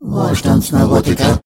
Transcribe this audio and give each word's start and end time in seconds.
Wohlstandsneurotiker. 0.00 1.40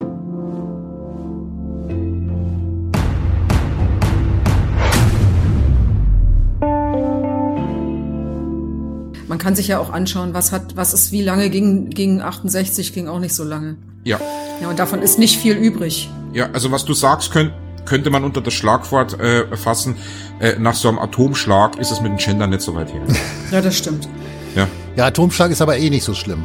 Man 9.27 9.39
kann 9.39 9.57
sich 9.57 9.69
ja 9.69 9.79
auch 9.79 9.91
anschauen, 9.91 10.35
was 10.35 10.53
hat, 10.53 10.77
was 10.77 10.93
ist, 10.93 11.13
wie 11.13 11.23
lange 11.23 11.49
ging, 11.49 11.89
ging 11.89 12.21
68, 12.21 12.93
ging 12.93 13.09
auch 13.09 13.21
nicht 13.21 13.35
so 13.35 13.43
lange. 13.45 13.77
Ja. 14.05 14.21
Ja, 14.61 14.69
und 14.69 14.79
davon 14.79 15.01
ist 15.01 15.19
nicht 15.19 15.39
viel 15.41 15.55
übrig. 15.55 16.11
Ja, 16.35 16.51
also 16.53 16.71
was 16.71 16.85
du 16.85 16.93
sagst, 16.93 17.33
könnt, 17.33 17.53
könnte 17.87 18.11
man 18.11 18.23
unter 18.23 18.43
das 18.43 18.53
Schlagwort 18.53 19.19
äh, 19.19 19.57
fassen, 19.57 19.97
äh, 20.41 20.59
nach 20.59 20.75
so 20.75 20.89
einem 20.89 20.99
Atomschlag 20.99 21.79
ist 21.79 21.91
es 21.91 22.03
mit 22.03 22.13
dem 22.13 22.19
Gender 22.19 22.47
nicht 22.47 22.61
so 22.61 22.75
weit 22.75 22.93
her. 22.93 23.03
Ja, 23.51 23.63
das 23.63 23.79
stimmt. 23.79 24.07
Ja. 24.55 24.69
Ja, 24.97 25.07
Atomschlag 25.07 25.51
ist 25.51 25.63
aber 25.63 25.79
eh 25.79 25.89
nicht 25.89 26.05
so 26.05 26.13
schlimm. 26.13 26.45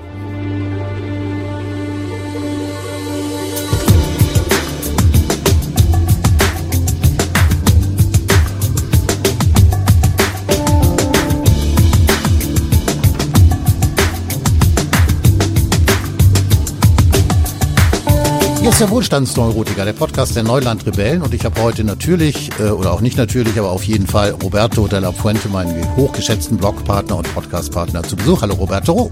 Hier 18.67 18.73
ist 18.73 18.81
der 18.81 18.89
Wohlstandsneurotiker, 18.89 19.85
der 19.85 19.93
Podcast 19.93 20.35
der 20.35 20.43
Neuland-Rebellen 20.43 21.21
und 21.21 21.33
ich 21.33 21.45
habe 21.45 21.61
heute 21.61 21.85
natürlich, 21.85 22.49
äh, 22.59 22.63
oder 22.63 22.91
auch 22.91 22.99
nicht 22.99 23.15
natürlich, 23.15 23.57
aber 23.57 23.71
auf 23.71 23.83
jeden 23.83 24.05
Fall 24.05 24.31
Roberto 24.31 24.89
de 24.89 24.99
la 24.99 25.13
Fuente, 25.13 25.47
meinen 25.47 25.95
hochgeschätzten 25.95 26.57
Blogpartner 26.57 27.15
und 27.15 27.33
Podcastpartner 27.33 28.03
zu 28.03 28.17
Besuch. 28.17 28.41
Hallo 28.41 28.55
Roberto. 28.55 29.09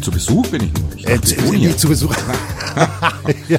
Zu 0.00 0.12
Besuch 0.12 0.46
bin 0.46 0.62
ich 0.66 0.72
nur. 0.74 0.96
Ich 0.96 1.08
Äh, 1.08 1.20
zu, 1.20 1.76
zu 1.76 1.88
Besuch. 1.88 2.14
ja, 3.48 3.58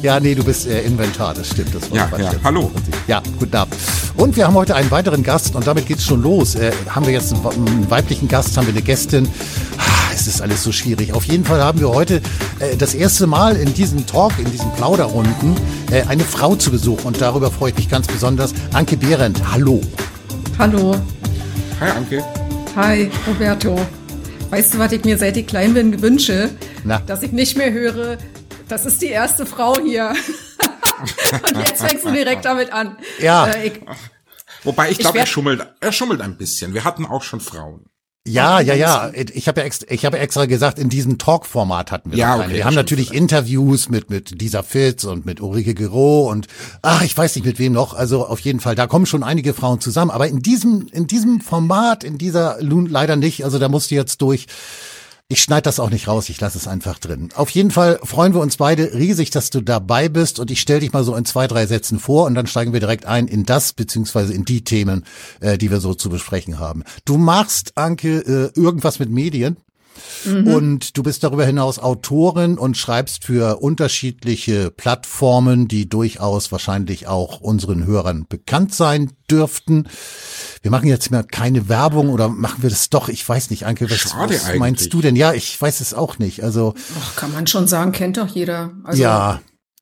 ja, 0.00 0.20
nee, 0.20 0.34
du 0.34 0.42
bist 0.42 0.66
äh, 0.66 0.80
Inventar, 0.80 1.34
das 1.34 1.48
stimmt. 1.48 1.74
Das 1.74 1.90
war 1.90 1.98
Ja, 1.98 2.18
ja, 2.18 2.32
hallo. 2.42 2.70
Ja, 3.06 3.22
guten 3.38 3.56
Abend. 3.56 3.74
Und 4.16 4.36
wir 4.36 4.46
haben 4.46 4.54
heute 4.54 4.74
einen 4.74 4.90
weiteren 4.90 5.22
Gast 5.22 5.54
und 5.54 5.66
damit 5.66 5.84
geht's 5.84 6.06
schon 6.06 6.22
los. 6.22 6.54
Äh, 6.54 6.72
haben 6.88 7.04
wir 7.04 7.12
jetzt 7.12 7.34
einen, 7.34 7.44
einen 7.44 7.90
weiblichen 7.90 8.26
Gast, 8.26 8.56
haben 8.56 8.66
wir 8.66 8.72
eine 8.72 8.80
Gästin. 8.80 9.28
Es 10.18 10.26
ist 10.26 10.42
alles 10.42 10.64
so 10.64 10.72
schwierig. 10.72 11.12
Auf 11.12 11.26
jeden 11.26 11.44
Fall 11.44 11.62
haben 11.62 11.78
wir 11.78 11.90
heute 11.90 12.20
äh, 12.58 12.76
das 12.76 12.92
erste 12.92 13.28
Mal 13.28 13.54
in 13.54 13.72
diesem 13.72 14.04
Talk, 14.04 14.32
in 14.40 14.50
diesen 14.50 14.68
Plauderrunden, 14.72 15.54
äh, 15.92 16.02
eine 16.08 16.24
Frau 16.24 16.56
zu 16.56 16.72
Besuch 16.72 17.04
und 17.04 17.20
darüber 17.20 17.52
freue 17.52 17.70
ich 17.70 17.76
mich 17.76 17.88
ganz 17.88 18.08
besonders. 18.08 18.52
Anke 18.72 18.96
Behrendt, 18.96 19.40
hallo. 19.52 19.80
Hallo. 20.58 20.96
Hi, 21.78 21.90
Anke. 21.90 22.24
Hi, 22.74 23.08
Roberto. 23.28 23.78
Weißt 24.50 24.74
du, 24.74 24.80
was 24.80 24.90
ich 24.90 25.04
mir 25.04 25.16
seit 25.16 25.36
ich 25.36 25.46
klein 25.46 25.74
bin 25.74 26.02
wünsche? 26.02 26.50
Na? 26.82 26.98
Dass 27.06 27.22
ich 27.22 27.30
nicht 27.30 27.56
mehr 27.56 27.70
höre, 27.70 28.18
das 28.66 28.86
ist 28.86 29.00
die 29.00 29.10
erste 29.10 29.46
Frau 29.46 29.76
hier. 29.80 30.14
Und 31.48 31.58
jetzt 31.64 31.80
fängst 31.80 32.04
du 32.04 32.10
direkt 32.10 32.44
damit 32.44 32.72
an. 32.72 32.96
Ja. 33.20 33.46
Äh, 33.46 33.68
ich, 33.68 33.80
Wobei 34.64 34.90
ich 34.90 34.98
glaube, 34.98 35.20
er 35.20 35.26
schummelt, 35.26 35.64
er 35.78 35.92
schummelt 35.92 36.20
ein 36.22 36.36
bisschen. 36.36 36.74
Wir 36.74 36.82
hatten 36.82 37.06
auch 37.06 37.22
schon 37.22 37.38
Frauen. 37.38 37.84
Ja, 38.32 38.60
ja, 38.60 38.74
ja. 38.74 39.10
Ich 39.14 39.48
habe 39.48 39.60
ja 39.60 39.66
extra, 39.66 39.86
ich 39.90 40.04
habe 40.04 40.18
extra 40.18 40.46
gesagt, 40.46 40.78
in 40.78 40.88
diesem 40.88 41.18
Talk-Format 41.18 41.90
hatten 41.90 42.10
wir 42.10 42.18
Ja, 42.18 42.32
keine. 42.32 42.44
okay, 42.44 42.54
wir 42.54 42.64
haben 42.64 42.74
natürlich. 42.74 43.12
Interviews 43.12 43.88
mit 43.88 44.10
mit 44.10 44.40
Lisa 44.40 44.62
Fitz 44.62 45.04
und 45.04 45.26
mit 45.26 45.40
Ulrike 45.40 45.74
Gero 45.74 46.30
und 46.30 46.46
ach, 46.82 47.02
ich 47.02 47.16
weiß 47.16 47.34
nicht 47.36 47.44
mit 47.44 47.58
wem 47.58 47.72
noch. 47.72 47.94
Also 47.94 48.26
auf 48.26 48.40
jeden 48.40 48.60
Fall, 48.60 48.74
da 48.74 48.86
kommen 48.86 49.06
schon 49.06 49.22
einige 49.22 49.54
Frauen 49.54 49.80
zusammen. 49.80 50.10
Aber 50.10 50.28
in 50.28 50.40
diesem 50.40 50.86
in 50.92 51.06
diesem 51.06 51.40
Format, 51.40 52.04
in 52.04 52.18
dieser 52.18 52.62
nun 52.62 52.86
leider 52.86 53.16
nicht. 53.16 53.44
Also 53.44 53.58
da 53.58 53.68
musst 53.68 53.90
du 53.90 53.94
jetzt 53.94 54.22
durch. 54.22 54.46
Ich 55.30 55.42
schneide 55.42 55.64
das 55.64 55.78
auch 55.78 55.90
nicht 55.90 56.08
raus, 56.08 56.30
ich 56.30 56.40
lasse 56.40 56.56
es 56.56 56.66
einfach 56.66 56.98
drin. 56.98 57.28
Auf 57.34 57.50
jeden 57.50 57.70
Fall 57.70 58.00
freuen 58.02 58.32
wir 58.32 58.40
uns 58.40 58.56
beide 58.56 58.94
riesig, 58.94 59.28
dass 59.28 59.50
du 59.50 59.60
dabei 59.60 60.08
bist 60.08 60.38
und 60.38 60.50
ich 60.50 60.58
stelle 60.58 60.80
dich 60.80 60.94
mal 60.94 61.04
so 61.04 61.14
in 61.14 61.26
zwei, 61.26 61.46
drei 61.46 61.66
Sätzen 61.66 61.98
vor 61.98 62.24
und 62.24 62.34
dann 62.34 62.46
steigen 62.46 62.72
wir 62.72 62.80
direkt 62.80 63.04
ein 63.04 63.28
in 63.28 63.44
das 63.44 63.74
beziehungsweise 63.74 64.32
in 64.32 64.46
die 64.46 64.64
Themen, 64.64 65.04
äh, 65.40 65.58
die 65.58 65.70
wir 65.70 65.80
so 65.80 65.92
zu 65.92 66.08
besprechen 66.08 66.58
haben. 66.58 66.82
Du 67.04 67.18
machst, 67.18 67.76
Anke, 67.76 68.20
äh, 68.20 68.58
irgendwas 68.58 69.00
mit 69.00 69.10
Medien. 69.10 69.58
Und 70.24 70.96
du 70.96 71.02
bist 71.02 71.24
darüber 71.24 71.44
hinaus 71.44 71.78
Autorin 71.78 72.58
und 72.58 72.76
schreibst 72.76 73.24
für 73.24 73.60
unterschiedliche 73.62 74.70
Plattformen, 74.70 75.68
die 75.68 75.88
durchaus 75.88 76.52
wahrscheinlich 76.52 77.06
auch 77.06 77.40
unseren 77.40 77.86
Hörern 77.86 78.26
bekannt 78.28 78.74
sein 78.74 79.12
dürften. 79.30 79.88
Wir 80.62 80.70
machen 80.70 80.88
jetzt 80.88 81.10
mal 81.10 81.24
keine 81.24 81.68
Werbung 81.68 82.10
oder 82.10 82.28
machen 82.28 82.62
wir 82.62 82.70
das 82.70 82.90
doch? 82.90 83.08
Ich 83.08 83.28
weiß 83.28 83.50
nicht, 83.50 83.66
Anke, 83.66 83.90
was, 83.90 83.98
Schade 83.98 84.34
was 84.34 84.46
eigentlich. 84.46 84.60
meinst 84.60 84.92
du 84.92 85.00
denn? 85.00 85.16
Ja, 85.16 85.32
ich 85.32 85.60
weiß 85.60 85.80
es 85.80 85.94
auch 85.94 86.18
nicht. 86.18 86.42
Also 86.42 86.74
ach, 87.00 87.16
kann 87.16 87.32
man 87.32 87.46
schon 87.46 87.66
sagen, 87.66 87.92
kennt 87.92 88.16
doch 88.16 88.28
jeder. 88.28 88.72
Also, 88.84 89.02
ja. 89.02 89.40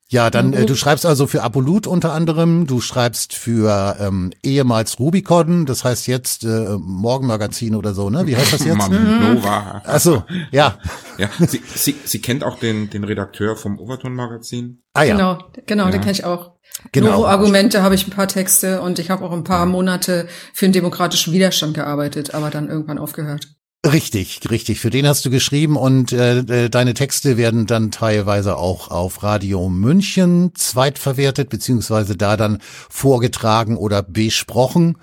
Ja, 0.09 0.29
dann 0.29 0.53
äh, 0.53 0.65
du 0.65 0.75
schreibst 0.75 1.05
also 1.05 1.27
für 1.27 1.43
Abolut 1.43 1.85
unter 1.85 2.13
anderem, 2.13 2.65
du 2.65 2.79
schreibst 2.79 3.33
für 3.33 3.97
ähm, 3.99 4.31
ehemals 4.41 4.99
Rubicon, 4.99 5.65
das 5.65 5.83
heißt 5.83 6.07
jetzt 6.07 6.45
äh, 6.45 6.77
Morgenmagazin 6.79 7.75
oder 7.75 7.93
so, 7.93 8.09
ne? 8.09 8.25
Wie 8.25 8.37
heißt 8.37 8.53
das 8.53 8.63
jetzt? 8.63 8.77
Mann, 8.77 9.33
Nova. 9.35 9.81
Ach 9.85 9.99
so, 9.99 10.23
ja. 10.51 10.77
Ja, 11.17 11.29
sie, 11.39 11.61
sie, 11.75 11.95
sie 12.05 12.21
kennt 12.21 12.45
auch 12.45 12.57
den, 12.57 12.89
den 12.89 13.03
Redakteur 13.03 13.57
vom 13.57 13.79
Overton 13.79 14.13
Magazin. 14.13 14.81
Ah 14.93 15.03
ja. 15.03 15.15
Genau, 15.15 15.39
genau, 15.65 15.89
den 15.89 15.99
kenne 15.99 16.13
ich 16.13 16.23
auch. 16.23 16.53
Genau. 16.93 17.11
Novo-Argumente 17.11 17.81
habe 17.81 17.95
ich 17.95 18.07
ein 18.07 18.11
paar 18.11 18.27
Texte 18.29 18.81
und 18.81 18.99
ich 18.99 19.09
habe 19.09 19.25
auch 19.25 19.31
ein 19.31 19.43
paar 19.43 19.65
Monate 19.65 20.27
für 20.53 20.65
den 20.65 20.73
demokratischen 20.73 21.33
Widerstand 21.33 21.73
gearbeitet, 21.73 22.33
aber 22.33 22.49
dann 22.49 22.69
irgendwann 22.69 22.99
aufgehört. 22.99 23.56
Richtig, 23.93 24.41
richtig. 24.49 24.79
Für 24.79 24.89
den 24.89 25.07
hast 25.07 25.25
du 25.25 25.29
geschrieben 25.29 25.77
und 25.77 26.11
äh, 26.11 26.39
äh, 26.39 26.69
deine 26.69 26.93
Texte 26.93 27.37
werden 27.37 27.67
dann 27.67 27.89
teilweise 27.91 28.57
auch 28.57 28.89
auf 28.89 29.23
Radio 29.23 29.69
München 29.69 30.51
zweitverwertet, 30.55 31.49
beziehungsweise 31.49 32.17
da 32.17 32.35
dann 32.35 32.59
vorgetragen 32.89 33.77
oder 33.77 34.03
besprochen. 34.03 34.97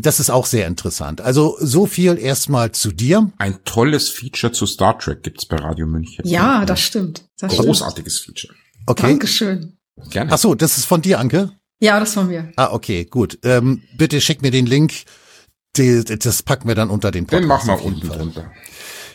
Das 0.00 0.18
ist 0.18 0.30
auch 0.30 0.46
sehr 0.46 0.66
interessant. 0.66 1.20
Also 1.20 1.56
so 1.60 1.86
viel 1.86 2.18
erstmal 2.18 2.72
zu 2.72 2.90
dir. 2.90 3.30
Ein 3.38 3.58
tolles 3.64 4.08
Feature 4.08 4.52
zu 4.52 4.66
Star 4.66 4.98
Trek 4.98 5.22
gibt's 5.22 5.46
bei 5.46 5.56
Radio 5.56 5.86
München. 5.86 6.26
Ja, 6.26 6.64
das 6.64 6.80
stimmt. 6.80 7.24
Das 7.38 7.52
stimmt. 7.52 7.66
Großartiges 7.66 8.20
Feature. 8.20 8.54
Okay. 8.86 9.06
Dankeschön. 9.08 9.76
Gerne. 10.10 10.32
Ach 10.32 10.38
so, 10.38 10.54
das 10.54 10.78
ist 10.78 10.84
von 10.84 11.00
dir, 11.00 11.20
Anke? 11.20 11.52
Ja, 11.80 12.00
das 12.00 12.14
von 12.14 12.28
mir. 12.28 12.50
Ah, 12.56 12.70
okay, 12.72 13.04
gut. 13.04 13.38
Ähm, 13.42 13.82
bitte 13.96 14.20
schick 14.20 14.42
mir 14.42 14.50
den 14.50 14.66
Link. 14.66 15.04
Die, 15.76 16.04
das 16.04 16.42
packen 16.42 16.68
wir 16.68 16.74
dann 16.74 16.90
unter 16.90 17.10
den 17.10 17.26
Podcast. 17.26 17.42
den 17.42 17.48
machen 17.48 17.68
wir 17.68 17.84
unten 17.84 18.06
Fall. 18.06 18.18
drunter. 18.18 18.50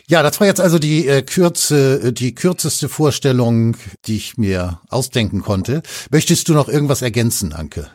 Ja, 0.08 0.22
das 0.22 0.40
war 0.40 0.46
jetzt 0.46 0.60
also 0.60 0.78
die 0.78 1.06
äh, 1.06 1.22
Kürze, 1.22 2.00
äh, 2.08 2.12
die 2.12 2.34
kürzeste 2.34 2.88
Vorstellung, 2.88 3.76
die 4.06 4.16
ich 4.16 4.36
mir 4.36 4.80
ausdenken 4.88 5.40
konnte. 5.42 5.82
Möchtest 6.10 6.48
du 6.48 6.54
noch 6.54 6.68
irgendwas 6.68 7.02
ergänzen, 7.02 7.52
Anke? 7.52 7.88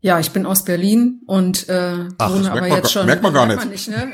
Ja, 0.00 0.20
ich 0.20 0.30
bin 0.30 0.46
aus 0.46 0.64
Berlin 0.64 1.22
und 1.26 1.68
äh, 1.68 2.06
Ach, 2.18 2.30
wohne 2.30 2.42
das 2.42 2.50
aber 2.50 2.60
merkt 2.60 2.68
man 2.68 2.76
jetzt 2.76 2.82
gar- 2.82 2.90
schon. 2.90 3.06
merkt 3.06 3.22
man 3.22 3.32
gar 3.34 3.46
nicht. 3.66 3.88
ne? 3.88 4.12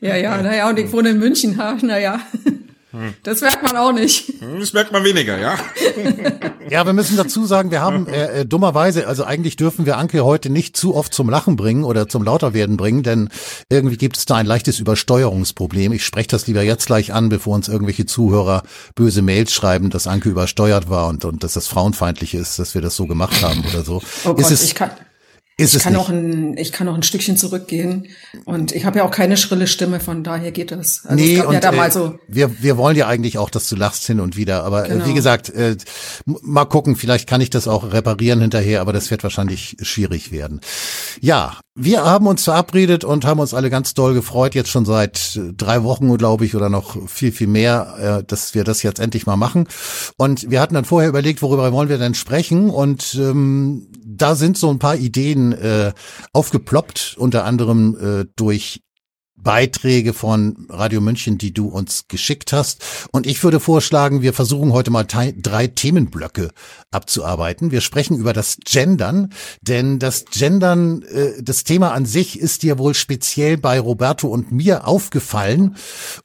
Ja, 0.00 0.16
ja, 0.16 0.16
ja, 0.16 0.42
naja, 0.42 0.68
und 0.68 0.78
ich 0.78 0.90
wohne 0.92 1.10
in 1.10 1.18
München, 1.18 1.56
ha, 1.58 1.76
naja. 1.80 2.20
Das 3.22 3.40
merkt 3.40 3.62
man 3.62 3.76
auch 3.76 3.92
nicht. 3.92 4.32
Das 4.58 4.72
merkt 4.72 4.92
man 4.92 5.04
weniger, 5.04 5.38
ja? 5.38 5.56
Ja, 6.70 6.86
wir 6.86 6.94
müssen 6.94 7.18
dazu 7.18 7.44
sagen, 7.44 7.70
wir 7.70 7.82
haben 7.82 8.06
äh, 8.06 8.40
äh, 8.40 8.46
dummerweise, 8.46 9.06
also 9.06 9.24
eigentlich 9.24 9.56
dürfen 9.56 9.84
wir 9.84 9.98
Anke 9.98 10.24
heute 10.24 10.48
nicht 10.48 10.78
zu 10.78 10.94
oft 10.94 11.12
zum 11.12 11.28
Lachen 11.28 11.56
bringen 11.56 11.84
oder 11.84 12.08
zum 12.08 12.24
Lauterwerden 12.24 12.78
bringen, 12.78 13.02
denn 13.02 13.28
irgendwie 13.68 13.98
gibt 13.98 14.16
es 14.16 14.24
da 14.24 14.36
ein 14.36 14.46
leichtes 14.46 14.80
Übersteuerungsproblem. 14.80 15.92
Ich 15.92 16.06
spreche 16.06 16.28
das 16.28 16.46
lieber 16.46 16.62
jetzt 16.62 16.86
gleich 16.86 17.12
an, 17.12 17.28
bevor 17.28 17.54
uns 17.54 17.68
irgendwelche 17.68 18.06
Zuhörer 18.06 18.62
böse 18.94 19.20
Mails 19.20 19.52
schreiben, 19.52 19.90
dass 19.90 20.06
Anke 20.06 20.30
übersteuert 20.30 20.88
war 20.88 21.08
und, 21.08 21.26
und 21.26 21.44
dass 21.44 21.52
das 21.52 21.66
frauenfeindlich 21.66 22.32
ist, 22.34 22.58
dass 22.58 22.74
wir 22.74 22.80
das 22.80 22.96
so 22.96 23.06
gemacht 23.06 23.42
haben 23.42 23.62
oder 23.70 23.84
so. 23.84 23.96
Oh 24.24 24.30
ist 24.30 24.44
Gott, 24.44 24.50
es, 24.50 24.64
ich 24.64 24.74
kann, 24.74 24.90
ist 25.56 25.74
ich 25.76 25.82
kann 25.82 25.92
nicht. 25.92 26.02
auch 26.02 26.08
ein, 26.08 26.56
ich 26.56 26.72
kann 26.72 26.88
auch 26.88 26.94
ein 26.94 27.02
Stückchen 27.02 27.36
zurückgehen 27.36 28.08
und 28.44 28.72
ich 28.72 28.84
habe 28.84 28.98
ja 28.98 29.04
auch 29.04 29.10
keine 29.10 29.36
schrille 29.36 29.66
Stimme, 29.66 30.00
von 30.00 30.24
daher 30.24 30.50
geht 30.50 30.70
das. 30.72 31.04
Also 31.06 31.24
es 31.24 31.60
gab 31.60 31.74
ja 31.74 31.86
äh, 31.86 31.90
so. 31.90 32.18
wir, 32.26 32.62
wir 32.62 32.76
wollen 32.76 32.96
ja 32.96 33.06
eigentlich 33.06 33.38
auch, 33.38 33.50
dass 33.50 33.68
du 33.68 33.76
lachst 33.76 34.06
hin 34.06 34.20
und 34.20 34.36
wieder. 34.36 34.64
Aber 34.64 34.82
Genau. 34.84 35.04
äh, 35.04 35.08
wie 35.08 35.14
gesagt, 35.14 35.50
äh, 35.50 35.76
mal 36.24 36.64
gucken, 36.64 36.96
vielleicht 36.96 37.28
kann 37.28 37.40
ich 37.40 37.50
das 37.50 37.68
auch 37.68 37.92
reparieren 37.92 38.40
hinterher, 38.40 38.80
aber 38.80 38.92
das 38.92 39.10
wird 39.10 39.22
wahrscheinlich 39.22 39.76
schwierig 39.82 40.32
werden. 40.32 40.60
Ja, 41.20 41.58
wir 41.76 42.04
haben 42.04 42.28
uns 42.28 42.44
verabredet 42.44 43.04
und 43.04 43.24
haben 43.24 43.40
uns 43.40 43.52
alle 43.52 43.68
ganz 43.68 43.94
doll 43.94 44.14
gefreut, 44.14 44.54
jetzt 44.54 44.70
schon 44.70 44.84
seit 44.84 45.36
äh, 45.36 45.52
drei 45.52 45.82
Wochen, 45.82 46.16
glaube 46.16 46.44
ich, 46.44 46.54
oder 46.54 46.68
noch 46.68 47.08
viel, 47.08 47.32
viel 47.32 47.48
mehr, 47.48 48.20
äh, 48.20 48.24
dass 48.24 48.54
wir 48.54 48.62
das 48.62 48.84
jetzt 48.84 49.00
endlich 49.00 49.26
mal 49.26 49.36
machen. 49.36 49.66
Und 50.16 50.50
wir 50.50 50.60
hatten 50.60 50.74
dann 50.74 50.84
vorher 50.84 51.08
überlegt, 51.08 51.42
worüber 51.42 51.72
wollen 51.72 51.88
wir 51.88 51.98
denn 51.98 52.14
sprechen? 52.14 52.70
Und 52.70 53.16
ähm, 53.16 53.88
da 54.04 54.36
sind 54.36 54.56
so 54.56 54.70
ein 54.70 54.78
paar 54.78 54.96
Ideen 54.96 55.52
äh, 55.52 55.92
aufgeploppt, 56.32 57.16
unter 57.18 57.44
anderem 57.44 57.96
äh, 58.00 58.26
durch 58.36 58.83
Beiträge 59.44 60.14
von 60.14 60.66
Radio 60.68 61.00
München, 61.00 61.38
die 61.38 61.52
du 61.52 61.68
uns 61.68 62.06
geschickt 62.08 62.52
hast. 62.52 62.82
Und 63.12 63.26
ich 63.26 63.44
würde 63.44 63.60
vorschlagen, 63.60 64.22
wir 64.22 64.32
versuchen 64.32 64.72
heute 64.72 64.90
mal 64.90 65.04
drei 65.04 65.66
Themenblöcke 65.68 66.50
abzuarbeiten. 66.90 67.70
Wir 67.70 67.80
sprechen 67.80 68.16
über 68.16 68.32
das 68.32 68.58
Gendern, 68.64 69.32
denn 69.60 69.98
das 69.98 70.24
Gendern, 70.24 71.02
äh, 71.02 71.42
das 71.42 71.64
Thema 71.64 71.92
an 71.92 72.06
sich 72.06 72.38
ist 72.38 72.62
dir 72.62 72.78
wohl 72.78 72.94
speziell 72.94 73.58
bei 73.58 73.78
Roberto 73.78 74.28
und 74.28 74.50
mir 74.50 74.86
aufgefallen 74.86 75.76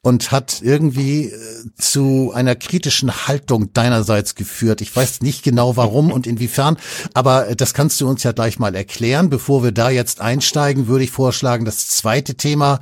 und 0.02 0.32
hat 0.32 0.62
irgendwie 0.62 1.26
äh, 1.26 1.38
zu 1.78 2.32
einer 2.34 2.56
kritischen 2.56 3.28
Haltung 3.28 3.74
deinerseits 3.74 4.36
geführt. 4.36 4.82
Ich 4.82 4.96
weiß 4.96 5.22
nicht 5.22 5.44
genau 5.44 5.76
warum 5.76 6.12
und 6.12 6.26
inwiefern, 6.26 6.78
aber 7.14 7.56
das 7.56 7.74
kannst 7.74 8.00
du 8.00 8.08
uns 8.08 8.24
ja 8.24 8.32
gleich 8.32 8.60
mal 8.60 8.76
erklären. 8.76 9.30
Bevor 9.30 9.64
wir 9.64 9.72
da 9.72 9.90
jetzt 9.90 10.22
einsteigen, 10.22 10.88
würde 10.88 11.04
ich 11.04 11.12
vorschlagen, 11.12 11.66
das 11.66 11.88
zweite 11.88 12.36
Thema, 12.36 12.80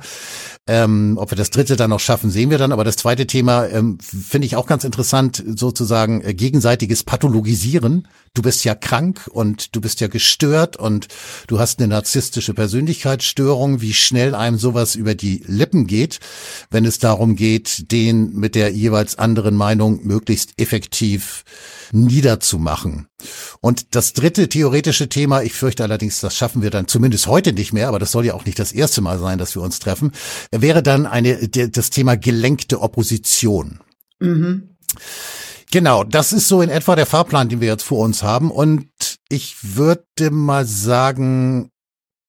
ähm, 0.66 1.16
ob 1.18 1.30
wir 1.30 1.36
das 1.36 1.50
dritte 1.50 1.76
dann 1.76 1.90
noch 1.90 2.00
schaffen, 2.00 2.30
sehen 2.30 2.50
wir 2.50 2.58
dann. 2.58 2.72
Aber 2.72 2.84
das 2.84 2.96
zweite 2.96 3.26
Thema 3.26 3.66
ähm, 3.66 3.98
finde 4.00 4.46
ich 4.46 4.56
auch 4.56 4.66
ganz 4.66 4.84
interessant, 4.84 5.42
sozusagen 5.46 6.22
äh, 6.22 6.34
gegenseitiges 6.34 7.04
Pathologisieren. 7.04 8.08
Du 8.34 8.42
bist 8.42 8.64
ja 8.64 8.74
krank 8.74 9.28
und 9.32 9.74
du 9.74 9.80
bist 9.80 10.00
ja 10.00 10.08
gestört 10.08 10.76
und 10.76 11.08
du 11.46 11.58
hast 11.58 11.78
eine 11.78 11.88
narzisstische 11.88 12.54
Persönlichkeitsstörung. 12.54 13.80
Wie 13.80 13.94
schnell 13.94 14.34
einem 14.34 14.58
sowas 14.58 14.94
über 14.94 15.14
die 15.14 15.42
Lippen 15.46 15.86
geht, 15.86 16.20
wenn 16.70 16.84
es 16.84 16.98
darum 16.98 17.36
geht, 17.36 17.90
den 17.90 18.34
mit 18.34 18.54
der 18.54 18.70
jeweils 18.72 19.18
anderen 19.18 19.56
Meinung 19.56 20.00
möglichst 20.06 20.52
effektiv 20.60 21.44
niederzumachen. 21.92 23.08
Und 23.60 23.94
das 23.94 24.12
dritte 24.12 24.48
theoretische 24.48 25.08
Thema, 25.08 25.42
ich 25.42 25.54
fürchte 25.54 25.82
allerdings, 25.82 26.20
das 26.20 26.36
schaffen 26.36 26.62
wir 26.62 26.70
dann 26.70 26.88
zumindest 26.88 27.26
heute 27.26 27.52
nicht 27.52 27.72
mehr, 27.72 27.88
aber 27.88 27.98
das 27.98 28.12
soll 28.12 28.26
ja 28.26 28.34
auch 28.34 28.44
nicht 28.44 28.58
das 28.58 28.72
erste 28.72 29.00
Mal 29.00 29.18
sein, 29.18 29.38
dass 29.38 29.54
wir 29.54 29.62
uns 29.62 29.78
treffen, 29.78 30.12
wäre 30.50 30.82
dann 30.82 31.06
eine, 31.06 31.48
das 31.48 31.90
Thema 31.90 32.16
gelenkte 32.16 32.80
Opposition. 32.80 33.80
Mhm. 34.20 34.76
Genau, 35.70 36.02
das 36.04 36.32
ist 36.32 36.48
so 36.48 36.62
in 36.62 36.70
etwa 36.70 36.96
der 36.96 37.06
Fahrplan, 37.06 37.48
den 37.48 37.60
wir 37.60 37.68
jetzt 37.68 37.82
vor 37.82 38.04
uns 38.04 38.22
haben. 38.22 38.50
Und 38.50 38.88
ich 39.28 39.76
würde 39.76 40.30
mal 40.30 40.64
sagen, 40.64 41.70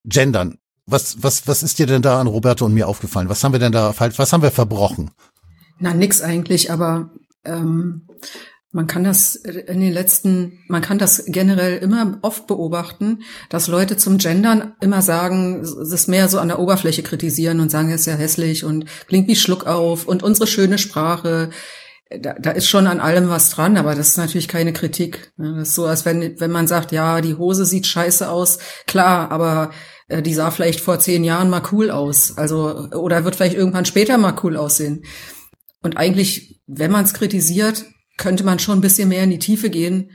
gendern. 0.04 0.58
Was, 0.86 1.22
was, 1.22 1.46
was 1.46 1.62
ist 1.62 1.78
dir 1.78 1.86
denn 1.86 2.02
da 2.02 2.20
an 2.20 2.26
Roberto 2.26 2.64
und 2.64 2.74
mir 2.74 2.88
aufgefallen? 2.88 3.28
Was 3.28 3.44
haben 3.44 3.52
wir 3.52 3.60
denn 3.60 3.72
da 3.72 3.92
falsch, 3.92 4.18
was 4.18 4.32
haben 4.32 4.42
wir 4.42 4.50
verbrochen? 4.50 5.12
Na, 5.78 5.94
nix 5.94 6.20
eigentlich, 6.20 6.72
aber 6.72 7.10
ähm, 7.44 8.08
man 8.72 8.86
kann 8.86 9.02
das 9.02 9.34
in 9.34 9.80
den 9.80 9.92
letzten, 9.92 10.60
man 10.68 10.80
kann 10.80 10.98
das 10.98 11.24
generell 11.26 11.78
immer 11.78 12.18
oft 12.22 12.46
beobachten, 12.46 13.22
dass 13.48 13.66
Leute 13.66 13.96
zum 13.96 14.18
Gendern 14.18 14.74
immer 14.80 15.02
sagen, 15.02 15.60
es 15.60 16.06
mehr 16.06 16.28
so 16.28 16.38
an 16.38 16.48
der 16.48 16.60
Oberfläche 16.60 17.02
kritisieren 17.02 17.58
und 17.58 17.70
sagen, 17.70 17.90
es 17.90 18.02
ist 18.02 18.06
ja 18.06 18.14
hässlich 18.14 18.64
und 18.64 18.84
klingt 19.08 19.26
wie 19.26 19.34
Schluck 19.34 19.66
auf 19.66 20.06
und 20.06 20.22
unsere 20.22 20.46
schöne 20.46 20.78
Sprache. 20.78 21.50
Da, 22.10 22.34
da 22.34 22.50
ist 22.52 22.68
schon 22.68 22.86
an 22.86 23.00
allem 23.00 23.28
was 23.28 23.50
dran, 23.50 23.76
aber 23.76 23.94
das 23.96 24.10
ist 24.10 24.18
natürlich 24.18 24.48
keine 24.48 24.72
Kritik. 24.72 25.32
Das 25.36 25.68
ist 25.68 25.74
so, 25.74 25.86
als 25.86 26.04
wenn, 26.04 26.38
wenn 26.38 26.50
man 26.50 26.68
sagt, 26.68 26.92
ja, 26.92 27.20
die 27.20 27.36
Hose 27.36 27.64
sieht 27.64 27.86
scheiße 27.86 28.28
aus, 28.28 28.58
klar, 28.86 29.32
aber 29.32 29.70
äh, 30.08 30.22
die 30.22 30.34
sah 30.34 30.50
vielleicht 30.52 30.80
vor 30.80 31.00
zehn 31.00 31.24
Jahren 31.24 31.50
mal 31.50 31.62
cool 31.72 31.90
aus. 31.90 32.36
Also, 32.36 32.88
oder 32.92 33.24
wird 33.24 33.36
vielleicht 33.36 33.56
irgendwann 33.56 33.84
später 33.84 34.16
mal 34.18 34.34
cool 34.42 34.56
aussehen. 34.56 35.04
Und 35.82 35.96
eigentlich, 35.96 36.60
wenn 36.66 36.90
man 36.90 37.04
es 37.04 37.14
kritisiert, 37.14 37.84
könnte 38.20 38.44
man 38.44 38.60
schon 38.60 38.78
ein 38.78 38.82
bisschen 38.82 39.08
mehr 39.08 39.24
in 39.24 39.30
die 39.30 39.40
Tiefe 39.40 39.70
gehen 39.70 40.12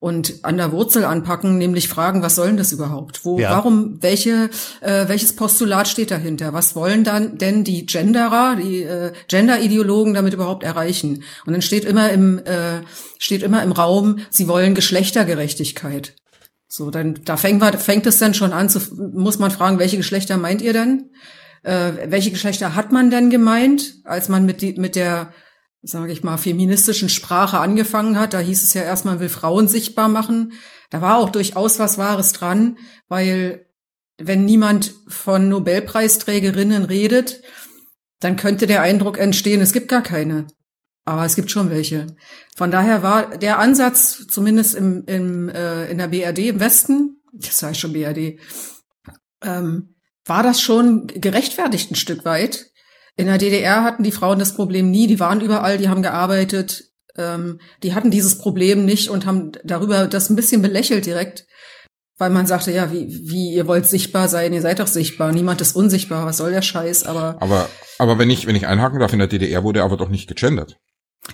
und 0.00 0.44
an 0.44 0.58
der 0.58 0.70
Wurzel 0.70 1.06
anpacken, 1.06 1.56
nämlich 1.56 1.88
fragen, 1.88 2.20
was 2.20 2.34
soll 2.34 2.48
denn 2.48 2.58
das 2.58 2.72
überhaupt? 2.72 3.24
Wo, 3.24 3.38
ja. 3.38 3.52
warum, 3.52 4.02
welche, 4.02 4.50
äh, 4.82 5.08
welches 5.08 5.34
Postulat 5.34 5.88
steht 5.88 6.10
dahinter? 6.10 6.52
Was 6.52 6.76
wollen 6.76 7.04
dann 7.04 7.38
denn 7.38 7.64
die 7.64 7.86
Genderer, 7.86 8.56
die 8.56 8.82
äh, 8.82 9.12
Gender-Ideologen 9.28 10.12
damit 10.12 10.34
überhaupt 10.34 10.62
erreichen? 10.62 11.22
Und 11.46 11.54
dann 11.54 11.62
steht 11.62 11.86
immer 11.86 12.10
im, 12.10 12.38
äh, 12.40 12.82
steht 13.18 13.42
immer 13.42 13.62
im 13.62 13.72
Raum, 13.72 14.18
sie 14.28 14.46
wollen 14.46 14.74
Geschlechtergerechtigkeit. 14.74 16.14
So, 16.68 16.90
dann 16.90 17.20
da 17.24 17.38
fängt, 17.38 17.64
fängt 17.76 18.06
es 18.06 18.18
dann 18.18 18.34
schon 18.34 18.52
an, 18.52 18.68
zu, 18.68 18.80
muss 19.14 19.38
man 19.38 19.52
fragen, 19.52 19.78
welche 19.78 19.96
Geschlechter 19.96 20.36
meint 20.36 20.60
ihr 20.60 20.74
denn? 20.74 21.12
Äh, 21.62 21.92
welche 22.08 22.30
Geschlechter 22.30 22.74
hat 22.74 22.92
man 22.92 23.10
denn 23.10 23.30
gemeint, 23.30 23.94
als 24.04 24.28
man 24.28 24.44
mit, 24.44 24.60
die, 24.60 24.74
mit 24.74 24.96
der 24.96 25.32
sage 25.84 26.12
ich 26.12 26.24
mal, 26.24 26.38
feministischen 26.38 27.08
Sprache 27.08 27.58
angefangen 27.58 28.18
hat. 28.18 28.32
Da 28.32 28.40
hieß 28.40 28.62
es 28.62 28.74
ja 28.74 28.82
erst, 28.82 29.04
man 29.04 29.20
will 29.20 29.28
Frauen 29.28 29.68
sichtbar 29.68 30.08
machen. 30.08 30.54
Da 30.90 31.00
war 31.00 31.18
auch 31.18 31.30
durchaus 31.30 31.78
was 31.78 31.98
Wahres 31.98 32.32
dran, 32.32 32.78
weil 33.08 33.66
wenn 34.18 34.44
niemand 34.44 34.94
von 35.08 35.48
Nobelpreisträgerinnen 35.48 36.84
redet, 36.84 37.42
dann 38.20 38.36
könnte 38.36 38.66
der 38.66 38.82
Eindruck 38.82 39.18
entstehen, 39.18 39.60
es 39.60 39.72
gibt 39.72 39.88
gar 39.88 40.02
keine. 40.02 40.46
Aber 41.04 41.26
es 41.26 41.36
gibt 41.36 41.50
schon 41.50 41.68
welche. 41.68 42.06
Von 42.56 42.70
daher 42.70 43.02
war 43.02 43.36
der 43.36 43.58
Ansatz, 43.58 44.26
zumindest 44.28 44.74
im, 44.74 45.04
im, 45.06 45.48
äh, 45.50 45.90
in 45.90 45.98
der 45.98 46.08
BRD 46.08 46.48
im 46.48 46.60
Westen, 46.60 47.20
das 47.32 47.62
heißt 47.62 47.78
schon 47.78 47.92
BRD, 47.92 48.38
ähm, 49.42 49.96
war 50.24 50.42
das 50.42 50.62
schon 50.62 51.06
gerechtfertigt 51.08 51.90
ein 51.90 51.96
Stück 51.96 52.24
weit. 52.24 52.70
In 53.16 53.26
der 53.26 53.38
DDR 53.38 53.84
hatten 53.84 54.02
die 54.02 54.12
Frauen 54.12 54.38
das 54.38 54.54
Problem 54.54 54.90
nie, 54.90 55.06
die 55.06 55.20
waren 55.20 55.40
überall, 55.40 55.78
die 55.78 55.88
haben 55.88 56.02
gearbeitet, 56.02 56.90
ähm, 57.16 57.60
die 57.82 57.94
hatten 57.94 58.10
dieses 58.10 58.38
Problem 58.38 58.84
nicht 58.84 59.08
und 59.08 59.24
haben 59.24 59.52
darüber 59.62 60.06
das 60.08 60.30
ein 60.30 60.36
bisschen 60.36 60.62
belächelt 60.62 61.06
direkt, 61.06 61.46
weil 62.18 62.30
man 62.30 62.46
sagte, 62.46 62.72
ja, 62.72 62.92
wie, 62.92 63.08
wie 63.08 63.54
ihr 63.54 63.68
wollt 63.68 63.86
sichtbar 63.86 64.28
sein, 64.28 64.52
ihr 64.52 64.62
seid 64.62 64.80
doch 64.80 64.88
sichtbar, 64.88 65.32
niemand 65.32 65.60
ist 65.60 65.76
unsichtbar, 65.76 66.26
was 66.26 66.38
soll 66.38 66.50
der 66.50 66.62
Scheiß, 66.62 67.04
aber. 67.04 67.36
Aber, 67.40 67.68
aber 67.98 68.18
wenn 68.18 68.30
ich, 68.30 68.46
wenn 68.46 68.56
ich 68.56 68.66
einhaken 68.66 68.98
darf, 68.98 69.12
in 69.12 69.20
der 69.20 69.28
DDR 69.28 69.62
wurde 69.62 69.84
aber 69.84 69.96
doch 69.96 70.08
nicht 70.08 70.26
gegendert. 70.26 70.78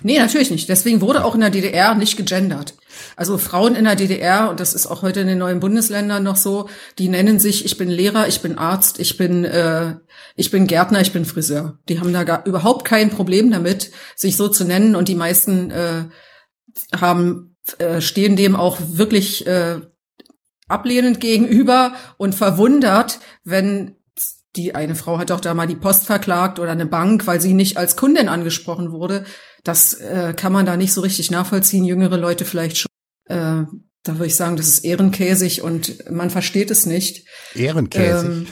Nee, 0.03 0.17
natürlich 0.17 0.51
nicht. 0.51 0.69
Deswegen 0.69 1.01
wurde 1.01 1.23
auch 1.25 1.35
in 1.35 1.41
der 1.41 1.49
DDR 1.49 1.95
nicht 1.95 2.17
gegendert. 2.17 2.75
Also 3.15 3.37
Frauen 3.37 3.75
in 3.75 3.83
der 3.83 3.95
DDR, 3.95 4.49
und 4.49 4.59
das 4.59 4.73
ist 4.73 4.87
auch 4.87 5.01
heute 5.01 5.19
in 5.19 5.27
den 5.27 5.37
neuen 5.37 5.59
Bundesländern 5.59 6.23
noch 6.23 6.37
so, 6.37 6.69
die 6.97 7.09
nennen 7.09 7.39
sich, 7.39 7.65
ich 7.65 7.77
bin 7.77 7.89
Lehrer, 7.89 8.27
ich 8.27 8.41
bin 8.41 8.57
Arzt, 8.57 8.99
ich 8.99 9.17
bin, 9.17 9.43
äh, 9.43 9.95
ich 10.35 10.49
bin 10.49 10.67
Gärtner, 10.67 11.01
ich 11.01 11.11
bin 11.11 11.25
Friseur. 11.25 11.77
Die 11.89 11.99
haben 11.99 12.13
da 12.13 12.23
gar 12.23 12.45
überhaupt 12.45 12.85
kein 12.85 13.09
Problem 13.09 13.51
damit, 13.51 13.91
sich 14.15 14.37
so 14.37 14.47
zu 14.47 14.63
nennen. 14.63 14.95
Und 14.95 15.07
die 15.07 15.15
meisten 15.15 15.71
äh, 15.71 16.05
haben, 16.95 17.57
äh, 17.77 18.01
stehen 18.01 18.35
dem 18.35 18.55
auch 18.55 18.77
wirklich 18.79 19.45
äh, 19.45 19.81
ablehnend 20.67 21.19
gegenüber 21.19 21.93
und 22.17 22.33
verwundert, 22.33 23.19
wenn 23.43 23.97
die 24.55 24.75
eine 24.75 24.95
Frau 24.95 25.17
hat 25.17 25.31
auch 25.31 25.39
da 25.39 25.53
mal 25.53 25.67
die 25.67 25.75
Post 25.75 26.05
verklagt 26.05 26.59
oder 26.59 26.71
eine 26.71 26.85
Bank, 26.85 27.27
weil 27.27 27.39
sie 27.39 27.53
nicht 27.53 27.77
als 27.77 27.95
Kundin 27.95 28.27
angesprochen 28.27 28.91
wurde. 28.91 29.25
Das 29.63 29.93
äh, 29.93 30.33
kann 30.35 30.51
man 30.51 30.65
da 30.65 30.77
nicht 30.77 30.93
so 30.93 31.01
richtig 31.01 31.31
nachvollziehen. 31.31 31.85
Jüngere 31.85 32.17
Leute 32.17 32.45
vielleicht 32.45 32.77
schon. 32.77 32.89
Äh, 33.25 33.65
da 34.03 34.13
würde 34.15 34.25
ich 34.25 34.35
sagen, 34.35 34.57
das 34.57 34.67
ist 34.67 34.83
ehrenkäsig 34.83 35.61
und 35.61 36.09
man 36.09 36.29
versteht 36.29 36.71
es 36.71 36.85
nicht. 36.85 37.27
Ehrenkäsig. 37.53 38.29
Ähm, 38.29 38.47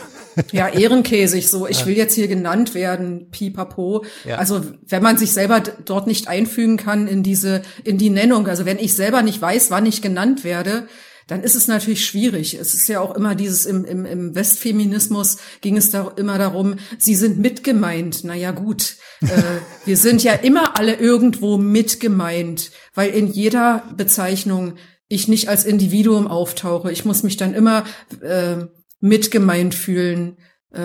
ja, 0.52 0.70
ehrenkäsig, 0.70 1.50
so, 1.50 1.68
ich 1.68 1.86
will 1.86 1.98
jetzt 1.98 2.14
hier 2.14 2.28
genannt 2.28 2.76
werden, 2.76 3.30
pipapo. 3.32 4.06
Ja. 4.26 4.38
Also, 4.38 4.64
wenn 4.88 5.04
man 5.04 5.18
sich 5.18 5.32
selber 5.32 5.60
dort 5.60 6.08
nicht 6.08 6.28
einfügen 6.28 6.78
kann 6.78 7.08
in 7.08 7.24
diese, 7.24 7.64
in 7.84 7.98
die 7.98 8.12
Nennung, 8.12 8.48
also 8.48 8.66
wenn 8.66 8.80
ich 8.80 8.94
selber 8.94 9.22
nicht 9.22 9.42
weiß, 9.42 9.72
wann 9.72 9.86
ich 9.86 10.02
genannt 10.02 10.44
werde, 10.44 10.88
dann 11.30 11.44
ist 11.44 11.56
es 11.56 11.68
natürlich 11.68 12.06
schwierig. 12.06 12.56
Es 12.56 12.74
ist 12.74 12.90
ja 12.90 13.00
auch 13.00 13.16
immer 13.16 13.36
dieses, 13.36 13.68
im, 13.68 13.86
im, 13.86 14.04
im 14.06 14.34
Westfeminismus 14.34 15.38
ging 15.62 15.78
es 15.78 15.92
da 15.92 16.12
immer 16.16 16.40
darum, 16.40 16.78
sie 16.98 17.14
sind 17.14 17.38
mitgemeint. 17.38 18.24
Naja, 18.24 18.50
gut. 18.50 18.96
äh, 19.22 19.28
wir 19.86 19.96
sind 19.96 20.24
ja 20.24 20.34
immer 20.34 20.78
alle 20.80 20.96
irgendwo 20.96 21.58
mitgemeint, 21.58 22.72
weil 22.96 23.12
in 23.12 23.28
jeder 23.28 23.84
Bezeichnung 23.96 24.74
ich 25.08 25.28
nicht 25.28 25.50
als 25.50 25.66
Individuum 25.66 26.28
auftauche. 26.28 26.92
Ich 26.92 27.06
muss 27.06 27.22
mich 27.22 27.38
dann 27.38 27.54
immer 27.54 27.86
äh, 28.22 28.66
mitgemeint 29.00 29.76
fühlen, 29.76 30.38
äh, 30.74 30.84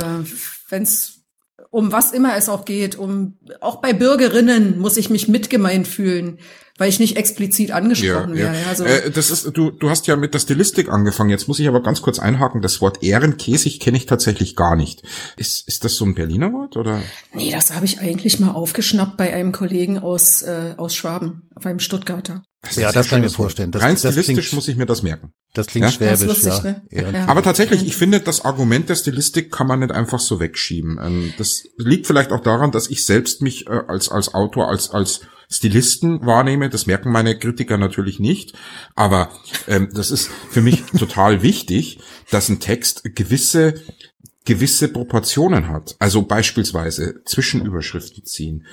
wenn 0.68 0.82
es 0.82 1.22
um 1.70 1.90
was 1.90 2.12
immer 2.12 2.36
es 2.36 2.50
auch 2.50 2.66
geht, 2.66 2.96
um 2.96 3.38
auch 3.60 3.80
bei 3.80 3.94
Bürgerinnen 3.94 4.78
muss 4.78 4.96
ich 4.96 5.08
mich 5.08 5.26
mitgemeint 5.26 5.88
fühlen 5.88 6.38
weil 6.76 6.88
ich 6.88 6.99
nicht 6.99 7.16
explizit 7.16 7.71
angesprochen 7.71 8.35
ja, 8.35 8.45
werde. 8.45 8.59
Ja. 8.61 8.69
Also 8.69 8.85
äh, 8.85 9.11
das 9.11 9.31
ist, 9.31 9.57
du, 9.57 9.71
du 9.71 9.90
hast 9.90 10.07
ja 10.09 10.16
mit 10.16 10.35
der 10.35 10.40
Stilistik 10.40 10.88
angefangen. 10.88 11.31
Jetzt 11.31 11.47
muss 11.47 11.61
ich 11.61 11.69
aber 11.69 11.83
ganz 11.83 12.02
kurz 12.02 12.19
einhaken. 12.19 12.62
Das 12.62 12.81
Wort 12.81 13.02
Ehrenkäsig 13.02 13.78
kenne 13.78 13.97
ich 13.97 14.07
tatsächlich 14.07 14.57
gar 14.57 14.75
nicht. 14.75 15.02
Ist, 15.37 15.69
ist 15.69 15.85
das 15.85 15.95
so 15.95 16.04
ein 16.04 16.14
Berliner 16.14 16.52
Wort 16.52 16.76
oder? 16.76 17.00
Nee, 17.33 17.52
das 17.52 17.75
habe 17.75 17.85
ich 17.85 18.00
eigentlich 18.00 18.40
mal 18.40 18.52
aufgeschnappt 18.52 19.16
bei 19.16 19.33
einem 19.33 19.52
Kollegen 19.52 19.99
aus, 19.99 20.43
äh, 20.43 20.75
aus 20.76 20.97
Schwaben, 20.97 21.49
auf 21.54 21.64
einem 21.64 21.78
Stuttgarter. 21.78 22.43
Das 22.62 22.76
ja, 22.76 22.90
das 22.90 23.09
kann 23.09 23.21
ich 23.21 23.31
mir 23.31 23.37
vorstellen. 23.37 23.71
Das, 23.71 23.83
Rein 23.83 23.97
stilistisch 23.97 24.26
das 24.26 24.45
klingt, 24.45 24.52
muss 24.54 24.69
ich 24.69 24.76
mir 24.76 24.87
das 24.87 25.02
merken. 25.02 25.33
Das 25.52 25.66
klingt 25.66 25.85
ja? 25.85 25.93
schwäbisch, 25.93 26.26
lustig, 26.26 26.52
ja. 26.52 26.62
Ne? 26.62 26.83
ja. 26.90 27.26
Aber 27.26 27.43
tatsächlich, 27.43 27.87
ich 27.87 27.95
finde, 27.95 28.21
das 28.21 28.45
Argument 28.45 28.88
der 28.88 28.97
Stilistik 28.97 29.52
kann 29.52 29.66
man 29.66 29.81
nicht 29.81 29.93
einfach 29.93 30.19
so 30.19 30.40
wegschieben. 30.40 30.99
Ähm, 31.00 31.35
das 31.37 31.64
liegt 31.76 32.07
vielleicht 32.07 32.33
auch 32.33 32.40
daran, 32.40 32.73
dass 32.73 32.88
ich 32.88 33.04
selbst 33.04 33.43
mich 33.43 33.66
äh, 33.69 33.83
als, 33.87 34.09
als 34.09 34.35
Autor, 34.35 34.69
als, 34.69 34.90
als 34.90 35.21
Stilisten 35.50 36.24
wahrnehme. 36.24 36.70
Das 36.70 36.86
merken 36.86 37.12
meine 37.12 37.38
Kritiker 37.38 37.78
natürlich 37.78 38.20
nicht. 38.20 38.54
Aber 38.94 39.30
ähm, 39.68 39.90
das 39.92 40.10
ist 40.10 40.30
für 40.50 40.62
mich 40.62 40.82
total 40.98 41.42
wichtig, 41.42 41.98
dass 42.30 42.48
ein 42.48 42.60
Text 42.60 43.02
gewisse 43.14 43.74
gewisse 44.44 44.88
Proportionen 44.88 45.68
hat. 45.68 45.96
Also 45.98 46.22
beispielsweise 46.22 47.22
Zwischenüberschriften 47.24 48.24
ziehen. 48.24 48.66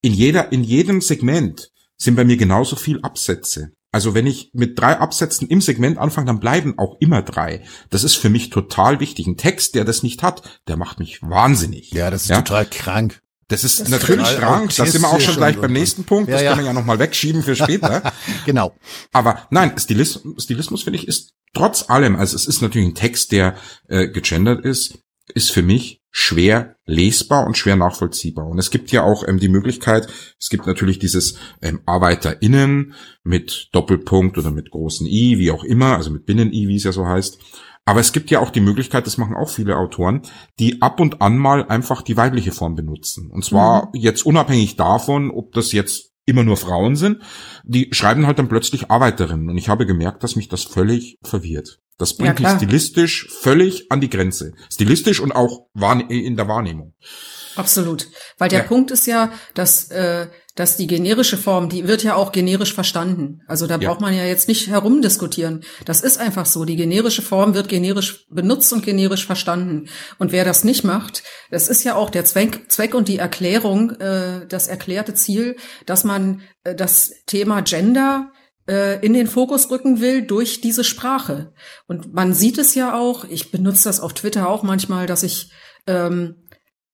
In 0.00 0.12
jeder, 0.12 0.50
in 0.52 0.64
jedem 0.64 1.00
Segment 1.00 1.70
sind 1.96 2.16
bei 2.16 2.24
mir 2.24 2.36
genauso 2.36 2.76
viel 2.76 3.00
Absätze. 3.02 3.70
Also 3.92 4.14
wenn 4.14 4.26
ich 4.26 4.50
mit 4.54 4.78
drei 4.78 4.98
Absätzen 4.98 5.48
im 5.48 5.60
Segment 5.60 5.98
anfange, 5.98 6.26
dann 6.26 6.40
bleiben 6.40 6.78
auch 6.78 6.96
immer 6.98 7.22
drei. 7.22 7.62
Das 7.90 8.04
ist 8.04 8.16
für 8.16 8.30
mich 8.30 8.50
total 8.50 9.00
wichtig. 9.00 9.26
Ein 9.26 9.36
Text, 9.36 9.74
der 9.74 9.84
das 9.84 10.02
nicht 10.02 10.22
hat, 10.22 10.60
der 10.66 10.76
macht 10.76 10.98
mich 10.98 11.22
wahnsinnig. 11.22 11.92
Ja, 11.92 12.10
das 12.10 12.22
ist 12.22 12.30
ja? 12.30 12.40
total 12.40 12.66
krank. 12.66 13.21
Das 13.52 13.64
ist 13.64 13.80
das 13.80 13.88
natürlich 13.90 14.26
krank. 14.38 14.74
Da 14.76 14.86
sind 14.86 15.02
wir 15.02 15.08
auch 15.08 15.20
schon 15.20 15.36
gleich 15.36 15.60
beim 15.60 15.72
nächsten 15.72 16.04
Punkt. 16.04 16.32
Das 16.32 16.40
ja. 16.40 16.50
können 16.50 16.62
wir 16.62 16.66
ja 16.68 16.72
nochmal 16.72 16.98
wegschieben 16.98 17.42
für 17.42 17.54
später. 17.54 18.02
genau. 18.46 18.74
Aber 19.12 19.46
nein, 19.50 19.74
Stilismus, 19.76 20.42
Stilismus 20.42 20.82
finde 20.82 20.98
ich 20.98 21.06
ist 21.06 21.34
trotz 21.52 21.90
allem, 21.90 22.16
also 22.16 22.34
es 22.34 22.46
ist 22.46 22.62
natürlich 22.62 22.88
ein 22.88 22.94
Text, 22.94 23.30
der 23.30 23.56
äh, 23.88 24.08
gegendert 24.08 24.64
ist, 24.64 24.98
ist 25.34 25.50
für 25.50 25.62
mich 25.62 26.00
schwer 26.10 26.76
lesbar 26.86 27.46
und 27.46 27.58
schwer 27.58 27.76
nachvollziehbar. 27.76 28.46
Und 28.46 28.58
es 28.58 28.70
gibt 28.70 28.90
ja 28.90 29.02
auch 29.02 29.26
ähm, 29.28 29.38
die 29.38 29.48
Möglichkeit, 29.48 30.08
es 30.40 30.48
gibt 30.48 30.66
natürlich 30.66 30.98
dieses 30.98 31.38
ähm, 31.60 31.80
ArbeiterInnen 31.84 32.94
mit 33.22 33.68
Doppelpunkt 33.72 34.38
oder 34.38 34.50
mit 34.50 34.70
großen 34.70 35.06
I, 35.06 35.38
wie 35.38 35.50
auch 35.50 35.64
immer, 35.64 35.96
also 35.96 36.10
mit 36.10 36.24
Binnen-I, 36.24 36.68
wie 36.68 36.76
es 36.76 36.84
ja 36.84 36.92
so 36.92 37.06
heißt. 37.06 37.38
Aber 37.84 38.00
es 38.00 38.12
gibt 38.12 38.30
ja 38.30 38.40
auch 38.40 38.50
die 38.50 38.60
Möglichkeit, 38.60 39.06
das 39.06 39.18
machen 39.18 39.34
auch 39.34 39.48
viele 39.48 39.76
Autoren, 39.76 40.22
die 40.58 40.82
ab 40.82 41.00
und 41.00 41.20
an 41.20 41.36
mal 41.36 41.66
einfach 41.66 42.02
die 42.02 42.16
weibliche 42.16 42.52
Form 42.52 42.76
benutzen. 42.76 43.30
Und 43.30 43.44
zwar 43.44 43.86
mhm. 43.86 44.00
jetzt 44.00 44.24
unabhängig 44.24 44.76
davon, 44.76 45.30
ob 45.30 45.52
das 45.52 45.72
jetzt 45.72 46.12
immer 46.24 46.44
nur 46.44 46.56
Frauen 46.56 46.94
sind, 46.94 47.22
die 47.64 47.88
schreiben 47.92 48.26
halt 48.26 48.38
dann 48.38 48.48
plötzlich 48.48 48.90
Arbeiterinnen. 48.90 49.50
Und 49.50 49.58
ich 49.58 49.68
habe 49.68 49.86
gemerkt, 49.86 50.22
dass 50.22 50.36
mich 50.36 50.48
das 50.48 50.62
völlig 50.62 51.18
verwirrt. 51.22 51.80
Das 51.98 52.16
bringt 52.16 52.40
ja, 52.40 52.48
mich 52.48 52.56
stilistisch 52.56 53.28
völlig 53.28 53.90
an 53.90 54.00
die 54.00 54.10
Grenze. 54.10 54.54
Stilistisch 54.72 55.20
und 55.20 55.32
auch 55.32 55.66
in 56.08 56.36
der 56.36 56.48
Wahrnehmung. 56.48 56.94
Absolut. 57.56 58.08
Weil 58.38 58.48
der 58.48 58.60
ja. 58.60 58.66
Punkt 58.66 58.90
ist 58.90 59.06
ja, 59.06 59.32
dass, 59.54 59.90
äh, 59.90 60.28
dass 60.54 60.76
die 60.76 60.86
generische 60.86 61.38
Form, 61.38 61.68
die 61.68 61.88
wird 61.88 62.02
ja 62.02 62.14
auch 62.14 62.30
generisch 62.30 62.74
verstanden. 62.74 63.40
Also 63.46 63.66
da 63.66 63.78
ja. 63.78 63.88
braucht 63.88 64.02
man 64.02 64.14
ja 64.14 64.24
jetzt 64.24 64.48
nicht 64.48 64.68
herumdiskutieren. 64.68 65.64
Das 65.86 66.02
ist 66.02 66.18
einfach 66.18 66.44
so. 66.44 66.64
Die 66.64 66.76
generische 66.76 67.22
Form 67.22 67.54
wird 67.54 67.68
generisch 67.68 68.26
benutzt 68.28 68.72
und 68.72 68.84
generisch 68.84 69.24
verstanden. 69.24 69.88
Und 70.18 70.30
wer 70.30 70.44
das 70.44 70.62
nicht 70.62 70.84
macht, 70.84 71.22
das 71.50 71.68
ist 71.68 71.84
ja 71.84 71.94
auch 71.94 72.10
der 72.10 72.26
Zweck, 72.26 72.70
Zweck 72.70 72.94
und 72.94 73.08
die 73.08 73.18
Erklärung, 73.18 73.92
äh, 73.92 74.46
das 74.46 74.68
erklärte 74.68 75.14
Ziel, 75.14 75.56
dass 75.86 76.04
man 76.04 76.42
äh, 76.64 76.74
das 76.74 77.12
Thema 77.26 77.62
Gender 77.62 78.30
äh, 78.68 79.04
in 79.04 79.14
den 79.14 79.28
Fokus 79.28 79.70
rücken 79.70 80.02
will 80.02 80.22
durch 80.22 80.60
diese 80.60 80.84
Sprache. 80.84 81.54
Und 81.86 82.12
man 82.12 82.34
sieht 82.34 82.58
es 82.58 82.74
ja 82.74 82.94
auch, 82.94 83.24
ich 83.24 83.50
benutze 83.50 83.84
das 83.84 84.00
auf 84.00 84.12
Twitter 84.12 84.48
auch 84.48 84.62
manchmal, 84.62 85.06
dass 85.06 85.22
ich 85.22 85.50
ähm, 85.86 86.42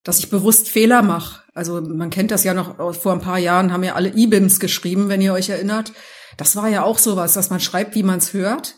dass 0.04 0.20
ich 0.20 0.30
bewusst 0.30 0.70
Fehler 0.70 1.02
mache. 1.02 1.42
Also 1.58 1.80
man 1.80 2.10
kennt 2.10 2.30
das 2.30 2.44
ja 2.44 2.54
noch 2.54 2.94
vor 2.94 3.12
ein 3.12 3.20
paar 3.20 3.38
Jahren, 3.38 3.72
haben 3.72 3.82
ja 3.82 3.96
alle 3.96 4.10
E-Bims 4.10 4.60
geschrieben, 4.60 5.08
wenn 5.08 5.20
ihr 5.20 5.32
euch 5.32 5.48
erinnert. 5.48 5.92
Das 6.36 6.54
war 6.54 6.68
ja 6.68 6.84
auch 6.84 6.98
sowas, 6.98 7.34
dass 7.34 7.50
man 7.50 7.58
schreibt, 7.58 7.96
wie 7.96 8.04
man 8.04 8.18
es 8.18 8.32
hört. 8.32 8.76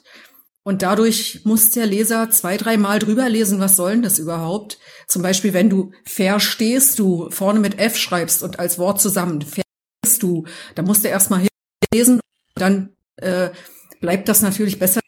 Und 0.62 0.80
dadurch 0.80 1.42
muss 1.44 1.72
der 1.72 1.84
Leser 1.84 2.30
zwei, 2.30 2.56
dreimal 2.56 2.98
drüber 2.98 3.28
lesen, 3.28 3.60
was 3.60 3.76
soll 3.76 3.92
denn 3.92 4.02
das 4.02 4.18
überhaupt? 4.18 4.78
Zum 5.08 5.20
Beispiel, 5.20 5.52
wenn 5.52 5.68
du 5.68 5.92
verstehst 6.06 6.98
du 6.98 7.28
vorne 7.30 7.60
mit 7.60 7.78
F 7.78 7.98
schreibst 7.98 8.42
und 8.42 8.58
als 8.58 8.78
Wort 8.78 8.98
zusammen, 8.98 9.42
verstehst 9.42 10.22
du, 10.22 10.46
da 10.74 10.80
musst 10.80 11.04
du 11.04 11.08
erstmal 11.08 11.46
lesen, 11.92 12.18
dann 12.54 12.94
äh, 13.16 13.50
bleibt 14.00 14.26
das 14.30 14.40
natürlich 14.40 14.78
besser 14.78 15.00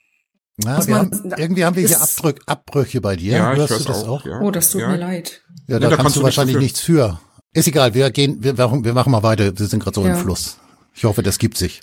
na, 0.58 0.86
wir 0.86 0.94
haben, 0.94 1.32
irgendwie 1.38 1.64
haben 1.64 1.76
wir 1.76 1.86
hier 1.88 2.00
Abbrüch, 2.00 2.36
Abbrüche 2.44 3.00
bei 3.00 3.16
dir. 3.16 3.32
Ja, 3.32 3.56
Hörst 3.56 3.80
du 3.80 3.84
das 3.84 4.04
auch? 4.04 4.20
auch? 4.20 4.26
Ja. 4.26 4.40
Oh, 4.40 4.50
das 4.50 4.70
tut 4.70 4.82
ja. 4.82 4.88
mir 4.88 4.98
leid. 4.98 5.42
Ja, 5.66 5.78
da, 5.78 5.88
ja, 5.88 5.96
da 5.96 6.02
kannst, 6.02 6.16
du 6.16 6.22
wahrscheinlich 6.22 6.58
nichts 6.58 6.80
für. 6.80 7.18
Ist 7.54 7.68
egal, 7.68 7.94
wir 7.94 8.10
gehen, 8.10 8.42
wir, 8.42 8.56
wir 8.56 8.94
machen 8.94 9.12
mal 9.12 9.22
weiter. 9.22 9.58
Wir 9.58 9.66
sind 9.66 9.82
gerade 9.82 9.94
so 9.94 10.04
im 10.04 10.16
Fluss. 10.16 10.56
Ich 10.94 11.04
hoffe, 11.04 11.22
das 11.22 11.38
gibt 11.38 11.58
sich. 11.58 11.82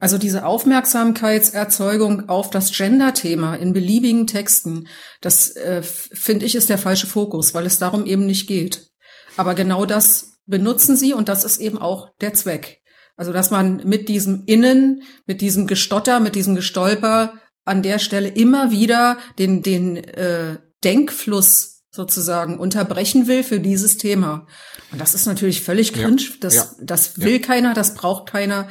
Also 0.00 0.18
diese 0.18 0.44
Aufmerksamkeitserzeugung 0.44 2.28
auf 2.28 2.50
das 2.50 2.72
Gender-Thema 2.72 3.54
in 3.54 3.72
beliebigen 3.72 4.26
Texten, 4.26 4.88
das 5.20 5.54
äh, 5.54 5.80
finde 5.82 6.44
ich 6.44 6.56
ist 6.56 6.68
der 6.68 6.78
falsche 6.78 7.06
Fokus, 7.06 7.54
weil 7.54 7.66
es 7.66 7.78
darum 7.78 8.04
eben 8.04 8.26
nicht 8.26 8.48
geht. 8.48 8.90
Aber 9.36 9.54
genau 9.54 9.86
das 9.86 10.40
benutzen 10.46 10.96
sie 10.96 11.14
und 11.14 11.28
das 11.28 11.44
ist 11.44 11.58
eben 11.58 11.78
auch 11.78 12.08
der 12.20 12.34
Zweck. 12.34 12.82
Also 13.16 13.32
dass 13.32 13.52
man 13.52 13.76
mit 13.84 14.08
diesem 14.08 14.42
Innen, 14.46 15.04
mit 15.26 15.40
diesem 15.40 15.68
Gestotter, 15.68 16.18
mit 16.18 16.34
diesem 16.34 16.56
Gestolper 16.56 17.34
an 17.64 17.82
der 17.82 18.00
Stelle 18.00 18.28
immer 18.28 18.72
wieder 18.72 19.18
den, 19.38 19.62
den 19.62 19.98
äh, 19.98 20.58
Denkfluss 20.82 21.84
sozusagen 21.92 22.58
unterbrechen 22.58 23.28
will 23.28 23.44
für 23.44 23.60
dieses 23.60 23.98
Thema. 23.98 24.46
Und 24.92 25.00
das 25.00 25.14
ist 25.14 25.26
natürlich 25.26 25.62
völlig 25.62 25.92
cringe. 25.94 26.20
Ja, 26.20 26.28
das, 26.40 26.54
ja, 26.54 26.66
das 26.80 27.18
will 27.20 27.32
ja. 27.32 27.38
keiner, 27.38 27.74
das 27.74 27.94
braucht 27.94 28.30
keiner. 28.30 28.68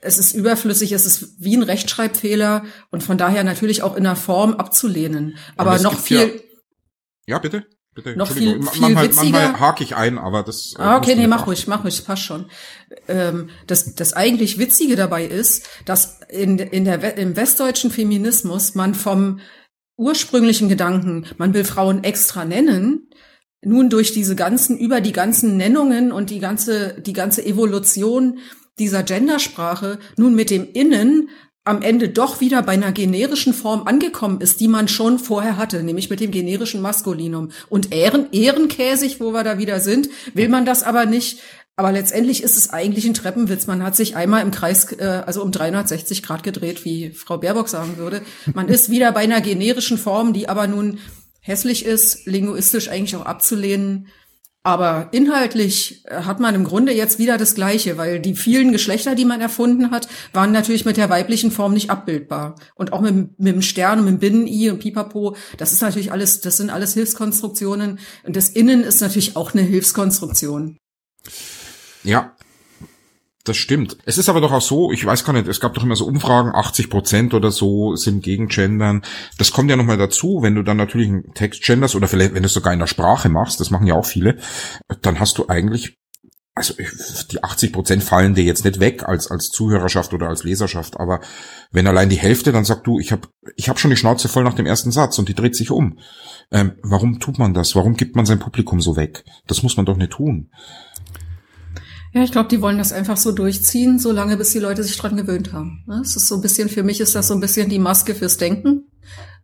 Es 0.00 0.18
ist 0.18 0.34
überflüssig, 0.34 0.92
es 0.92 1.06
ist 1.06 1.42
wie 1.42 1.56
ein 1.56 1.62
Rechtschreibfehler 1.62 2.64
und 2.90 3.02
von 3.02 3.18
daher 3.18 3.42
natürlich 3.44 3.82
auch 3.82 3.96
in 3.96 4.04
der 4.04 4.16
Form 4.16 4.54
abzulehnen. 4.54 5.36
Aber 5.56 5.78
noch 5.80 5.98
viel. 5.98 6.42
Ja, 7.26 7.38
bitte. 7.38 7.66
Bitte, 7.96 8.14
noch 8.14 8.30
viel, 8.30 8.52
viel 8.52 8.58
manchmal, 8.58 9.04
witziger. 9.04 9.30
manchmal 9.30 9.60
hake 9.60 9.82
ich 9.82 9.96
ein, 9.96 10.18
aber 10.18 10.42
das. 10.42 10.74
Äh, 10.78 10.82
ah, 10.82 10.98
okay, 10.98 11.14
nee, 11.16 11.26
mach 11.26 11.46
ruhig, 11.46 11.66
mach 11.66 11.82
ruhig, 11.82 12.04
passt 12.04 12.24
schon. 12.24 12.44
Ähm, 13.08 13.48
das, 13.66 13.94
das 13.94 14.12
eigentlich 14.12 14.58
Witzige 14.58 14.96
dabei 14.96 15.24
ist, 15.24 15.66
dass 15.86 16.20
in, 16.28 16.58
in 16.58 16.84
der, 16.84 17.16
im 17.16 17.36
westdeutschen 17.36 17.90
Feminismus 17.90 18.74
man 18.74 18.94
vom 18.94 19.40
ursprünglichen 19.96 20.68
Gedanken, 20.68 21.24
man 21.38 21.54
will 21.54 21.64
Frauen 21.64 22.04
extra 22.04 22.44
nennen, 22.44 23.08
nun 23.62 23.90
durch 23.90 24.12
diese 24.12 24.36
ganzen, 24.36 24.78
über 24.78 25.00
die 25.00 25.12
ganzen 25.12 25.56
Nennungen 25.56 26.12
und 26.12 26.30
die 26.30 26.40
ganze, 26.40 27.00
die 27.00 27.12
ganze 27.12 27.44
Evolution 27.44 28.38
dieser 28.78 29.02
Gendersprache 29.02 29.98
nun 30.16 30.34
mit 30.34 30.50
dem 30.50 30.68
Innen 30.72 31.30
am 31.66 31.82
Ende 31.82 32.08
doch 32.08 32.40
wieder 32.40 32.62
bei 32.62 32.72
einer 32.72 32.92
generischen 32.92 33.52
Form 33.52 33.86
angekommen 33.86 34.40
ist, 34.40 34.60
die 34.60 34.68
man 34.68 34.86
schon 34.86 35.18
vorher 35.18 35.56
hatte, 35.56 35.82
nämlich 35.82 36.08
mit 36.10 36.20
dem 36.20 36.30
generischen 36.30 36.80
Maskulinum. 36.80 37.50
Und 37.68 37.92
Ehren, 37.92 38.28
ehrenkäsig, 38.30 39.20
wo 39.20 39.32
wir 39.32 39.42
da 39.42 39.58
wieder 39.58 39.80
sind, 39.80 40.08
will 40.32 40.48
man 40.48 40.64
das 40.64 40.84
aber 40.84 41.06
nicht. 41.06 41.40
Aber 41.74 41.90
letztendlich 41.90 42.42
ist 42.42 42.56
es 42.56 42.70
eigentlich 42.70 43.04
ein 43.04 43.14
Treppenwitz. 43.14 43.66
Man 43.66 43.82
hat 43.82 43.96
sich 43.96 44.16
einmal 44.16 44.42
im 44.42 44.52
Kreis, 44.52 44.92
äh, 44.92 45.22
also 45.26 45.42
um 45.42 45.50
360 45.50 46.22
Grad 46.22 46.44
gedreht, 46.44 46.84
wie 46.84 47.10
Frau 47.10 47.36
Baerbock 47.36 47.68
sagen 47.68 47.98
würde. 47.98 48.22
Man 48.54 48.68
ist 48.68 48.88
wieder 48.88 49.10
bei 49.12 49.20
einer 49.20 49.40
generischen 49.40 49.98
Form, 49.98 50.32
die 50.32 50.48
aber 50.48 50.68
nun 50.68 51.00
hässlich 51.46 51.84
ist, 51.84 52.26
linguistisch 52.26 52.88
eigentlich 52.88 53.16
auch 53.16 53.24
abzulehnen. 53.24 54.08
Aber 54.64 55.10
inhaltlich 55.12 56.04
äh, 56.06 56.22
hat 56.22 56.40
man 56.40 56.56
im 56.56 56.64
Grunde 56.64 56.92
jetzt 56.92 57.20
wieder 57.20 57.38
das 57.38 57.54
Gleiche, 57.54 57.98
weil 57.98 58.18
die 58.18 58.34
vielen 58.34 58.72
Geschlechter, 58.72 59.14
die 59.14 59.24
man 59.24 59.40
erfunden 59.40 59.92
hat, 59.92 60.08
waren 60.32 60.50
natürlich 60.50 60.84
mit 60.84 60.96
der 60.96 61.08
weiblichen 61.08 61.52
Form 61.52 61.72
nicht 61.72 61.88
abbildbar. 61.88 62.56
Und 62.74 62.92
auch 62.92 63.00
mit, 63.00 63.38
mit 63.38 63.54
dem 63.54 63.62
Stern 63.62 64.00
und 64.00 64.06
mit 64.06 64.14
dem 64.14 64.18
Binnen-I 64.18 64.70
und 64.70 64.80
Pipapo, 64.80 65.36
das 65.56 65.70
ist 65.70 65.82
natürlich 65.82 66.10
alles, 66.10 66.40
das 66.40 66.56
sind 66.56 66.70
alles 66.70 66.94
Hilfskonstruktionen. 66.94 68.00
Und 68.24 68.34
das 68.34 68.48
Innen 68.48 68.82
ist 68.82 69.00
natürlich 69.00 69.36
auch 69.36 69.54
eine 69.54 69.62
Hilfskonstruktion. 69.62 70.78
Ja, 72.02 72.35
das 73.48 73.56
stimmt. 73.56 73.96
Es 74.04 74.18
ist 74.18 74.28
aber 74.28 74.40
doch 74.40 74.52
auch 74.52 74.60
so, 74.60 74.92
ich 74.92 75.04
weiß 75.04 75.24
gar 75.24 75.32
nicht, 75.32 75.48
es 75.48 75.60
gab 75.60 75.74
doch 75.74 75.82
immer 75.82 75.96
so 75.96 76.06
Umfragen, 76.06 76.54
80 76.54 76.90
Prozent 76.90 77.34
oder 77.34 77.50
so 77.50 77.96
sind 77.96 78.22
gegen 78.22 78.48
Gendern. 78.48 79.02
Das 79.38 79.52
kommt 79.52 79.70
ja 79.70 79.76
nochmal 79.76 79.98
dazu, 79.98 80.40
wenn 80.42 80.54
du 80.54 80.62
dann 80.62 80.76
natürlich 80.76 81.08
einen 81.08 81.34
Text 81.34 81.62
genders 81.62 81.94
oder 81.94 82.08
vielleicht, 82.08 82.34
wenn 82.34 82.42
du 82.42 82.46
es 82.46 82.54
sogar 82.54 82.72
in 82.72 82.78
der 82.78 82.86
Sprache 82.86 83.28
machst, 83.28 83.60
das 83.60 83.70
machen 83.70 83.86
ja 83.86 83.94
auch 83.94 84.06
viele, 84.06 84.38
dann 85.02 85.20
hast 85.20 85.38
du 85.38 85.48
eigentlich 85.48 85.98
also 86.56 86.72
die 87.30 87.44
80 87.44 87.70
Prozent 87.70 88.02
fallen 88.02 88.34
dir 88.34 88.42
jetzt 88.42 88.64
nicht 88.64 88.80
weg 88.80 89.06
als 89.06 89.30
als 89.30 89.50
Zuhörerschaft 89.50 90.14
oder 90.14 90.28
als 90.28 90.42
Leserschaft, 90.42 90.98
aber 90.98 91.20
wenn 91.70 91.86
allein 91.86 92.08
die 92.08 92.16
Hälfte, 92.16 92.50
dann 92.50 92.64
sagt 92.64 92.86
du, 92.86 92.98
ich 92.98 93.12
habe 93.12 93.28
ich 93.56 93.68
hab 93.68 93.78
schon 93.78 93.90
die 93.90 93.96
Schnauze 93.98 94.28
voll 94.28 94.42
nach 94.42 94.54
dem 94.54 94.64
ersten 94.64 94.90
Satz 94.90 95.18
und 95.18 95.28
die 95.28 95.34
dreht 95.34 95.54
sich 95.54 95.70
um. 95.70 95.98
Ähm, 96.50 96.72
warum 96.82 97.20
tut 97.20 97.38
man 97.38 97.52
das? 97.52 97.76
Warum 97.76 97.94
gibt 97.94 98.16
man 98.16 98.24
sein 98.24 98.38
Publikum 98.38 98.80
so 98.80 98.96
weg? 98.96 99.24
Das 99.46 99.62
muss 99.62 99.76
man 99.76 99.84
doch 99.84 99.98
nicht 99.98 100.12
tun. 100.12 100.50
Ja, 102.16 102.22
ich 102.22 102.32
glaube, 102.32 102.48
die 102.48 102.62
wollen 102.62 102.78
das 102.78 102.94
einfach 102.94 103.18
so 103.18 103.30
durchziehen, 103.30 103.98
solange 103.98 104.38
bis 104.38 104.52
die 104.52 104.58
Leute 104.58 104.82
sich 104.82 104.96
dran 104.96 105.18
gewöhnt 105.18 105.52
haben. 105.52 105.84
Ne? 105.86 106.00
Es 106.02 106.16
ist 106.16 106.28
so 106.28 106.36
ein 106.36 106.40
bisschen, 106.40 106.70
für 106.70 106.82
mich 106.82 106.98
ist 107.02 107.14
das 107.14 107.28
so 107.28 107.34
ein 107.34 107.40
bisschen 107.40 107.68
die 107.68 107.78
Maske 107.78 108.14
fürs 108.14 108.38
Denken. 108.38 108.90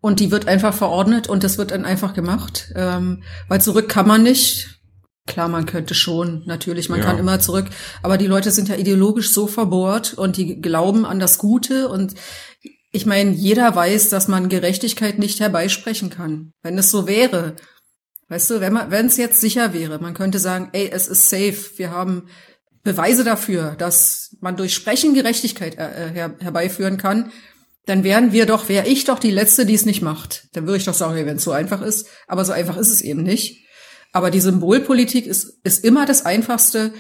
Und 0.01 0.21
die 0.21 0.31
wird 0.31 0.49
einfach 0.49 0.73
verordnet 0.73 1.29
und 1.29 1.45
das 1.45 1.59
wird 1.59 1.71
dann 1.71 1.85
einfach 1.85 2.15
gemacht. 2.15 2.73
Ähm, 2.75 3.25
weil 3.47 3.61
zurück 3.61 3.91
kann 3.91 4.09
man 4.09 4.23
nicht. 4.23 4.81
Klar, 5.27 5.49
man 5.49 5.67
könnte 5.67 5.95
schon, 5.95 6.45
natürlich, 6.47 6.89
man 6.89 7.01
ja. 7.01 7.05
kann 7.05 7.19
immer 7.19 7.41
zurück. 7.41 7.67
Aber 8.03 8.17
die 8.17 8.27
Leute 8.27 8.51
sind 8.51 8.71
ja 8.71 8.77
ideologisch 8.77 9.33
so 9.33 9.47
verbohrt 9.47 10.15
und 10.15 10.39
die 10.39 10.63
glauben 10.63 11.05
an 11.05 11.21
das 11.21 11.37
Gute. 11.37 11.91
Und 11.91 12.15
ich 12.91 13.05
meine, 13.05 13.33
jeder 13.33 13.77
weiß, 13.77 14.09
dass 14.09 14.29
man 14.29 14.49
Gerechtigkeit 14.49 15.19
nicht 15.19 15.41
herbeisprechen 15.41 16.09
kann. 16.09 16.55
Wenn 16.63 16.79
es 16.79 16.91
so 16.91 17.07
wäre, 17.07 17.55
weißt 18.31 18.49
du, 18.49 18.61
wenn 18.61 18.73
man, 18.73 18.91
wenn 18.91 19.07
es 19.07 19.19
jetzt 19.19 19.43
sicher 19.43 19.75
wäre, 19.75 19.99
man 19.99 20.15
könnte 20.15 20.39
sagen, 20.39 20.71
ey, 20.73 20.89
es 20.91 21.07
ist 21.07 21.29
safe, 21.29 21.77
wir 21.77 21.91
haben 21.91 22.29
Beweise 22.83 23.25
dafür, 23.25 23.77
dass 23.77 24.37
man 24.41 24.57
durch 24.57 24.75
Sprechen 24.75 25.15
Gerechtigkeit 25.15 25.79
äh, 25.79 26.09
äh, 26.09 26.11
her 26.11 26.35
herbeiführen 26.41 26.97
kann, 26.97 27.33
dann 27.87 28.05
wären 28.05 28.33
wir 28.33 28.47
doch, 28.47 28.69
wäre 28.69 28.87
ich 28.87 29.05
doch 29.05 29.19
die 29.19 29.31
Letzte, 29.31 29.67
die 29.67 29.75
es 29.75 29.87
nicht 29.87 30.03
macht. 30.03 30.49
Dann 30.53 30.67
würde 30.67 30.79
ich 30.79 30.85
doch 30.85 30.95
sagen, 30.95 31.27
wenn 31.27 31.37
es 31.37 31.45
so 31.45 31.53
einfach 31.53 31.83
ist. 31.83 32.07
Aber 32.29 32.45
so 32.45 32.53
einfach 32.53 32.77
ist 32.77 32.91
es 32.91 33.03
eben 33.03 33.23
nicht. 33.23 33.67
Aber 34.13 34.31
die 34.31 34.41
Symbolpolitik 34.41 35.27
ist, 35.27 35.61
ist 35.65 35.85
immer 35.85 36.07
das 36.07 36.25
Einfachste 36.25 36.93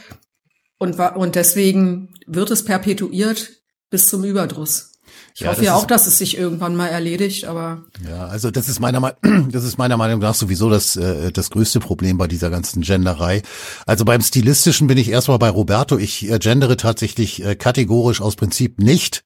und, 0.78 0.98
und 0.98 1.34
deswegen 1.34 2.14
wird 2.26 2.50
es 2.50 2.64
perpetuiert 2.64 3.52
bis 3.90 4.08
zum 4.08 4.24
Überdruss. 4.24 4.91
Ich 5.34 5.40
ja, 5.40 5.50
hoffe 5.50 5.64
ja 5.64 5.74
auch, 5.74 5.86
dass 5.86 6.06
es 6.06 6.18
sich 6.18 6.36
irgendwann 6.36 6.76
mal 6.76 6.88
erledigt, 6.88 7.46
aber. 7.46 7.82
Ja, 8.08 8.26
also 8.26 8.50
das 8.50 8.68
ist 8.68 8.80
meiner, 8.80 9.16
das 9.50 9.64
ist 9.64 9.78
meiner 9.78 9.96
Meinung 9.96 10.20
nach 10.20 10.34
sowieso 10.34 10.68
das, 10.68 10.96
äh, 10.96 11.32
das 11.32 11.50
größte 11.50 11.80
Problem 11.80 12.18
bei 12.18 12.28
dieser 12.28 12.50
ganzen 12.50 12.82
Genderei. 12.82 13.42
Also 13.86 14.04
beim 14.04 14.20
Stilistischen 14.20 14.86
bin 14.86 14.98
ich 14.98 15.10
erstmal 15.10 15.38
bei 15.38 15.48
Roberto. 15.48 15.96
Ich 15.98 16.30
äh, 16.30 16.38
gendere 16.38 16.76
tatsächlich 16.76 17.44
äh, 17.44 17.54
kategorisch 17.54 18.20
aus 18.20 18.36
Prinzip 18.36 18.78
nicht. 18.78 19.24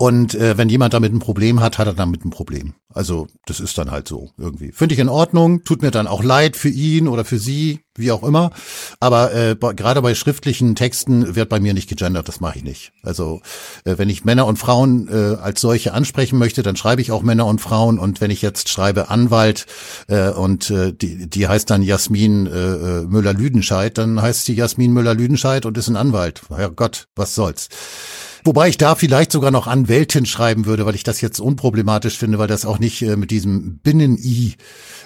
Und 0.00 0.34
äh, 0.34 0.56
wenn 0.56 0.70
jemand 0.70 0.94
damit 0.94 1.12
ein 1.12 1.18
Problem 1.18 1.60
hat, 1.60 1.76
hat 1.76 1.86
er 1.86 1.92
damit 1.92 2.24
ein 2.24 2.30
Problem. 2.30 2.72
Also 2.88 3.26
das 3.44 3.60
ist 3.60 3.76
dann 3.76 3.90
halt 3.90 4.08
so 4.08 4.30
irgendwie. 4.38 4.72
Finde 4.72 4.94
ich 4.94 4.98
in 4.98 5.10
Ordnung, 5.10 5.62
tut 5.62 5.82
mir 5.82 5.90
dann 5.90 6.06
auch 6.06 6.24
leid 6.24 6.56
für 6.56 6.70
ihn 6.70 7.06
oder 7.06 7.22
für 7.26 7.38
sie, 7.38 7.80
wie 7.96 8.10
auch 8.10 8.22
immer. 8.22 8.50
Aber 8.98 9.34
äh, 9.34 9.56
gerade 9.56 10.00
bei 10.00 10.14
schriftlichen 10.14 10.74
Texten 10.74 11.36
wird 11.36 11.50
bei 11.50 11.60
mir 11.60 11.74
nicht 11.74 11.86
gegendert, 11.86 12.28
das 12.28 12.40
mache 12.40 12.56
ich 12.56 12.64
nicht. 12.64 12.92
Also 13.02 13.42
äh, 13.84 13.98
wenn 13.98 14.08
ich 14.08 14.24
Männer 14.24 14.46
und 14.46 14.56
Frauen 14.56 15.06
äh, 15.08 15.36
als 15.36 15.60
solche 15.60 15.92
ansprechen 15.92 16.38
möchte, 16.38 16.62
dann 16.62 16.76
schreibe 16.76 17.02
ich 17.02 17.12
auch 17.12 17.20
Männer 17.20 17.44
und 17.44 17.60
Frauen. 17.60 17.98
Und 17.98 18.22
wenn 18.22 18.30
ich 18.30 18.40
jetzt 18.40 18.70
schreibe 18.70 19.10
Anwalt 19.10 19.66
äh, 20.08 20.30
und 20.30 20.70
äh, 20.70 20.94
die, 20.94 21.28
die 21.28 21.46
heißt 21.46 21.68
dann 21.68 21.82
Jasmin 21.82 22.46
äh, 22.46 22.50
äh 22.52 23.02
Müller-Lüdenscheid, 23.02 23.98
dann 23.98 24.22
heißt 24.22 24.46
sie 24.46 24.54
Jasmin 24.54 24.94
Müller-Lüdenscheid 24.94 25.66
und 25.66 25.76
ist 25.76 25.88
ein 25.88 25.96
Anwalt. 25.96 26.40
Herrgott, 26.48 27.08
was 27.14 27.34
soll's. 27.34 27.68
Wobei 28.44 28.68
ich 28.68 28.78
da 28.78 28.94
vielleicht 28.94 29.32
sogar 29.32 29.50
noch 29.50 29.66
Anwältin 29.66 30.26
schreiben 30.26 30.66
würde, 30.66 30.86
weil 30.86 30.94
ich 30.94 31.04
das 31.04 31.20
jetzt 31.20 31.40
unproblematisch 31.40 32.18
finde, 32.18 32.38
weil 32.38 32.48
das 32.48 32.64
auch 32.64 32.78
nicht 32.78 33.02
äh, 33.02 33.16
mit 33.16 33.30
diesem 33.30 33.78
Binnen-I 33.78 34.56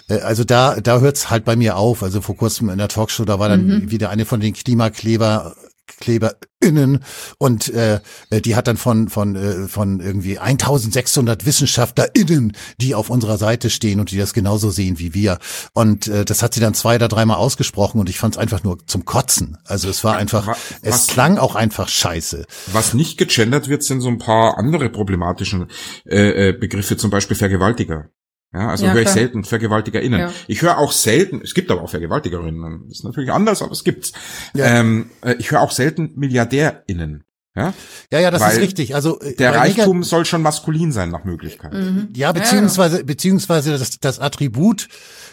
äh, 0.08 0.20
also 0.20 0.44
da, 0.44 0.80
da 0.80 1.00
hört's 1.00 1.30
halt 1.30 1.44
bei 1.44 1.56
mir 1.56 1.76
auf. 1.76 2.02
Also 2.02 2.20
vor 2.20 2.36
kurzem 2.36 2.68
in 2.70 2.78
der 2.78 2.88
Talkshow, 2.88 3.24
da 3.24 3.38
war 3.38 3.48
dann 3.48 3.66
mhm. 3.66 3.90
wieder 3.90 4.10
eine 4.10 4.24
von 4.24 4.40
den 4.40 4.54
Klimakleber 4.54 5.54
KleberInnen 5.86 7.04
und 7.38 7.68
äh, 7.70 8.00
die 8.30 8.56
hat 8.56 8.66
dann 8.66 8.76
von 8.76 9.08
von 9.08 9.36
äh, 9.36 9.68
von 9.68 10.00
irgendwie 10.00 10.38
1600 10.38 11.46
WissenschaftlerInnen, 11.46 12.56
die 12.80 12.94
auf 12.94 13.10
unserer 13.10 13.38
Seite 13.38 13.70
stehen 13.70 14.00
und 14.00 14.10
die 14.10 14.18
das 14.18 14.34
genauso 14.34 14.70
sehen 14.70 14.98
wie 14.98 15.14
wir 15.14 15.38
und 15.72 16.08
äh, 16.08 16.24
das 16.24 16.42
hat 16.42 16.54
sie 16.54 16.60
dann 16.60 16.74
zwei 16.74 16.96
oder 16.96 17.08
dreimal 17.08 17.36
ausgesprochen 17.36 18.00
und 18.00 18.08
ich 18.08 18.18
fand 18.18 18.34
es 18.34 18.38
einfach 18.38 18.64
nur 18.64 18.78
zum 18.86 19.04
Kotzen. 19.04 19.58
Also 19.64 19.88
es 19.88 20.04
war 20.04 20.16
einfach, 20.16 20.48
was, 20.48 20.58
es 20.82 21.06
klang 21.06 21.38
auch 21.38 21.54
einfach 21.54 21.88
scheiße. 21.88 22.46
Was 22.72 22.94
nicht 22.94 23.18
gegendert 23.18 23.68
wird, 23.68 23.82
sind 23.82 24.00
so 24.00 24.08
ein 24.08 24.18
paar 24.18 24.58
andere 24.58 24.88
problematische 24.90 25.68
äh, 26.06 26.48
äh, 26.48 26.52
Begriffe, 26.52 26.96
zum 26.96 27.10
Beispiel 27.10 27.36
Vergewaltiger. 27.36 28.10
Ja, 28.54 28.68
also 28.68 28.86
ja, 28.86 28.92
höre 28.92 29.02
ich 29.02 29.08
selten 29.08 29.42
VergewaltigerInnen. 29.42 30.20
Ja. 30.20 30.32
Ich 30.46 30.62
höre 30.62 30.78
auch 30.78 30.92
selten, 30.92 31.40
es 31.42 31.54
gibt 31.54 31.72
aber 31.72 31.82
auch 31.82 31.90
VergewaltigerInnen, 31.90 32.84
das 32.88 32.98
ist 32.98 33.04
natürlich 33.04 33.32
anders, 33.32 33.62
aber 33.62 33.72
es 33.72 33.82
gibt's. 33.82 34.12
Ja. 34.54 34.66
Ähm, 34.66 35.10
äh, 35.22 35.34
ich 35.40 35.50
höre 35.50 35.60
auch 35.60 35.72
selten 35.72 36.12
MilliardärInnen. 36.14 37.24
Ja, 37.56 37.72
ja, 38.10 38.20
ja 38.20 38.30
das 38.30 38.40
Weil 38.40 38.52
ist 38.52 38.60
richtig. 38.60 38.94
Also 38.94 39.20
äh, 39.20 39.34
der 39.36 39.54
Reichtum 39.54 40.02
soll 40.02 40.24
schon 40.24 40.42
maskulin 40.42 40.90
sein 40.90 41.10
nach 41.10 41.24
Möglichkeit. 41.24 41.72
Mhm. 41.72 42.08
Ja, 42.14 42.32
beziehungsweise 42.32 43.04
beziehungsweise 43.04 43.78
das, 43.78 44.00
das 44.00 44.18
Attribut 44.18 44.88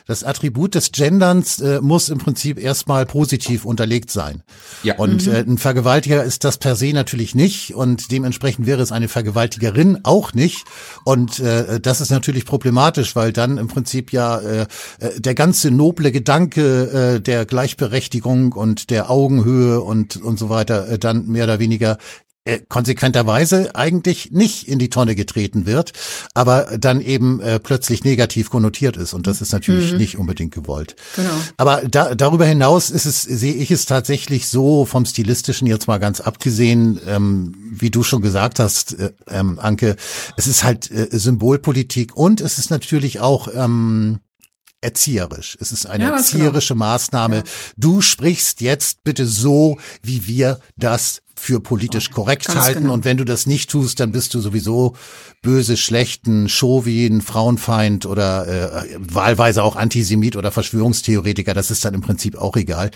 das 0.08 0.24
Attribut 0.24 0.76
des 0.76 0.92
Genderns 0.92 1.60
äh, 1.60 1.80
muss 1.82 2.10
im 2.10 2.18
Prinzip 2.18 2.60
erstmal 2.60 3.06
positiv 3.06 3.66
unterlegt 3.66 4.12
sein. 4.12 4.44
Ja. 4.84 4.96
Und 4.98 5.28
mhm. 5.28 5.34
äh, 5.34 5.40
ein 5.40 5.58
Vergewaltiger 5.58 6.24
ist 6.24 6.44
das 6.44 6.58
per 6.58 6.76
se 6.76 6.94
natürlich 6.94 7.36
nicht 7.36 7.76
und 7.76 8.12
dementsprechend 8.12 8.66
wäre 8.66 8.82
es 8.82 8.92
eine 8.92 9.08
Vergewaltigerin 9.08 10.00
auch 10.04 10.34
nicht. 10.34 10.66
Und 11.06 11.40
äh, 11.40 11.80
das 11.80 12.02
ist 12.02 12.12
natürlich 12.12 12.46
problematisch, 12.46 13.16
weil 13.16 13.32
dann 13.32 13.58
im 13.58 13.68
Prinzip 13.68 14.12
ja 14.12 14.40
äh, 14.40 14.62
äh 15.00 15.20
der 15.20 15.36
ganze 15.36 15.72
noble 15.72 16.12
Gedanke 16.12 17.16
äh, 17.16 17.22
der 17.22 17.46
Gleichberechtigung 17.46 18.54
und 18.54 18.90
der 18.90 19.10
Augenhöhe 19.10 19.82
und 19.82 20.18
und 20.18 20.40
so 20.40 20.50
weiter 20.50 20.90
äh, 20.90 21.00
dann 21.00 21.28
mehr 21.28 21.46
oder 21.46 21.60
weniger 21.60 21.98
äh, 22.44 22.60
konsequenterweise 22.70 23.76
eigentlich 23.76 24.32
nicht 24.32 24.68
in 24.68 24.80
die 24.80 24.90
Tonne 24.90 25.16
getreten 25.16 25.68
wird, 25.68 25.94
aber 26.34 26.78
dann 26.80 27.00
eben 27.00 27.40
äh, 27.40 27.60
plötzlich 27.60 28.04
negativ 28.04 28.50
konnotiert 28.50 28.98
ist 28.98 29.14
und 29.14 29.28
das 29.28 29.42
ist 29.42 29.52
natürlich 29.54 29.92
mhm. 29.92 29.98
nicht 30.00 30.18
unbedingt 30.18 30.52
gewollt. 30.52 30.96
Genau. 31.16 31.30
Aber 31.58 31.84
da, 31.88 32.16
darüber 32.16 32.46
hinaus 32.46 32.90
ist 32.90 33.06
es 33.06 33.22
sehe 33.22 33.54
ich 33.54 33.70
es 33.70 33.86
tatsächlich 33.86 34.48
so 34.48 34.86
vom 34.86 35.06
stilistischen 35.06 35.68
jetzt 35.68 35.88
mal 35.88 36.00
ganz 36.00 36.20
abgesehen, 36.20 37.00
ähm, 37.08 37.54
wie 37.72 37.92
du 37.92 38.02
schon 38.02 38.24
gesagt 38.24 38.60
hast, 38.60 38.98
äh, 39.00 39.12
ähm, 39.30 39.60
Anke, 39.60 39.96
es 40.36 40.48
ist 40.48 40.64
halt 40.64 40.90
äh, 40.90 41.10
Symbolpolitik 41.12 42.18
und 42.18 42.42
es 42.42 42.58
ist 42.58 42.72
natürlich 42.72 43.20
auch 43.20 43.50
ähm, 43.54 44.20
erzieherisch. 44.82 45.58
Es 45.62 45.72
ist 45.72 45.86
eine 45.86 46.06
ja, 46.06 46.18
erzieherische 46.18 46.74
genau. 46.74 46.86
Maßnahme. 46.86 47.36
Ja. 47.38 47.44
Du 47.78 48.02
sprichst 48.02 48.62
jetzt 48.62 49.04
bitte 49.04 49.28
so, 49.28 49.78
wie 50.02 50.26
wir 50.26 50.60
das 50.76 51.22
für 51.42 51.60
politisch 51.60 52.12
korrekt 52.12 52.46
Ganz 52.46 52.60
halten. 52.60 52.82
Genau. 52.84 52.94
Und 52.94 53.04
wenn 53.04 53.18
du 53.18 53.26
das 53.26 53.48
nicht 53.48 53.72
tust, 53.72 54.00
dann 54.00 54.12
bist 54.12 54.36
du 54.36 54.42
sowieso 54.42 54.96
böse, 55.42 55.76
schlechten, 55.76 56.48
Chauvin, 56.48 57.22
Frauenfeind 57.22 58.06
oder 58.06 58.48
äh, 58.48 58.98
wahlweise 59.00 59.64
auch 59.64 59.76
Antisemit 59.76 60.36
oder 60.36 60.52
Verschwörungstheoretiker. 60.52 61.56
Das 61.56 61.72
ist 61.72 61.84
dann 61.84 61.96
im 61.96 62.02
Prinzip 62.02 62.38
auch 62.38 62.56
egal. 62.58 62.92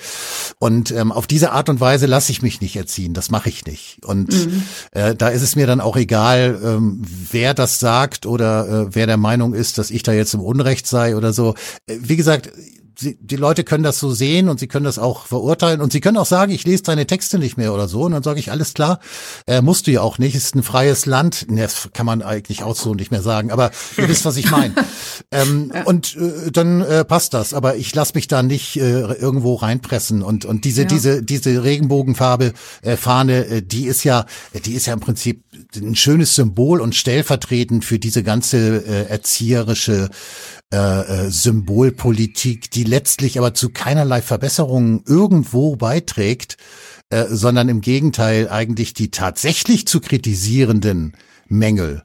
Und 0.60 0.92
ähm, 0.92 1.12
auf 1.12 1.26
diese 1.26 1.54
Art 1.54 1.70
und 1.70 1.80
Weise 1.80 2.06
lasse 2.06 2.32
ich 2.32 2.44
mich 2.44 2.62
nicht 2.62 2.76
erziehen. 2.76 3.16
Das 3.16 3.32
mache 3.32 3.50
ich 3.50 3.66
nicht. 3.66 4.06
Und 4.06 4.32
mhm. 4.32 4.62
äh, 4.92 5.16
da 5.16 5.30
ist 5.30 5.42
es 5.42 5.56
mir 5.56 5.66
dann 5.66 5.82
auch 5.82 5.98
egal, 5.98 6.60
ähm, 6.64 7.02
wer 7.32 7.56
das 7.56 7.80
sagt 7.80 8.28
oder 8.28 8.68
äh, 8.68 8.88
wer 8.92 9.08
der 9.08 9.18
Meinung 9.18 9.56
ist, 9.56 9.80
dass 9.80 9.90
ich 9.90 10.04
da 10.04 10.14
jetzt 10.14 10.36
im 10.36 10.42
Unrecht 10.42 10.86
sei 10.86 11.16
oder 11.16 11.34
so. 11.34 11.56
Äh, 11.88 11.98
wie 12.00 12.16
gesagt, 12.16 12.52
sie, 12.98 13.18
die 13.20 13.36
Leute 13.36 13.64
können 13.64 13.84
das 13.84 14.00
so 14.00 14.12
sehen 14.12 14.50
und 14.50 14.60
sie 14.60 14.68
können 14.68 14.86
das 14.86 15.00
auch 15.00 15.26
verurteilen. 15.26 15.82
Und 15.82 15.92
sie 15.92 16.02
können 16.02 16.18
auch 16.18 16.26
sagen, 16.26 16.52
ich 16.52 16.66
lese 16.66 16.84
deine 16.84 17.08
Texte 17.08 17.40
nicht 17.40 17.58
mehr 17.58 17.74
oder 17.74 17.88
so. 17.88 18.04
Und 18.04 18.12
dann 18.12 18.24
sage 18.24 18.40
ich, 18.40 18.52
alles 18.52 18.74
klar, 18.74 19.00
äh, 19.48 19.62
musst 19.62 19.88
du 19.88 19.92
ja 19.92 20.02
auch 20.02 20.18
nicht, 20.18 20.36
ist 20.36 20.56
ein 20.56 20.64
freies 20.64 21.06
Land, 21.06 21.50
ne, 21.50 21.62
das 21.64 21.90
kann 21.94 22.06
man 22.06 22.22
eigentlich 22.22 22.64
auch 22.64 22.76
so 22.76 22.94
nicht 22.94 23.12
mehr 23.12 23.22
sagen, 23.22 23.52
aber 23.52 23.72
ihr 23.98 24.08
wisst, 24.08 24.26
was 24.26 24.38
ich 24.38 24.52
meine. 24.52 24.74
ähm, 25.32 25.72
ja. 25.74 25.84
Und 25.84 26.16
äh, 26.16 26.52
dann 26.52 26.82
äh, 26.82 27.06
passt 27.06 27.34
das, 27.34 27.54
aber 27.54 27.76
ich 27.76 27.94
lasse 27.94 28.14
mich 28.16 28.28
da 28.28 28.44
nicht 28.44 28.78
äh, 28.78 29.02
irgendwo 29.14 29.56
reinpressen. 29.56 30.22
Und 30.22 30.46
und 30.46 30.66
diese 30.66 30.84
ja. 30.84 30.88
diese 30.88 31.24
diese 31.24 31.64
Regenbogenfarbe 31.64 32.54
äh, 32.82 32.98
Fahne, 32.98 33.46
äh, 33.46 33.62
die 33.62 33.86
ist 33.86 34.04
ja 34.04 34.26
die 34.66 34.74
ist 34.74 34.86
ja 34.86 34.94
im 34.94 35.00
Prinzip 35.00 35.45
ein 35.76 35.96
schönes 35.96 36.36
Symbol 36.36 36.82
und 36.82 36.96
stellvertretend 36.96 37.86
für 37.86 38.00
diese 38.00 38.24
ganze 38.24 38.86
äh, 38.86 39.10
erzieherische 39.10 40.10
äh, 40.74 40.78
äh, 40.78 41.30
Symbolpolitik, 41.30 42.72
die 42.72 42.84
letztlich 42.84 43.38
aber 43.38 43.54
zu 43.54 43.70
keinerlei 43.70 44.22
Verbesserungen 44.22 45.04
irgendwo 45.06 45.76
beiträgt, 45.76 46.58
äh, 47.10 47.26
sondern 47.30 47.70
im 47.70 47.82
Gegenteil 47.82 48.50
eigentlich 48.50 48.94
die 48.94 49.12
tatsächlich 49.12 49.88
zu 49.88 50.02
kritisierenden 50.02 51.14
Mängel 51.48 52.04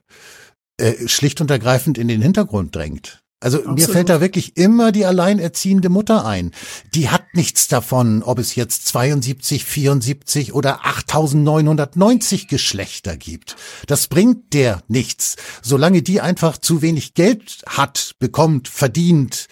äh, 0.77 1.07
schlicht 1.07 1.41
und 1.41 1.51
ergreifend 1.51 1.97
in 1.97 2.07
den 2.07 2.21
Hintergrund 2.21 2.75
drängt. 2.75 3.20
Also 3.41 3.57
Absolut. 3.57 3.79
mir 3.79 3.87
fällt 3.87 4.09
da 4.09 4.21
wirklich 4.21 4.55
immer 4.55 4.91
die 4.91 5.03
alleinerziehende 5.03 5.89
Mutter 5.89 6.25
ein. 6.25 6.51
Die 6.93 7.09
hat 7.09 7.33
nichts 7.33 7.67
davon, 7.67 8.21
ob 8.21 8.37
es 8.37 8.53
jetzt 8.53 8.87
72, 8.87 9.65
74 9.65 10.53
oder 10.53 10.85
8990 10.85 12.47
Geschlechter 12.47 13.17
gibt. 13.17 13.55
Das 13.87 14.07
bringt 14.07 14.53
der 14.53 14.83
nichts. 14.87 15.37
Solange 15.63 16.03
die 16.03 16.21
einfach 16.21 16.59
zu 16.59 16.83
wenig 16.83 17.15
Geld 17.15 17.63
hat, 17.67 18.15
bekommt, 18.19 18.67
verdient, 18.67 19.47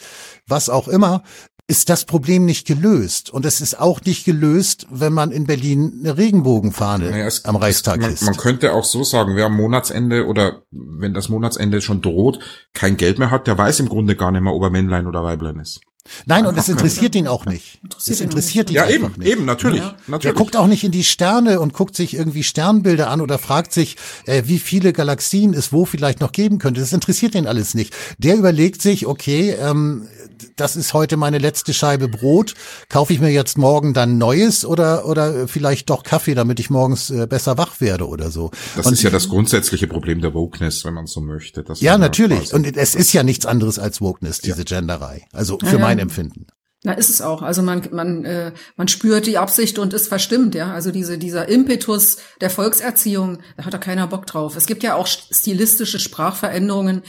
was 0.46 0.70
auch 0.70 0.88
immer, 0.88 1.24
ist 1.70 1.90
das 1.90 2.06
Problem 2.06 2.46
nicht 2.46 2.66
gelöst. 2.66 3.30
Und 3.30 3.46
es 3.46 3.62
ist 3.62 3.80
auch 3.80 4.02
nicht 4.02 4.26
gelöst, 4.26 4.88
wenn 4.90 5.14
man 5.14 5.32
in 5.32 5.46
Berlin 5.46 6.00
eine 6.00 6.18
Regenbogenfahne 6.18 7.12
naja, 7.12 7.28
es, 7.28 7.46
am 7.46 7.56
Reichstag 7.56 8.02
man, 8.02 8.12
ist. 8.12 8.24
Man 8.24 8.36
könnte 8.38 8.74
auch 8.74 8.84
so 8.84 9.04
sagen, 9.04 9.36
wer 9.36 9.46
am 9.46 9.56
Monatsende 9.56 10.26
oder 10.26 10.64
wenn 10.72 11.14
das 11.14 11.30
Monatsende 11.30 11.82
schon 11.82 12.02
droht, 12.02 12.40
kein 12.74 12.98
Geld 12.98 13.20
mehr 13.20 13.30
hat, 13.30 13.46
der 13.46 13.56
weiß 13.56 13.82
im 13.82 13.88
Grunde 13.88 14.16
gar 14.16 14.32
nicht 14.32 14.42
mehr, 14.42 14.54
ob 14.54 14.64
er 14.64 14.72
Männlein 14.72 15.06
oder 15.06 15.24
Weiblein 15.24 15.60
ist. 15.60 15.82
Nein, 16.26 16.48
und 16.48 16.58
es 16.58 16.70
interessiert 16.70 17.14
ihn 17.14 17.28
auch 17.28 17.46
nicht. 17.46 17.80
Es 18.00 18.20
interessiert 18.20 18.72
ihn 18.72 18.78
ja, 18.78 18.86
einfach 18.86 19.12
eben, 19.12 19.20
nicht. 19.20 19.32
eben, 19.32 19.46
natürlich, 19.46 19.82
ja. 19.82 19.96
natürlich. 20.08 20.36
Er 20.36 20.38
guckt 20.38 20.58
auch 20.58 20.66
nicht 20.66 20.84
in 20.84 20.92
die 20.92 21.04
Sterne 21.04 21.60
und 21.60 21.74
guckt 21.74 21.96
sich 21.96 22.16
irgendwie 22.16 22.42
Sternbilder 22.42 23.12
an 23.12 23.22
oder 23.22 23.38
fragt 23.38 23.74
sich, 23.74 23.96
äh, 24.26 24.44
wie 24.46 24.58
viele 24.58 24.92
Galaxien 24.92 25.54
es 25.54 25.72
wo 25.72 25.86
vielleicht 25.86 26.20
noch 26.20 26.32
geben 26.32 26.58
könnte. 26.58 26.80
Das 26.80 26.94
interessiert 26.94 27.36
ihn 27.36 27.46
alles 27.46 27.76
nicht. 27.76 27.94
Der 28.18 28.38
überlegt 28.38 28.82
sich, 28.82 29.06
okay, 29.06 29.52
ähm, 29.52 30.08
das 30.56 30.76
ist 30.76 30.94
heute 30.94 31.18
meine 31.18 31.38
letzte 31.38 31.74
Scheibe 31.74 32.08
Brot. 32.08 32.54
Kaufe 32.90 33.14
ich 33.14 33.20
mir 33.20 33.32
jetzt 33.32 33.58
morgen 33.58 33.94
dann 33.94 34.18
Neues 34.18 34.66
oder 34.66 35.06
oder 35.06 35.48
vielleicht 35.48 35.90
doch 35.90 36.04
Kaffee, 36.04 36.36
damit 36.36 36.60
ich 36.60 36.70
morgens 36.70 37.10
äh, 37.10 37.28
besser 37.28 37.58
wach 37.58 37.82
werde 37.82 38.08
oder 38.08 38.32
so. 38.32 38.52
Das 38.76 38.86
und 38.86 38.94
ist 38.94 39.04
ja 39.04 39.10
das 39.10 39.30
grundsätzliche 39.30 39.88
Problem 39.88 40.22
der 40.22 40.34
Wokeness, 40.34 40.86
wenn 40.86 40.94
man 40.94 41.08
so 41.08 41.22
möchte. 41.22 41.64
ja, 41.76 41.98
natürlich. 41.98 42.54
Und 42.54 42.78
es 42.78 42.96
ist 42.96 43.14
ja 43.14 43.24
nichts 43.24 43.46
anderes 43.46 43.80
als 43.80 44.02
Wokeness, 44.02 44.40
diese 44.40 44.60
ja. 44.60 44.64
Genderei. 44.64 45.26
Also 45.34 45.60
für 45.60 45.78
ja, 45.78 45.80
mein 45.80 46.00
Empfinden. 46.00 46.48
Na, 46.84 46.94
ist 46.94 47.10
es 47.10 47.22
auch. 47.22 47.42
Also 47.42 47.62
man, 47.62 47.90
man, 47.92 48.24
äh, 48.24 48.54
man 48.78 48.88
spürt 48.88 49.28
die 49.28 49.38
Absicht 49.38 49.80
und 49.80 49.94
ist 49.94 50.08
verstimmt, 50.08 50.56
ja. 50.56 50.72
Also 50.74 50.92
diese, 50.92 51.18
dieser 51.18 51.50
Impetus 51.50 52.20
der 52.40 52.50
Volkserziehung, 52.50 53.40
da 53.58 53.66
hat 53.66 53.74
da 53.74 53.78
keiner 53.78 54.08
Bock 54.08 54.26
drauf. 54.26 54.56
Es 54.56 54.66
gibt 54.66 54.84
ja 54.84 54.96
auch 54.96 55.06
stilistische 55.06 56.00
Sprachveränderungen, 56.00 57.02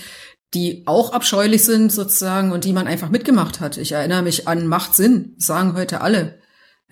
die 0.54 0.82
auch 0.86 1.12
abscheulich 1.12 1.64
sind 1.64 1.92
sozusagen 1.92 2.52
und 2.52 2.64
die 2.64 2.72
man 2.72 2.86
einfach 2.86 3.08
mitgemacht 3.08 3.60
hat. 3.60 3.76
Ich 3.76 3.92
erinnere 3.92 4.22
mich 4.22 4.48
an 4.48 4.66
Macht 4.66 4.96
Sinn, 4.96 5.34
sagen 5.38 5.74
heute 5.76 6.00
alle. 6.00 6.40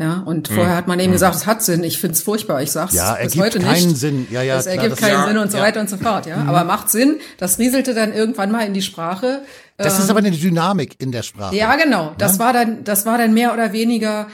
Ja, 0.00 0.22
und 0.24 0.46
vorher 0.46 0.76
hat 0.76 0.86
man 0.86 1.00
eben 1.00 1.10
gesagt, 1.10 1.34
es 1.34 1.44
hat 1.46 1.60
Sinn. 1.60 1.82
Ich 1.82 1.98
finde 1.98 2.14
es 2.14 2.22
furchtbar. 2.22 2.62
Ich 2.62 2.70
sag's 2.70 2.94
Ja, 2.94 3.14
bis 3.20 3.36
heute 3.36 3.58
keinen 3.58 3.88
nicht. 3.88 3.96
Sinn. 3.96 4.28
Ja, 4.30 4.42
ja, 4.42 4.56
es 4.56 4.66
ergibt 4.66 4.92
das- 4.92 5.00
keinen 5.00 5.10
ja, 5.10 5.26
Sinn 5.26 5.38
und 5.38 5.50
so 5.50 5.58
ja. 5.58 5.64
weiter 5.64 5.80
und 5.80 5.90
so 5.90 5.96
fort. 5.96 6.26
Ja, 6.26 6.36
aber 6.46 6.62
macht 6.62 6.88
Sinn. 6.88 7.16
Das 7.36 7.58
rieselte 7.58 7.94
dann 7.94 8.12
irgendwann 8.12 8.52
mal 8.52 8.64
in 8.64 8.74
die 8.74 8.82
Sprache. 8.82 9.42
Das 9.76 9.98
ist 9.98 10.08
aber 10.08 10.20
eine 10.20 10.30
Dynamik 10.30 10.94
in 11.00 11.10
der 11.10 11.24
Sprache. 11.24 11.56
Ja, 11.56 11.74
genau. 11.74 12.14
Das 12.16 12.38
war 12.38 12.52
dann, 12.52 12.84
das 12.84 13.06
war 13.06 13.18
dann 13.18 13.34
mehr 13.34 13.52
oder 13.52 13.72
weniger, 13.72 14.28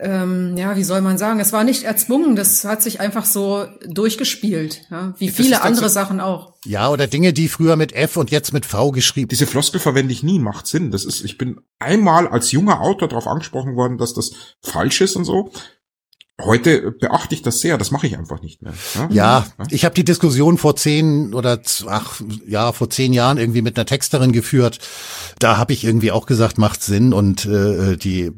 ähm, 0.00 0.56
ja, 0.56 0.76
wie 0.76 0.84
soll 0.84 1.00
man 1.00 1.18
sagen? 1.18 1.40
Es 1.40 1.52
war 1.52 1.64
nicht 1.64 1.84
erzwungen. 1.84 2.36
Das 2.36 2.64
hat 2.64 2.82
sich 2.82 3.00
einfach 3.00 3.24
so 3.24 3.66
durchgespielt. 3.86 4.82
Ja, 4.90 5.14
wie 5.18 5.28
viele 5.30 5.62
andere 5.62 5.88
so- 5.88 5.94
Sachen 5.94 6.20
auch. 6.20 6.54
Ja, 6.64 6.88
oder 6.90 7.06
Dinge, 7.06 7.32
die 7.32 7.48
früher 7.48 7.76
mit 7.76 7.92
F 7.92 8.16
und 8.16 8.30
jetzt 8.30 8.52
mit 8.52 8.66
V 8.66 8.90
geschrieben. 8.90 9.28
Diese 9.28 9.46
Floskel 9.46 9.80
verwende 9.80 10.12
ich 10.12 10.22
nie, 10.22 10.38
macht 10.38 10.66
Sinn. 10.66 10.90
Das 10.90 11.04
ist, 11.04 11.24
ich 11.24 11.36
bin 11.38 11.60
einmal 11.78 12.26
als 12.28 12.52
junger 12.52 12.80
Autor 12.80 13.08
darauf 13.08 13.26
angesprochen 13.26 13.76
worden, 13.76 13.98
dass 13.98 14.14
das 14.14 14.32
falsch 14.62 15.00
ist 15.00 15.16
und 15.16 15.24
so. 15.24 15.50
Heute 16.42 16.90
beachte 16.90 17.32
ich 17.32 17.42
das 17.42 17.60
sehr, 17.60 17.78
das 17.78 17.92
mache 17.92 18.08
ich 18.08 18.18
einfach 18.18 18.42
nicht 18.42 18.60
mehr. 18.60 18.72
Ja, 19.10 19.46
ich 19.70 19.84
habe 19.84 19.94
die 19.94 20.04
Diskussion 20.04 20.58
vor 20.58 20.74
zehn 20.74 21.32
oder 21.32 21.60
ach 21.86 22.20
ja 22.44 22.72
vor 22.72 22.90
zehn 22.90 23.12
Jahren 23.12 23.38
irgendwie 23.38 23.62
mit 23.62 23.78
einer 23.78 23.86
Texterin 23.86 24.32
geführt. 24.32 24.80
Da 25.38 25.58
habe 25.58 25.72
ich 25.72 25.84
irgendwie 25.84 26.10
auch 26.10 26.26
gesagt, 26.26 26.58
macht 26.58 26.82
Sinn 26.82 27.12
und 27.12 27.46
äh, 27.46 27.96
die 27.96 28.32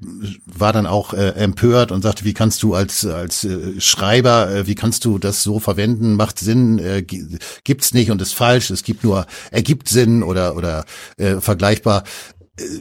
war 0.45 0.75
dann 0.75 0.87
auch 0.87 1.15
äh, 1.15 1.29
empört 1.31 1.91
und 1.91 2.03
sagte, 2.03 2.27
wie 2.27 2.35
kannst 2.35 2.63
du 2.63 2.75
als 2.75 3.07
als 3.07 3.45
äh, 3.45 3.81
Schreiber, 3.81 4.51
äh, 4.51 4.67
wie 4.67 4.75
kannst 4.75 5.07
du 5.07 5.19
das 5.19 5.43
so 5.43 5.59
verwenden? 5.59 6.17
Macht 6.17 6.39
Sinn, 6.39 6.79
äh, 6.79 7.03
gi- 7.03 7.39
gibt's 7.65 7.95
nicht 7.95 8.11
und 8.11 8.21
ist 8.21 8.35
falsch. 8.35 8.69
Es 8.69 8.83
gibt 8.83 9.05
nur 9.05 9.25
ergibt 9.51 9.89
Sinn 9.89 10.23
oder 10.23 10.55
oder 10.55 10.85
äh, 11.17 11.41
vergleichbar. 11.41 12.05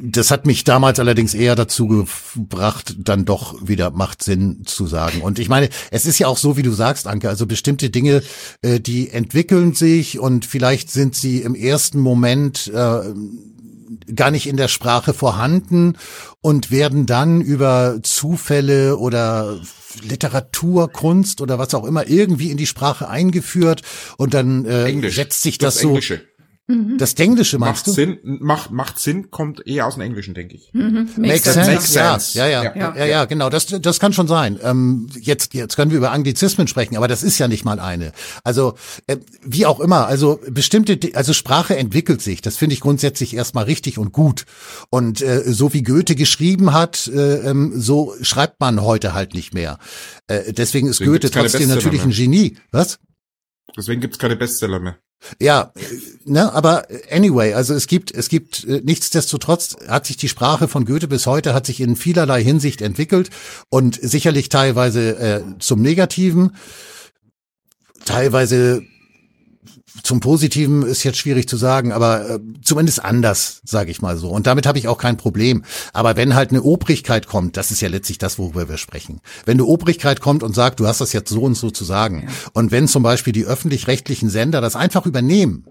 Das 0.02 0.32
hat 0.32 0.46
mich 0.46 0.64
damals 0.64 1.00
allerdings 1.00 1.34
eher 1.34 1.56
dazu 1.56 1.88
gebracht, 1.88 2.96
dann 2.98 3.26
doch 3.26 3.56
wieder 3.68 3.92
macht 3.92 4.24
Sinn 4.24 4.62
zu 4.66 4.88
sagen. 4.88 5.22
Und 5.22 5.38
ich 5.38 5.50
meine, 5.50 5.70
es 5.92 6.06
ist 6.06 6.18
ja 6.18 6.28
auch 6.28 6.38
so, 6.38 6.56
wie 6.56 6.64
du 6.64 6.72
sagst, 6.72 7.08
Anke, 7.08 7.28
also 7.28 7.46
bestimmte 7.46 7.90
Dinge, 7.90 8.24
äh, 8.62 8.80
die 8.80 9.10
entwickeln 9.10 9.74
sich 9.74 10.18
und 10.18 10.46
vielleicht 10.46 10.92
sind 10.92 11.16
sie 11.16 11.42
im 11.42 11.56
ersten 11.56 12.00
Moment 12.00 12.72
äh, 12.74 13.02
gar 14.14 14.32
nicht 14.32 14.48
in 14.48 14.58
der 14.58 14.70
Sprache 14.70 15.14
vorhanden 15.14 15.98
und 16.42 16.72
werden 16.72 17.06
dann 17.06 17.42
über 17.42 18.00
Zufälle 18.02 18.98
oder 18.98 19.60
Literatur, 20.02 20.90
Kunst 20.90 21.42
oder 21.42 21.60
was 21.60 21.74
auch 21.74 21.86
immer 21.86 22.08
irgendwie 22.08 22.52
in 22.52 22.58
die 22.58 22.68
Sprache 22.68 23.10
eingeführt 23.10 23.82
und 24.18 24.34
dann 24.34 24.66
äh, 24.66 24.86
Englisch. 24.86 25.16
setzt 25.16 25.42
sich 25.42 25.58
das, 25.58 25.76
das 25.76 25.84
so. 25.84 25.90
Englische. 25.90 26.22
Das 26.68 27.14
Englische 27.14 27.60
Macht 27.60 27.70
meinst 27.70 27.88
du? 27.88 27.92
Sinn, 27.92 28.18
macht, 28.24 28.72
macht 28.72 28.98
Sinn, 28.98 29.30
kommt 29.30 29.68
eher 29.68 29.86
aus 29.86 29.94
dem 29.94 30.02
Englischen, 30.02 30.34
denke 30.34 30.56
ich. 30.56 30.72
Makes 30.74 31.44
sense. 31.44 31.54
sense. 31.54 31.72
Makes 31.72 31.94
Ja, 31.94 32.20
sense. 32.20 32.38
ja, 32.40 32.48
ja, 32.48 32.64
Ja. 32.64 32.76
ja, 32.76 32.96
ja, 32.96 33.06
ja, 33.06 33.26
genau. 33.26 33.52
Das, 33.52 33.68
das 33.68 34.00
kann 34.00 34.14
schon 34.14 34.28
sein. 34.28 34.60
Ähm, 34.64 35.08
jetzt, 35.20 35.54
jetzt 35.54 35.76
können 35.76 35.92
wir 35.92 36.00
über 36.00 36.12
Anglizismen 36.12 36.68
sprechen, 36.68 36.98
aber 36.98 37.08
das 37.08 37.22
ist 37.22 37.38
ja 37.38 37.48
nicht 37.48 37.66
mal 37.66 37.80
eine. 37.80 38.14
Also 38.44 38.74
äh, 39.06 39.18
wie 39.44 39.68
auch 39.68 39.80
immer. 39.80 40.08
Also 40.08 40.40
bestimmte, 40.50 40.98
also 41.14 41.34
Sprache 41.34 41.76
entwickelt 41.78 42.24
sich. 42.24 42.42
Das 42.42 42.58
finde 42.58 42.74
ich 42.74 42.80
grundsätzlich 42.80 43.36
erstmal 43.36 43.66
richtig 43.66 44.00
und 44.00 44.12
gut. 44.12 44.46
Und 44.90 45.22
äh, 45.22 45.44
so 45.46 45.72
wie 45.72 45.84
Goethe 45.84 46.16
geschrieben 46.16 46.74
hat, 46.74 47.06
äh, 47.14 47.48
ähm, 47.48 47.74
so 47.76 48.16
schreibt 48.22 48.60
man 48.60 48.82
heute 48.82 49.14
halt 49.14 49.36
nicht 49.36 49.54
mehr. 49.54 49.78
Äh, 50.28 50.52
deswegen 50.52 50.88
ist 50.88 51.00
Deswegen 51.00 51.12
Goethe 51.12 51.30
trotzdem 51.30 51.70
natürlich 51.70 52.02
ein. 52.02 52.10
Genie. 52.10 52.58
Was? 52.72 52.98
Deswegen 53.78 54.02
gibt's 54.02 54.18
keine 54.18 54.36
Bestseller 54.36 54.80
mehr. 54.80 54.98
Ja, 55.40 55.72
äh, 55.76 55.82
ne, 56.26 56.54
aber 56.54 56.88
anyway, 57.12 57.54
also 57.54 57.74
es 57.74 57.88
gibt, 57.88 58.12
es 58.14 58.30
gibt 58.30 58.64
äh, 58.66 58.82
nichtsdestotrotz 58.84 59.76
hat 59.88 60.06
sich 60.06 60.18
die 60.18 60.30
Sprache 60.30 60.68
von 60.68 60.86
Goethe 60.86 61.08
bis 61.08 61.26
heute 61.26 61.54
hat 61.54 61.66
sich 61.66 61.82
in 61.82 61.96
vielerlei 61.96 62.44
Hinsicht 62.44 62.82
entwickelt 62.82 63.30
und 63.70 64.00
sicherlich 64.02 64.50
teilweise 64.50 65.18
äh, 65.18 65.42
zum 65.60 65.82
Negativen, 65.82 66.56
teilweise 68.06 68.84
zum 70.04 70.20
Positiven 70.20 70.84
ist 70.84 71.04
jetzt 71.04 71.18
schwierig 71.18 71.48
zu 71.48 71.58
sagen, 71.58 71.92
aber 71.92 72.30
äh, 72.30 72.40
zumindest 72.62 73.04
anders, 73.04 73.62
sage 73.64 73.92
ich 73.92 74.02
mal 74.02 74.18
so. 74.18 74.30
Und 74.30 74.48
damit 74.48 74.66
habe 74.66 74.78
ich 74.78 74.88
auch 74.88 74.98
kein 74.98 75.18
Problem. 75.18 75.64
Aber 75.94 76.16
wenn 76.16 76.36
halt 76.36 76.52
eine 76.52 76.64
Obrigkeit 76.64 77.28
kommt, 77.28 77.58
das 77.58 77.72
ist 77.72 77.82
ja 77.82 77.90
letztlich 77.90 78.18
das, 78.18 78.38
worüber 78.38 78.70
wir 78.70 78.78
sprechen. 78.78 79.22
Wenn 79.46 79.56
eine 79.56 79.66
Obrigkeit 79.66 80.22
kommt 80.22 80.44
und 80.44 80.54
sagt, 80.54 80.80
du 80.80 80.88
hast 80.88 81.02
das 81.02 81.14
jetzt 81.14 81.30
so 81.30 81.42
und 81.42 81.56
so 81.56 81.72
zu 81.72 81.86
sagen, 81.86 82.28
und 82.54 82.72
wenn 82.72 82.88
zum 82.88 83.04
Beispiel 83.04 83.34
die 83.34 83.46
öffentlich-rechtlichen 83.46 84.30
Sender 84.30 84.62
das 84.62 84.76
einfach 84.76 85.06
übernehmen, 85.06 85.66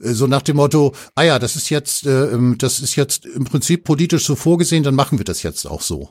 äh, 0.00 0.12
so 0.12 0.26
nach 0.26 0.42
dem 0.42 0.56
Motto, 0.56 0.94
ah 1.14 1.22
ja, 1.22 1.38
das 1.38 1.56
ist 1.56 1.70
jetzt, 1.70 2.06
äh, 2.06 2.26
ähm, 2.26 2.56
das 2.58 2.80
ist 2.80 2.96
jetzt 2.96 3.26
im 3.26 3.44
Prinzip 3.44 3.84
politisch 3.84 4.24
so 4.24 4.36
vorgesehen, 4.36 4.82
dann 4.82 4.94
machen 4.94 5.18
wir 5.18 5.24
das 5.24 5.42
jetzt 5.42 5.66
auch 5.66 5.82
so. 5.82 6.10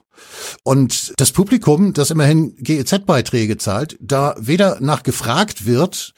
Und 0.64 1.14
das 1.18 1.32
Publikum, 1.32 1.94
das 1.94 2.12
immerhin 2.12 2.56
GEZ-Beiträge 2.58 3.58
zahlt, 3.58 3.98
da 4.02 4.36
weder 4.40 4.78
nach 4.80 5.04
gefragt 5.04 5.66
wird, 5.66 6.14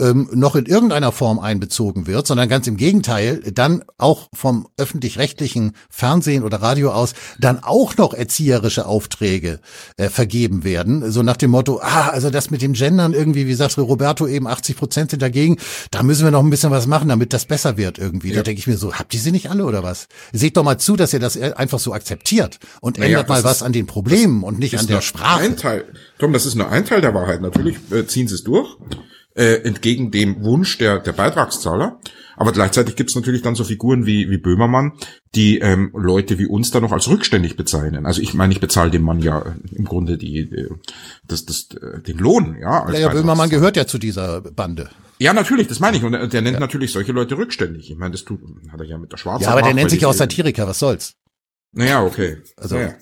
ähm, 0.00 0.28
noch 0.32 0.56
in 0.56 0.66
irgendeiner 0.66 1.12
Form 1.12 1.38
einbezogen 1.38 2.06
wird, 2.06 2.26
sondern 2.26 2.48
ganz 2.48 2.66
im 2.66 2.76
Gegenteil, 2.76 3.40
dann 3.52 3.84
auch 3.96 4.28
vom 4.34 4.66
öffentlich-rechtlichen 4.76 5.72
Fernsehen 5.88 6.42
oder 6.42 6.60
Radio 6.62 6.92
aus 6.92 7.14
dann 7.38 7.62
auch 7.62 7.96
noch 7.96 8.12
erzieherische 8.12 8.86
Aufträge 8.86 9.60
äh, 9.96 10.08
vergeben 10.08 10.64
werden. 10.64 11.10
So 11.12 11.22
nach 11.22 11.36
dem 11.36 11.52
Motto, 11.52 11.80
ah, 11.80 12.08
also 12.08 12.30
das 12.30 12.50
mit 12.50 12.60
dem 12.62 12.72
Gendern 12.72 13.12
irgendwie, 13.12 13.46
wie 13.46 13.54
sagte 13.54 13.82
Roberto 13.82 14.26
eben, 14.26 14.48
80 14.48 14.76
Prozent 14.76 15.10
sind 15.10 15.22
dagegen, 15.22 15.58
da 15.92 16.02
müssen 16.02 16.24
wir 16.24 16.32
noch 16.32 16.42
ein 16.42 16.50
bisschen 16.50 16.72
was 16.72 16.86
machen, 16.86 17.08
damit 17.08 17.32
das 17.32 17.44
besser 17.44 17.76
wird 17.76 17.98
irgendwie. 17.98 18.32
Da 18.32 18.42
denke 18.42 18.58
ich 18.58 18.66
mir 18.66 18.76
so, 18.76 18.94
habt 18.94 19.14
ihr 19.14 19.20
sie 19.20 19.32
nicht 19.32 19.48
alle 19.50 19.64
oder 19.64 19.82
was? 19.82 20.08
Seht 20.32 20.56
doch 20.56 20.64
mal 20.64 20.78
zu, 20.78 20.96
dass 20.96 21.12
ihr 21.12 21.20
das 21.20 21.40
einfach 21.40 21.78
so 21.78 21.92
akzeptiert 21.92 22.58
und 22.80 22.98
Naja, 22.98 23.20
ändert 23.20 23.28
mal 23.28 23.44
was 23.44 23.62
an 23.62 23.72
den 23.72 23.86
Problemen 23.86 24.42
und 24.42 24.58
nicht 24.58 24.78
an 24.78 24.86
der 24.88 25.00
Sprache. 25.02 25.42
Ein 25.42 25.56
Teil. 25.56 25.84
Tom, 26.18 26.32
das 26.32 26.46
ist 26.46 26.56
nur 26.56 26.68
ein 26.68 26.84
Teil 26.84 27.00
der 27.00 27.14
Wahrheit. 27.14 27.40
Natürlich 27.40 27.76
äh, 27.92 28.06
ziehen 28.06 28.26
sie 28.26 28.34
es 28.34 28.44
durch, 28.44 28.68
äh, 29.34 29.56
entgegen 29.62 30.10
dem 30.10 30.42
Wunsch 30.44 30.78
der, 30.78 30.98
der 31.00 31.12
Beitragszahler. 31.12 32.00
Aber 32.36 32.50
gleichzeitig 32.50 32.96
gibt 32.96 33.10
es 33.10 33.16
natürlich 33.16 33.42
dann 33.42 33.54
so 33.54 33.62
Figuren 33.62 34.06
wie, 34.06 34.28
wie 34.28 34.38
Böhmermann, 34.38 34.92
die 35.36 35.58
ähm, 35.60 35.92
Leute 35.94 36.36
wie 36.38 36.46
uns 36.46 36.72
dann 36.72 36.82
noch 36.82 36.90
als 36.90 37.06
rückständig 37.08 37.56
bezeichnen. 37.56 38.06
Also 38.06 38.20
ich 38.22 38.34
meine, 38.34 38.52
ich 38.52 38.60
bezahle 38.60 38.90
dem 38.90 39.02
Mann 39.02 39.20
ja 39.20 39.38
äh, 39.40 39.52
im 39.72 39.84
Grunde 39.84 40.18
die, 40.18 40.38
äh, 40.40 40.68
das, 41.28 41.44
das, 41.44 41.68
äh, 41.80 42.00
den 42.02 42.18
Lohn, 42.18 42.56
ja. 42.60 42.82
Als 42.84 42.94
Ja, 42.98 43.06
ja, 43.06 43.08
Böhmermann 43.12 43.50
gehört 43.50 43.76
ja 43.76 43.86
zu 43.86 43.98
dieser 43.98 44.40
Bande. 44.40 44.90
Ja, 45.20 45.32
natürlich, 45.32 45.68
das 45.68 45.78
meine 45.78 45.96
ich. 45.96 46.02
Und 46.02 46.14
er- 46.14 46.26
der 46.26 46.42
nennt 46.42 46.58
natürlich 46.58 46.90
solche 46.92 47.12
Leute 47.12 47.38
rückständig. 47.38 47.88
Ich 47.88 47.96
meine, 47.96 48.10
das 48.10 48.24
tut, 48.24 48.40
hat 48.72 48.80
er 48.80 48.86
ja 48.86 48.98
mit 48.98 49.12
der 49.12 49.16
Schwarzen. 49.16 49.44
Ja, 49.44 49.50
aber 49.50 49.62
der 49.62 49.74
nennt 49.74 49.90
sich 49.90 50.00
die- 50.00 50.02
ja 50.02 50.08
auch 50.08 50.14
Satiriker, 50.14 50.66
was 50.66 50.80
soll's? 50.80 51.14
Naja, 51.72 52.02
okay. 52.04 52.38
Also- 52.56 52.74
naja. 52.76 52.94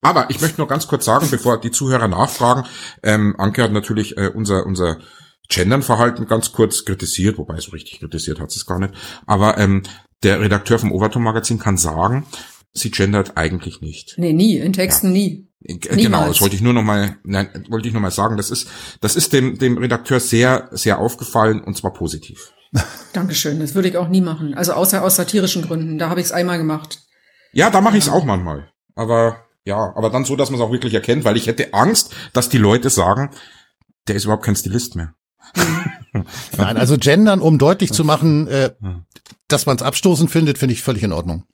Aber 0.00 0.30
ich 0.30 0.40
möchte 0.40 0.58
nur 0.60 0.66
ganz 0.68 0.86
kurz 0.88 1.04
sagen, 1.04 1.28
bevor 1.30 1.60
die 1.60 1.70
Zuhörer 1.70 2.08
nachfragen, 2.08 2.64
ähm, 3.04 3.34
Anke 3.38 3.62
hat 3.62 3.72
natürlich 3.72 4.16
äh, 4.16 4.28
unser, 4.34 4.66
unser 4.66 4.98
Gendern-Verhalten 5.48 6.26
ganz 6.26 6.52
kurz 6.52 6.84
kritisiert, 6.84 7.38
wobei 7.38 7.58
so 7.60 7.70
richtig 7.72 8.00
kritisiert 8.00 8.40
hat 8.40 8.50
sie 8.50 8.58
es 8.58 8.66
gar 8.66 8.78
nicht. 8.78 8.94
Aber 9.26 9.58
ähm, 9.58 9.82
der 10.22 10.40
Redakteur 10.40 10.78
vom 10.78 10.92
Overton-Magazin 10.92 11.58
kann 11.58 11.76
sagen, 11.76 12.26
sie 12.72 12.90
gendert 12.90 13.36
eigentlich 13.36 13.80
nicht. 13.80 14.14
Nee, 14.18 14.32
nie. 14.32 14.58
In 14.58 14.72
Texten 14.72 15.12
nie. 15.12 15.48
Äh, 15.64 15.76
Genau, 15.78 15.96
Niemals. 15.96 16.28
das 16.28 16.40
wollte 16.40 16.54
ich 16.56 16.60
nur 16.62 16.72
noch 16.72 16.82
mal, 16.82 17.16
nein, 17.24 17.64
wollte 17.68 17.88
ich 17.88 17.94
noch 17.94 18.00
mal 18.00 18.10
sagen. 18.10 18.36
Das 18.36 18.50
ist, 18.50 18.68
das 19.00 19.16
ist 19.16 19.32
dem, 19.32 19.58
dem 19.58 19.78
Redakteur 19.78 20.20
sehr, 20.20 20.68
sehr 20.72 20.98
aufgefallen 20.98 21.60
und 21.62 21.76
zwar 21.76 21.92
positiv. 21.92 22.52
Dankeschön. 23.12 23.58
Das 23.60 23.74
würde 23.74 23.88
ich 23.88 23.96
auch 23.96 24.08
nie 24.08 24.20
machen. 24.20 24.54
Also 24.54 24.72
außer 24.74 25.02
aus 25.02 25.16
satirischen 25.16 25.62
Gründen. 25.62 25.98
Da 25.98 26.10
habe 26.10 26.20
ich 26.20 26.26
es 26.26 26.32
einmal 26.32 26.58
gemacht. 26.58 27.00
Ja, 27.52 27.70
da 27.70 27.80
mache 27.80 27.96
ich 27.96 28.04
es 28.04 28.10
auch 28.10 28.24
manchmal. 28.24 28.70
Aber 28.94 29.44
ja, 29.64 29.92
aber 29.96 30.10
dann 30.10 30.24
so, 30.24 30.36
dass 30.36 30.50
man 30.50 30.60
es 30.60 30.66
auch 30.66 30.72
wirklich 30.72 30.94
erkennt, 30.94 31.24
weil 31.24 31.36
ich 31.36 31.46
hätte 31.46 31.72
Angst, 31.74 32.14
dass 32.32 32.48
die 32.48 32.58
Leute 32.58 32.90
sagen, 32.90 33.30
der 34.06 34.16
ist 34.16 34.24
überhaupt 34.24 34.44
kein 34.44 34.56
Stilist 34.56 34.96
mehr. 34.96 35.14
Nein, 36.56 36.76
also 36.76 36.96
gendern, 36.98 37.40
um 37.40 37.58
deutlich 37.58 37.92
zu 37.92 38.04
machen, 38.04 38.48
äh, 38.48 38.70
dass 39.48 39.66
man 39.66 39.76
es 39.76 39.82
abstoßend 39.82 40.30
findet, 40.30 40.58
finde 40.58 40.74
ich 40.74 40.82
völlig 40.82 41.02
in 41.02 41.12
Ordnung. 41.12 41.44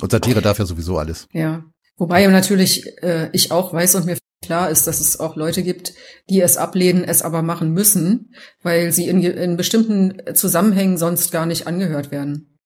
Und 0.00 0.12
Satire 0.12 0.42
darf 0.42 0.58
ja 0.58 0.66
sowieso 0.66 0.98
alles. 0.98 1.28
Ja. 1.32 1.64
Wobei 1.96 2.26
natürlich 2.26 2.86
äh, 3.02 3.28
ich 3.32 3.52
auch 3.52 3.72
weiß 3.72 3.96
und 3.96 4.06
mir 4.06 4.16
klar 4.42 4.70
ist, 4.70 4.86
dass 4.86 5.00
es 5.00 5.20
auch 5.20 5.36
Leute 5.36 5.62
gibt, 5.62 5.92
die 6.30 6.40
es 6.40 6.56
ablehnen, 6.56 7.04
es 7.04 7.22
aber 7.22 7.42
machen 7.42 7.72
müssen, 7.72 8.34
weil 8.62 8.90
sie 8.90 9.06
in, 9.06 9.22
in 9.22 9.56
bestimmten 9.56 10.34
Zusammenhängen 10.34 10.96
sonst 10.96 11.30
gar 11.30 11.44
nicht 11.44 11.66
angehört 11.66 12.10
werden. 12.10 12.58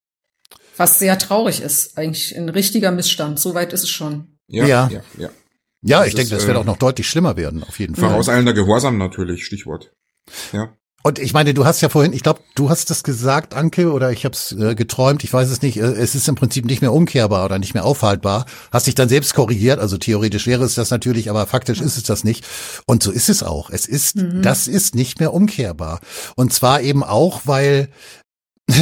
Was 0.77 0.99
sehr 0.99 1.19
traurig 1.19 1.61
ist. 1.61 1.99
Eigentlich 1.99 2.37
ein 2.37 2.49
richtiger 2.49 2.91
Missstand. 2.91 3.39
Soweit 3.39 3.73
ist 3.73 3.83
es 3.83 3.91
schon. 3.91 4.39
Ja, 4.47 4.67
Ja. 4.67 4.89
ja, 4.93 5.01
ja. 5.19 5.31
Ja, 5.87 6.05
ich 6.07 6.15
denke, 6.15 6.31
das 6.31 6.47
wird 6.47 6.57
äh, 6.57 6.61
auch 6.61 6.65
noch 6.65 6.79
deutlich 6.79 7.07
schlimmer 7.07 7.37
werden, 7.37 7.63
auf 7.63 7.79
jeden 7.79 7.95
Fall. 7.95 8.09
Vorauseilender 8.09 8.55
Gehorsam 8.55 8.97
natürlich, 8.97 9.45
Stichwort. 9.45 9.93
Ja. 10.53 10.77
Und 11.07 11.19
ich 11.19 11.35
meine, 11.35 11.53
du 11.53 11.67
hast 11.67 11.83
ja 11.83 11.91
vorhin, 11.91 12.15
ich 12.15 12.23
glaube, 12.23 12.41
du 12.55 12.71
hast 12.71 12.89
das 12.89 13.05
gesagt, 13.05 13.53
Anke, 13.53 13.93
oder 13.93 14.11
ich 14.11 14.25
habe 14.25 14.35
es 14.35 14.53
äh, 14.53 14.75
geträumt, 14.75 15.23
ich 15.23 15.31
weiß 15.31 15.51
es 15.51 15.61
nicht, 15.61 15.77
äh, 15.77 15.83
es 15.83 16.15
ist 16.15 16.29
im 16.29 16.35
Prinzip 16.35 16.65
nicht 16.65 16.81
mehr 16.81 16.95
umkehrbar 16.95 17.45
oder 17.45 17.59
nicht 17.59 17.75
mehr 17.75 17.85
aufhaltbar. 17.85 18.47
Hast 18.73 18.87
dich 18.87 18.95
dann 18.95 19.11
selbst 19.11 19.35
korrigiert, 19.35 19.81
also 19.81 19.99
theoretisch 19.99 20.47
wäre 20.47 20.65
es 20.65 20.77
das 20.77 20.91
natürlich, 20.91 21.29
aber 21.29 21.47
faktisch 21.47 21.83
ist 21.83 21.99
es 21.99 22.05
das 22.05 22.25
nicht. 22.25 22.47
Und 22.87 23.03
so 23.03 23.11
ist 23.11 23.29
es 23.29 23.43
auch. 23.43 23.69
Es 23.69 23.85
ist, 23.85 24.17
das 24.17 24.67
ist 24.67 24.95
nicht 24.95 25.21
mehr 25.21 25.35
umkehrbar. 25.35 26.01
Und 26.37 26.55
zwar 26.55 26.81
eben 26.81 27.05
auch, 27.05 27.43
weil 27.45 27.91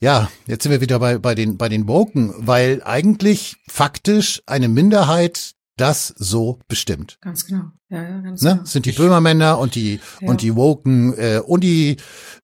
ja, 0.00 0.30
jetzt 0.46 0.62
sind 0.62 0.70
wir 0.70 0.80
wieder 0.80 1.00
bei, 1.00 1.18
bei 1.18 1.34
den, 1.34 1.58
bei 1.58 1.68
den 1.68 1.88
Woken, 1.88 2.32
weil 2.38 2.80
eigentlich 2.84 3.56
faktisch 3.68 4.40
eine 4.46 4.68
Minderheit 4.68 5.54
das 5.76 6.14
so 6.16 6.60
bestimmt. 6.68 7.18
Ganz 7.22 7.44
genau. 7.44 7.72
Ja, 7.92 8.02
ja, 8.02 8.20
ganz 8.20 8.42
Ne? 8.42 8.50
genau. 8.54 8.64
Sind 8.64 8.86
die 8.86 8.92
Böhmermänner 8.92 9.58
und 9.58 9.74
die 9.74 10.00
Ja. 10.20 10.28
und 10.28 10.42
die 10.42 10.54
woken 10.56 11.12
äh, 11.18 11.40
und 11.44 11.62
die 11.62 11.98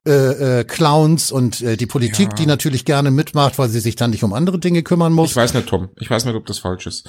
äh, 0.07 0.59
äh, 0.59 0.63
Clowns 0.63 1.31
und 1.31 1.61
äh, 1.61 1.75
die 1.75 1.87
Politik, 1.87 2.29
Ja. 2.29 2.35
die 2.35 2.45
natürlich 2.45 2.85
gerne 2.85 3.11
mitmacht, 3.11 3.57
weil 3.57 3.67
sie 3.69 3.79
sich 3.79 3.95
dann 3.95 4.11
nicht 4.11 4.23
um 4.23 4.33
andere 4.33 4.59
Dinge 4.59 4.83
kümmern 4.83 5.11
muss. 5.11 5.31
Ich 5.31 5.35
weiß 5.35 5.53
nicht, 5.55 5.67
Tom. 5.67 5.89
Ich 5.99 6.09
weiß 6.09 6.25
nicht, 6.25 6.35
ob 6.35 6.45
das 6.45 6.59
falsch 6.59 6.85
ist. 6.87 7.07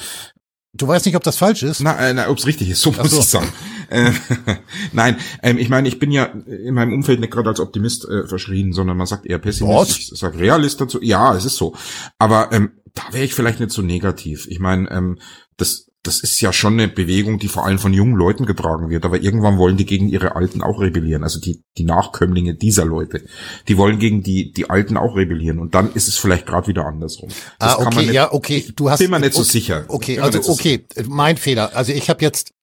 Du 0.73 0.87
weißt 0.87 1.05
nicht, 1.07 1.17
ob 1.17 1.25
das 1.25 1.37
falsch 1.37 1.65
ist. 1.65 1.81
Na, 1.81 1.99
äh, 1.99 2.15
na 2.15 2.29
ob 2.29 2.39
es 2.39 2.47
richtig 2.47 2.71
ist, 2.71 2.81
so 2.81 2.93
muss 2.93 3.11
so. 3.11 3.19
ich 3.19 3.25
sagen. 3.27 3.53
Äh, 3.91 4.13
nein, 4.93 5.17
ähm, 5.43 5.59
ich 5.59 5.69
meine, 5.69 5.89
ich 5.89 5.99
bin 5.99 6.13
ja 6.13 6.25
in 6.25 6.75
meinem 6.75 6.93
Umfeld 6.93 7.19
nicht 7.21 7.33
gerade 7.33 7.49
als 7.51 7.59
Optimist 7.61 8.09
äh, 8.09 8.27
verschrien, 8.29 8.73
sondern 8.73 8.97
man 8.97 9.07
sagt 9.09 9.27
eher 9.27 9.39
Pessimist. 9.41 9.99
Ich 9.99 10.07
sage 10.19 10.39
Realist 10.39 10.81
dazu. 10.81 11.01
Ja, 11.03 11.35
es 11.35 11.45
ist 11.45 11.57
so. 11.57 11.75
Aber 12.19 12.53
ähm, 12.53 12.71
da 12.95 13.03
wäre 13.13 13.25
ich 13.25 13.35
vielleicht 13.35 13.59
nicht 13.61 13.73
so 13.73 13.83
negativ. 13.83 14.47
Ich 14.49 14.61
meine, 14.61 14.89
ähm, 14.93 15.19
das 15.57 15.90
das 16.03 16.21
ist 16.21 16.41
ja 16.41 16.53
schon 16.53 16.75
eine 16.75 16.89
Bewegung, 16.89 17.39
die 17.39 17.49
vor 17.49 17.67
allem 17.67 17.79
von 17.79 17.93
jungen 17.93 18.15
Leuten 18.15 18.47
getragen 18.47 18.89
wird, 18.89 19.05
aber 19.05 19.21
irgendwann 19.21 19.59
wollen 19.59 19.77
die 19.77 19.85
gegen 19.85 20.09
ihre 20.09 20.35
Alten 20.35 20.63
auch 20.63 20.81
rebellieren, 20.81 21.23
also 21.23 21.41
die, 21.41 21.63
die 21.77 21.85
Nachkömmlinge 21.85 22.55
dieser 22.55 22.87
Leute, 22.87 23.23
die 23.69 23.77
wollen 23.77 23.99
gegen 23.99 24.23
die, 24.23 24.53
die 24.53 24.71
Alten 24.71 24.97
auch 24.97 25.17
rebellieren 25.17 25.59
und 25.59 25.75
dann 25.75 25.93
ist 25.93 26.09
es 26.09 26.17
vielleicht 26.17 26.47
gerade 26.47 26.69
wieder 26.69 26.87
andersrum. 26.87 27.29
Das 27.59 27.75
ah, 27.75 27.75
kann 27.77 27.85
man 27.85 27.93
okay, 27.95 28.07
nicht- 28.07 28.15
ja, 28.15 28.33
okay. 28.33 28.65
Du 28.75 28.89
hast. 28.91 28.99
bin 28.99 29.11
mir 29.11 29.21
nicht 29.21 29.35
so 29.35 29.41
okay, 29.41 29.51
sicher. 29.51 29.85
Okay, 29.89 30.21
also 30.21 30.39
nicht 30.39 30.47
so 30.47 30.53
okay, 30.53 30.87
mein 31.07 31.37
Fehler. 31.37 31.77
Also 31.77 31.93
ich 31.93 32.09
habe 32.09 32.23
jetzt, 32.23 32.55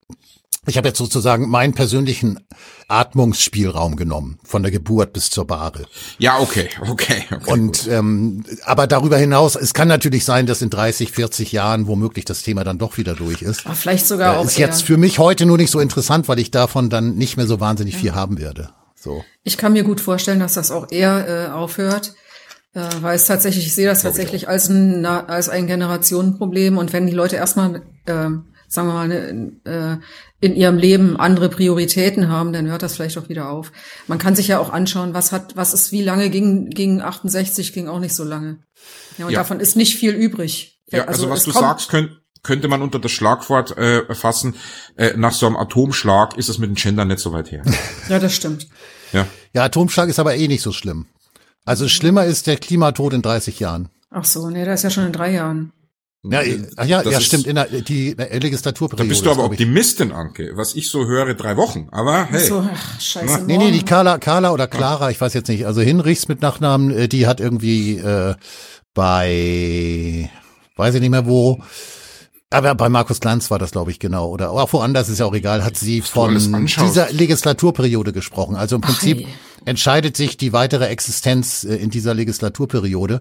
ich 0.66 0.76
habe 0.76 0.88
jetzt 0.88 0.98
sozusagen 0.98 1.48
meinen 1.48 1.72
persönlichen 1.72 2.40
Atmungsspielraum 2.88 3.96
genommen, 3.96 4.38
von 4.44 4.62
der 4.62 4.70
Geburt 4.72 5.12
bis 5.12 5.30
zur 5.30 5.46
Bahre. 5.46 5.86
Ja, 6.18 6.38
okay, 6.40 6.68
okay, 6.88 7.24
okay. 7.30 7.50
Und 7.52 7.86
ähm, 7.88 8.44
aber 8.64 8.86
darüber 8.86 9.16
hinaus, 9.16 9.56
es 9.56 9.72
kann 9.72 9.88
natürlich 9.88 10.24
sein, 10.24 10.46
dass 10.46 10.60
in 10.60 10.68
30, 10.70 11.10
40 11.12 11.52
Jahren 11.52 11.86
womöglich 11.86 12.24
das 12.26 12.42
Thema 12.42 12.64
dann 12.64 12.78
doch 12.78 12.98
wieder 12.98 13.14
durch 13.14 13.40
ist. 13.42 13.64
Aber 13.66 13.74
vielleicht 13.74 14.06
sogar 14.06 14.34
Äh, 14.34 14.38
auch 14.38 14.44
ist 14.44 14.58
eher. 14.58 14.66
jetzt 14.66 14.82
für 14.82 14.96
mich 14.96 15.18
heute 15.18 15.46
nur 15.46 15.56
nicht 15.56 15.70
so 15.70 15.80
interessant, 15.80 16.28
weil 16.28 16.38
ich 16.38 16.50
davon 16.50 16.90
dann 16.90 17.14
nicht 17.14 17.36
mehr 17.36 17.46
so 17.46 17.60
wahnsinnig 17.60 17.96
viel 17.96 18.14
haben 18.14 18.38
werde. 18.38 18.70
So. 18.94 19.24
Ich 19.44 19.56
kann 19.56 19.72
mir 19.72 19.84
gut 19.84 20.00
vorstellen, 20.00 20.40
dass 20.40 20.54
das 20.54 20.70
auch 20.70 20.88
eher 20.90 21.46
äh, 21.46 21.50
aufhört, 21.50 22.14
äh, 22.74 22.80
weil 23.00 23.16
es 23.16 23.24
tatsächlich, 23.26 23.66
ich 23.66 23.74
sehe 23.74 23.86
das 23.86 24.02
tatsächlich 24.02 24.48
als 24.48 24.68
ein, 24.68 25.06
als 25.06 25.48
ein 25.48 25.66
Generationenproblem 25.66 26.76
und 26.76 26.92
wenn 26.92 27.06
die 27.06 27.12
Leute 27.14 27.36
erstmal, 27.36 27.82
äh, 28.06 28.28
sagen 28.68 28.88
wir 28.88 28.94
mal, 28.94 29.08
ne, 29.08 29.52
äh, 29.64 30.46
in 30.46 30.54
ihrem 30.54 30.76
Leben 30.76 31.16
andere 31.16 31.48
Prioritäten 31.48 32.28
haben, 32.28 32.52
dann 32.52 32.66
hört 32.68 32.82
das 32.82 32.94
vielleicht 32.94 33.18
auch 33.18 33.28
wieder 33.28 33.48
auf. 33.50 33.72
Man 34.06 34.18
kann 34.18 34.36
sich 34.36 34.48
ja 34.48 34.58
auch 34.60 34.70
anschauen, 34.72 35.14
was 35.14 35.32
hat, 35.32 35.56
was 35.56 35.74
ist, 35.74 35.90
wie 35.90 36.02
lange 36.02 36.30
ging, 36.30 36.70
ging 36.70 37.00
68, 37.00 37.72
ging 37.72 37.88
auch 37.88 37.98
nicht 37.98 38.14
so 38.14 38.24
lange. 38.24 38.58
Ja, 39.16 39.26
und 39.26 39.32
Ja. 39.32 39.38
davon 39.40 39.58
ist 39.60 39.74
nicht 39.76 39.96
viel 39.96 40.12
übrig. 40.12 40.80
Ja, 40.90 41.04
also, 41.04 41.28
was 41.28 41.40
es 41.40 41.44
du 41.46 41.50
sagst, 41.52 41.88
könnt, 41.90 42.12
könnte 42.42 42.68
man 42.68 42.82
unter 42.82 42.98
das 42.98 43.10
Schlagwort 43.10 43.76
äh, 43.76 44.14
fassen, 44.14 44.54
äh, 44.96 45.14
nach 45.16 45.32
so 45.32 45.46
einem 45.46 45.56
Atomschlag 45.56 46.36
ist 46.38 46.48
es 46.48 46.58
mit 46.58 46.68
dem 46.70 46.76
Gender 46.76 47.04
nicht 47.04 47.18
so 47.18 47.32
weit 47.32 47.50
her. 47.50 47.62
Ja, 48.08 48.18
das 48.18 48.34
stimmt. 48.34 48.68
ja. 49.12 49.26
Ja, 49.54 49.64
Atomschlag 49.64 50.08
ist 50.08 50.18
aber 50.20 50.36
eh 50.36 50.46
nicht 50.46 50.62
so 50.62 50.72
schlimm. 50.72 51.06
Also 51.64 51.88
schlimmer 51.88 52.24
ist 52.26 52.46
der 52.46 52.56
Klimatod 52.58 53.12
in 53.12 53.22
30 53.22 53.58
Jahren. 53.60 53.88
Ach 54.10 54.24
so, 54.24 54.48
nee, 54.48 54.64
da 54.64 54.72
ist 54.72 54.84
ja 54.84 54.90
schon 54.90 55.04
in 55.06 55.12
drei 55.12 55.32
Jahren. 55.32 55.72
Ja, 56.24 56.40
ach 56.76 56.84
ja, 56.84 57.02
Das 57.02 57.12
ja 57.12 57.18
ist- 57.20 57.26
stimmt, 57.26 57.46
in 57.46 57.54
der, 57.54 57.66
die 57.66 58.08
äh, 58.10 58.14
Da 58.16 58.24
Legislaturperiode. 58.38 59.08
bist 59.08 59.24
du 59.24 59.30
aber. 59.30 59.44
Optimistin, 59.44 60.10
Anke. 60.12 60.50
Was 60.56 60.74
ich 60.74 60.90
so 60.90 61.06
höre, 61.06 61.34
drei 61.34 61.56
Wochen. 61.56 61.88
Aber 61.92 62.24
hey. 62.26 62.44
So, 62.44 62.58
ach, 62.70 63.00
scheiße. 63.00 63.44
Nee, 63.46 63.56
nee, 63.56 63.70
die. 63.70 63.84
Carla, 63.84 64.18
Carla 64.18 64.50
oder 64.52 64.66
Clara, 64.66 65.10
ich 65.10 65.20
weiß 65.20 65.32
jetzt 65.34 65.48
nicht, 65.48 65.64
also 65.66 65.80
Hinrichs 65.80 66.26
mit 66.26 66.42
Nachnamen, 66.42 66.90
äh, 66.90 67.08
die 67.08 67.26
hat 67.28 67.38
irgendwie 67.40 67.98
äh, 67.98 68.34
bei, 68.94 70.30
weiß 70.76 70.94
ich 70.96 71.00
nicht 71.00 71.10
mehr 71.10 71.26
wo, 71.26 71.62
aber 72.50 72.74
bei 72.74 72.88
Markus 72.88 73.20
Glanz 73.20 73.50
war 73.50 73.58
das, 73.58 73.70
glaube 73.70 73.90
ich, 73.90 74.00
genau. 74.00 74.28
Oder 74.28 74.50
auch 74.50 74.72
woanders 74.72 75.08
ist 75.08 75.18
ja 75.20 75.26
auch 75.26 75.34
egal, 75.34 75.64
hat 75.64 75.76
sie 75.76 76.00
von 76.00 76.34
dieser 76.34 77.12
Legislaturperiode 77.12 78.12
gesprochen. 78.12 78.56
Also 78.56 78.76
im 78.76 78.82
Prinzip 78.82 79.18
hey. 79.18 79.26
Entscheidet 79.68 80.16
sich 80.16 80.36
die 80.36 80.52
weitere 80.52 80.86
Existenz 80.86 81.64
äh, 81.64 81.76
in 81.76 81.90
dieser 81.90 82.14
Legislaturperiode. 82.14 83.20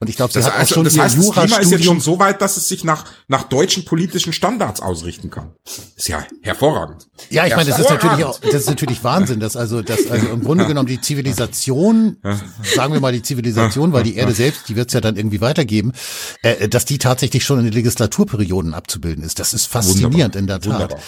Und 0.00 0.08
ich 0.08 0.16
glaube, 0.16 0.32
sie 0.32 0.38
Das, 0.38 0.46
hat 0.46 0.54
auch 0.54 0.58
also, 0.60 0.74
schon 0.74 0.84
das 0.84 0.96
ihr 0.96 1.02
heißt, 1.02 1.18
das 1.18 1.30
Klima 1.30 1.56
ist 1.58 1.70
jetzt 1.70 1.84
schon 1.84 2.00
so 2.00 2.18
weit, 2.18 2.40
dass 2.40 2.56
es 2.56 2.68
sich 2.68 2.84
nach, 2.84 3.04
nach 3.28 3.44
deutschen 3.44 3.84
politischen 3.84 4.32
Standards 4.32 4.80
ausrichten 4.80 5.30
kann. 5.30 5.52
Ist 5.96 6.08
ja 6.08 6.24
hervorragend. 6.42 7.08
Ja, 7.30 7.46
ich 7.46 7.54
meine, 7.54 7.70
das 7.70 7.78
ist 7.78 7.90
natürlich 7.90 8.24
auch, 8.24 8.40
das 8.40 8.54
ist 8.54 8.68
natürlich 8.68 9.04
Wahnsinn, 9.04 9.40
dass 9.40 9.56
also, 9.56 9.82
dass 9.82 10.10
also 10.10 10.28
im 10.28 10.42
Grunde 10.42 10.66
genommen 10.66 10.88
die 10.88 11.00
Zivilisation, 11.00 12.16
sagen 12.62 12.94
wir 12.94 13.00
mal 13.00 13.12
die 13.12 13.22
Zivilisation, 13.22 13.92
weil 13.92 14.02
die 14.02 14.16
Erde 14.16 14.32
selbst, 14.32 14.68
die 14.68 14.76
wird 14.76 14.88
es 14.88 14.94
ja 14.94 15.00
dann 15.00 15.16
irgendwie 15.16 15.40
weitergeben, 15.40 15.92
äh, 16.42 16.68
dass 16.68 16.84
die 16.84 16.98
tatsächlich 16.98 17.44
schon 17.44 17.58
in 17.58 17.64
den 17.64 17.74
Legislaturperioden 17.74 18.74
abzubilden 18.74 19.24
ist. 19.24 19.38
Das 19.38 19.54
ist 19.54 19.66
faszinierend 19.66 20.34
Wunderbar. 20.34 20.38
in 20.38 20.46
der 20.46 20.60
Tat. 20.60 20.72
Wunderbar. 20.72 20.98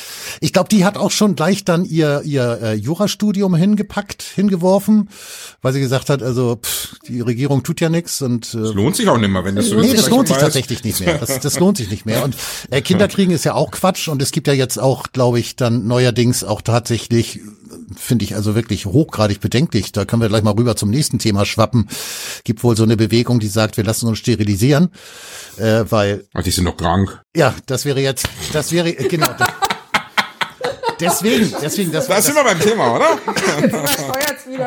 Ich 0.40 0.52
glaube, 0.52 0.68
die 0.68 0.84
hat 0.84 0.96
auch 0.96 1.10
schon 1.10 1.34
gleich 1.34 1.64
dann 1.64 1.84
ihr 1.84 2.22
ihr 2.24 2.58
äh, 2.62 2.74
Jurastudium 2.74 3.54
hingepackt, 3.54 4.22
hingeworfen, 4.22 4.73
weil 5.62 5.72
sie 5.72 5.80
gesagt 5.80 6.10
hat, 6.10 6.22
also 6.22 6.56
pff, 6.56 6.96
die 7.08 7.20
Regierung 7.20 7.62
tut 7.62 7.80
ja 7.80 7.88
nichts 7.88 8.22
und 8.22 8.54
äh, 8.54 8.58
Das 8.60 8.74
lohnt 8.74 8.96
sich 8.96 9.08
auch 9.08 9.18
nicht 9.18 9.28
mehr, 9.30 9.44
wenn 9.44 9.56
das 9.56 9.66
so 9.66 9.80
Nee, 9.80 9.88
ist. 9.88 9.98
das 9.98 10.10
lohnt 10.10 10.28
sich 10.28 10.36
tatsächlich 10.36 10.84
nicht 10.84 11.00
mehr. 11.00 11.18
Das, 11.18 11.40
das 11.40 11.58
lohnt 11.58 11.76
sich 11.78 11.90
nicht 11.90 12.06
mehr. 12.06 12.24
Und 12.24 12.36
äh, 12.70 12.80
Kinderkriegen 12.80 13.34
ist 13.34 13.44
ja 13.44 13.54
auch 13.54 13.70
Quatsch. 13.70 14.08
Und 14.08 14.20
es 14.22 14.30
gibt 14.32 14.46
ja 14.46 14.52
jetzt 14.52 14.78
auch, 14.78 15.04
glaube 15.12 15.38
ich, 15.40 15.56
dann 15.56 15.86
neuerdings 15.86 16.44
auch 16.44 16.62
tatsächlich, 16.62 17.40
finde 17.96 18.24
ich 18.24 18.34
also 18.34 18.54
wirklich 18.54 18.86
hochgradig 18.86 19.40
bedenklich. 19.40 19.92
Da 19.92 20.04
können 20.04 20.22
wir 20.22 20.28
gleich 20.28 20.42
mal 20.42 20.52
rüber 20.54 20.76
zum 20.76 20.90
nächsten 20.90 21.18
Thema 21.18 21.44
schwappen. 21.44 21.88
Gibt 22.44 22.62
wohl 22.64 22.76
so 22.76 22.82
eine 22.82 22.96
Bewegung, 22.96 23.40
die 23.40 23.48
sagt, 23.48 23.76
wir 23.76 23.84
lassen 23.84 24.06
uns 24.06 24.18
sterilisieren, 24.18 24.90
äh, 25.58 25.84
weil 25.88 26.24
Ah, 26.34 26.42
die 26.42 26.50
sind 26.50 26.64
noch 26.64 26.76
krank. 26.76 27.20
ja, 27.36 27.54
das 27.66 27.84
wäre 27.84 28.00
jetzt, 28.00 28.28
das 28.52 28.72
wäre 28.72 28.90
äh, 28.90 29.08
genau. 29.08 29.26
Das, 29.38 29.48
deswegen, 31.00 31.52
deswegen, 31.60 31.92
das, 31.92 32.06
Da 32.06 32.16
das, 32.16 32.26
sind 32.26 32.34
wir 32.34 32.44
beim 32.44 32.60
Thema, 32.60 32.96
oder? 32.96 33.18
Steuert's 33.28 34.46
wieder. 34.48 34.66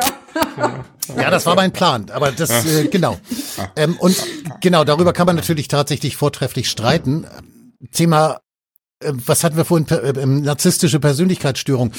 Ja, 1.16 1.30
das 1.30 1.46
war 1.46 1.54
mein 1.54 1.72
Plan, 1.72 2.10
aber 2.10 2.32
das 2.32 2.50
äh, 2.66 2.88
genau. 2.88 3.18
Ähm, 3.76 3.96
und 3.98 4.16
genau 4.60 4.84
darüber 4.84 5.12
kann 5.12 5.26
man 5.26 5.36
natürlich 5.36 5.68
tatsächlich 5.68 6.16
vortrefflich 6.16 6.68
streiten. 6.68 7.26
Thema, 7.92 8.40
äh, 9.02 9.12
was 9.14 9.42
hatten 9.44 9.56
wir 9.56 9.64
vorhin, 9.64 9.86
per- 9.86 10.02
äh, 10.02 10.20
ähm, 10.20 10.42
narzisstische 10.42 11.00
Persönlichkeitsstörung. 11.00 11.92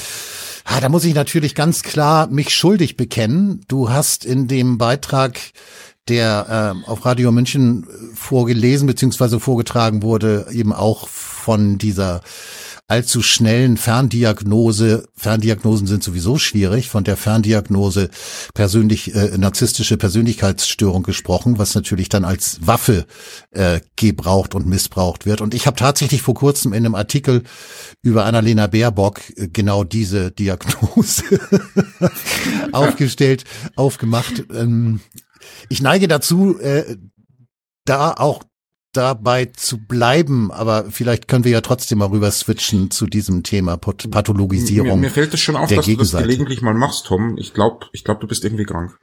Ah, 0.65 0.79
da 0.81 0.89
muss 0.89 1.05
ich 1.05 1.15
natürlich 1.15 1.55
ganz 1.55 1.81
klar 1.81 2.27
mich 2.27 2.53
schuldig 2.53 2.95
bekennen. 2.97 3.63
Du 3.67 3.89
hast 3.89 4.25
in 4.25 4.47
dem 4.47 4.77
Beitrag, 4.77 5.39
der 6.07 6.75
äh, 6.85 6.89
auf 6.89 7.05
Radio 7.05 7.31
München 7.31 7.87
vorgelesen 8.13 8.85
bzw. 8.87 9.39
vorgetragen 9.39 10.03
wurde, 10.03 10.47
eben 10.51 10.73
auch 10.73 11.07
von 11.07 11.77
dieser 11.77 12.21
allzu 12.89 13.21
schnellen 13.21 13.77
Ferndiagnose, 13.77 15.07
Ferndiagnosen 15.15 15.85
sind 15.85 16.03
sowieso 16.03 16.39
schwierig, 16.39 16.89
von 16.89 17.03
der 17.03 17.17
Ferndiagnose 17.17 18.09
persönlich 18.55 19.13
äh, 19.13 19.37
narzisstische 19.37 19.95
Persönlichkeitsstörung 19.95 21.03
gesprochen, 21.03 21.59
was 21.59 21.75
natürlich 21.75 22.09
dann 22.09 22.25
als 22.25 22.65
Waffe 22.65 23.05
äh, 23.51 23.79
gebraucht 23.95 24.55
und 24.55 24.65
missbraucht 24.65 25.27
wird. 25.27 25.41
Und 25.41 25.53
ich 25.53 25.67
habe 25.67 25.77
tatsächlich 25.77 26.23
vor 26.23 26.33
kurzem 26.33 26.73
in 26.73 26.83
einem 26.83 26.95
Artikel 26.95 27.43
über 28.01 28.25
Annalena 28.25 28.65
Baerbock 28.65 29.21
äh, 29.37 29.47
genau 29.47 29.83
diese 29.83 30.31
Diagnose 30.31 31.23
aufgestellt, 32.71 33.43
aufgemacht. 33.75 34.45
Ähm, 34.51 34.99
ich 35.69 35.83
neige 35.83 36.07
dazu, 36.07 36.59
äh, 36.59 36.97
da 37.85 38.13
auch 38.13 38.43
dabei 38.91 39.45
zu 39.45 39.77
bleiben, 39.77 40.51
aber 40.51 40.85
vielleicht 40.89 41.27
können 41.27 41.43
wir 41.43 41.51
ja 41.51 41.61
trotzdem 41.61 41.99
mal 41.99 42.07
rüber 42.07 42.31
switchen 42.31 42.89
zu 42.91 43.05
diesem 43.05 43.43
Thema 43.43 43.77
Pat 43.77 44.09
Pathologisierung. 44.09 44.99
Mir, 44.99 45.07
mir 45.07 45.11
fällt 45.11 45.33
es 45.33 45.39
schon 45.39 45.55
auf, 45.55 45.67
der 45.67 45.77
dass 45.77 45.85
du 45.85 45.91
das 45.91 45.97
Gegenseite. 45.97 46.23
gelegentlich 46.23 46.61
mal 46.61 46.73
machst, 46.73 47.05
Tom. 47.05 47.37
Ich 47.37 47.53
glaube, 47.53 47.87
ich 47.91 48.03
glaub, 48.03 48.19
du 48.19 48.27
bist 48.27 48.43
irgendwie 48.43 48.65
krank. 48.65 48.97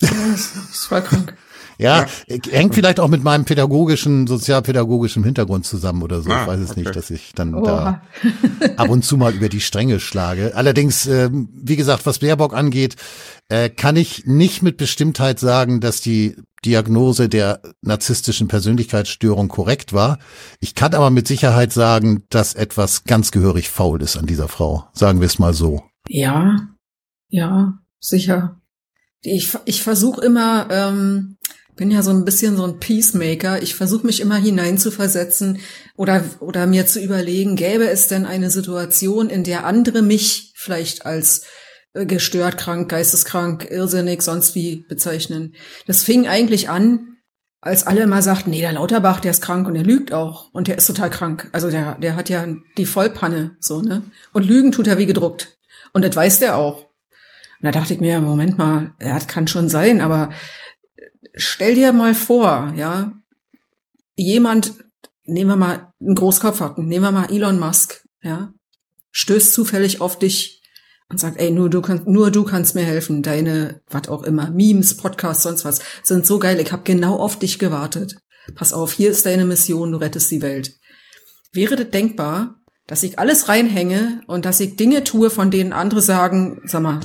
Das 0.00 0.90
war 0.90 1.00
krank. 1.00 1.36
Ja, 1.78 2.06
äh, 2.26 2.38
hängt 2.50 2.74
vielleicht 2.74 3.00
auch 3.00 3.08
mit 3.08 3.22
meinem 3.22 3.44
pädagogischen, 3.44 4.26
sozialpädagogischen 4.26 5.24
Hintergrund 5.24 5.66
zusammen 5.66 6.02
oder 6.02 6.22
so. 6.22 6.30
Ah, 6.30 6.42
ich 6.42 6.48
weiß 6.48 6.60
es 6.60 6.70
okay. 6.70 6.80
nicht, 6.80 6.96
dass 6.96 7.10
ich 7.10 7.32
dann 7.34 7.54
Oha. 7.54 8.02
da 8.64 8.76
ab 8.76 8.88
und 8.88 9.04
zu 9.04 9.16
mal 9.16 9.34
über 9.34 9.48
die 9.48 9.60
Stränge 9.60 10.00
schlage. 10.00 10.52
Allerdings, 10.54 11.06
ähm, 11.06 11.48
wie 11.52 11.76
gesagt, 11.76 12.06
was 12.06 12.20
Baerbock 12.20 12.54
angeht, 12.54 12.96
äh, 13.48 13.68
kann 13.68 13.96
ich 13.96 14.26
nicht 14.26 14.62
mit 14.62 14.76
Bestimmtheit 14.76 15.38
sagen, 15.38 15.80
dass 15.80 16.00
die 16.00 16.36
Diagnose 16.64 17.28
der 17.28 17.60
narzisstischen 17.82 18.48
Persönlichkeitsstörung 18.48 19.48
korrekt 19.48 19.92
war. 19.92 20.18
Ich 20.60 20.74
kann 20.74 20.94
aber 20.94 21.10
mit 21.10 21.28
Sicherheit 21.28 21.72
sagen, 21.72 22.24
dass 22.30 22.54
etwas 22.54 23.04
ganz 23.04 23.30
gehörig 23.30 23.70
faul 23.70 24.02
ist 24.02 24.16
an 24.16 24.26
dieser 24.26 24.48
Frau. 24.48 24.88
Sagen 24.92 25.20
wir 25.20 25.26
es 25.26 25.38
mal 25.38 25.54
so. 25.54 25.84
Ja, 26.08 26.68
ja, 27.28 27.78
sicher. 28.00 28.60
Ich, 29.20 29.56
ich 29.64 29.82
versuche 29.82 30.24
immer, 30.24 30.68
ähm, 30.70 31.35
bin 31.76 31.90
ja 31.90 32.02
so 32.02 32.10
ein 32.10 32.24
bisschen 32.24 32.56
so 32.56 32.64
ein 32.64 32.80
Peacemaker. 32.80 33.62
Ich 33.62 33.74
versuche 33.74 34.06
mich 34.06 34.20
immer 34.20 34.36
hineinzuversetzen 34.36 35.58
oder, 35.96 36.24
oder 36.40 36.66
mir 36.66 36.86
zu 36.86 37.00
überlegen, 37.00 37.54
gäbe 37.54 37.88
es 37.88 38.08
denn 38.08 38.26
eine 38.26 38.50
Situation, 38.50 39.28
in 39.28 39.44
der 39.44 39.66
andere 39.66 40.02
mich 40.02 40.52
vielleicht 40.56 41.06
als 41.06 41.42
äh, 41.92 42.06
gestört, 42.06 42.56
krank, 42.56 42.88
geisteskrank, 42.88 43.70
irrsinnig, 43.70 44.22
sonst 44.22 44.54
wie 44.54 44.84
bezeichnen. 44.88 45.54
Das 45.86 46.02
fing 46.02 46.26
eigentlich 46.26 46.70
an, 46.70 47.18
als 47.60 47.86
alle 47.86 48.02
immer 48.02 48.22
sagten, 48.22 48.50
nee, 48.50 48.60
der 48.60 48.72
Lauterbach, 48.72 49.20
der 49.20 49.32
ist 49.32 49.42
krank 49.42 49.66
und 49.66 49.74
der 49.74 49.82
lügt 49.82 50.12
auch 50.12 50.52
und 50.52 50.68
der 50.68 50.78
ist 50.78 50.86
total 50.86 51.10
krank. 51.10 51.48
Also 51.52 51.70
der, 51.70 51.96
der 51.96 52.16
hat 52.16 52.28
ja 52.28 52.46
die 52.78 52.86
Vollpanne, 52.86 53.56
so, 53.60 53.82
ne? 53.82 54.02
Und 54.32 54.46
lügen 54.46 54.72
tut 54.72 54.86
er 54.86 54.98
wie 54.98 55.06
gedruckt. 55.06 55.58
Und 55.92 56.04
das 56.04 56.14
weiß 56.14 56.38
der 56.38 56.56
auch. 56.56 56.84
Und 56.84 57.62
da 57.62 57.70
dachte 57.70 57.94
ich 57.94 58.00
mir, 58.00 58.20
Moment 58.20 58.56
mal, 58.58 58.94
ja, 59.00 59.14
das 59.14 59.26
kann 59.26 59.48
schon 59.48 59.68
sein, 59.68 60.00
aber 60.00 60.30
stell 61.36 61.74
dir 61.74 61.92
mal 61.92 62.14
vor, 62.14 62.72
ja, 62.76 63.12
jemand, 64.16 64.74
nehmen 65.24 65.50
wir 65.50 65.56
mal 65.56 65.92
einen 66.00 66.14
Großkopfhacken, 66.14 66.86
nehmen 66.86 67.04
wir 67.04 67.12
mal 67.12 67.30
Elon 67.30 67.58
Musk, 67.58 68.04
ja, 68.22 68.52
stößt 69.12 69.52
zufällig 69.52 70.00
auf 70.00 70.18
dich 70.18 70.62
und 71.08 71.20
sagt, 71.20 71.38
ey, 71.38 71.50
nur 71.50 71.70
du 71.70 71.82
kannst, 71.82 72.06
nur 72.06 72.30
du 72.30 72.44
kannst 72.44 72.74
mir 72.74 72.84
helfen. 72.84 73.22
Deine, 73.22 73.80
was 73.88 74.08
auch 74.08 74.24
immer, 74.24 74.50
Memes, 74.50 74.96
Podcasts, 74.96 75.44
sonst 75.44 75.64
was, 75.64 75.80
sind 76.02 76.26
so 76.26 76.38
geil. 76.38 76.58
Ich 76.58 76.72
habe 76.72 76.82
genau 76.82 77.16
auf 77.16 77.38
dich 77.38 77.58
gewartet. 77.58 78.16
Pass 78.54 78.72
auf, 78.72 78.92
hier 78.92 79.10
ist 79.10 79.26
deine 79.26 79.44
Mission, 79.44 79.92
du 79.92 79.98
rettest 79.98 80.30
die 80.30 80.42
Welt. 80.42 80.76
Wäre 81.52 81.76
das 81.76 81.90
denkbar, 81.90 82.60
dass 82.86 83.02
ich 83.02 83.18
alles 83.18 83.48
reinhänge 83.48 84.22
und 84.26 84.44
dass 84.44 84.60
ich 84.60 84.76
Dinge 84.76 85.04
tue, 85.04 85.30
von 85.30 85.50
denen 85.50 85.72
andere 85.72 86.02
sagen, 86.02 86.60
sag 86.64 86.82
mal, 86.82 87.00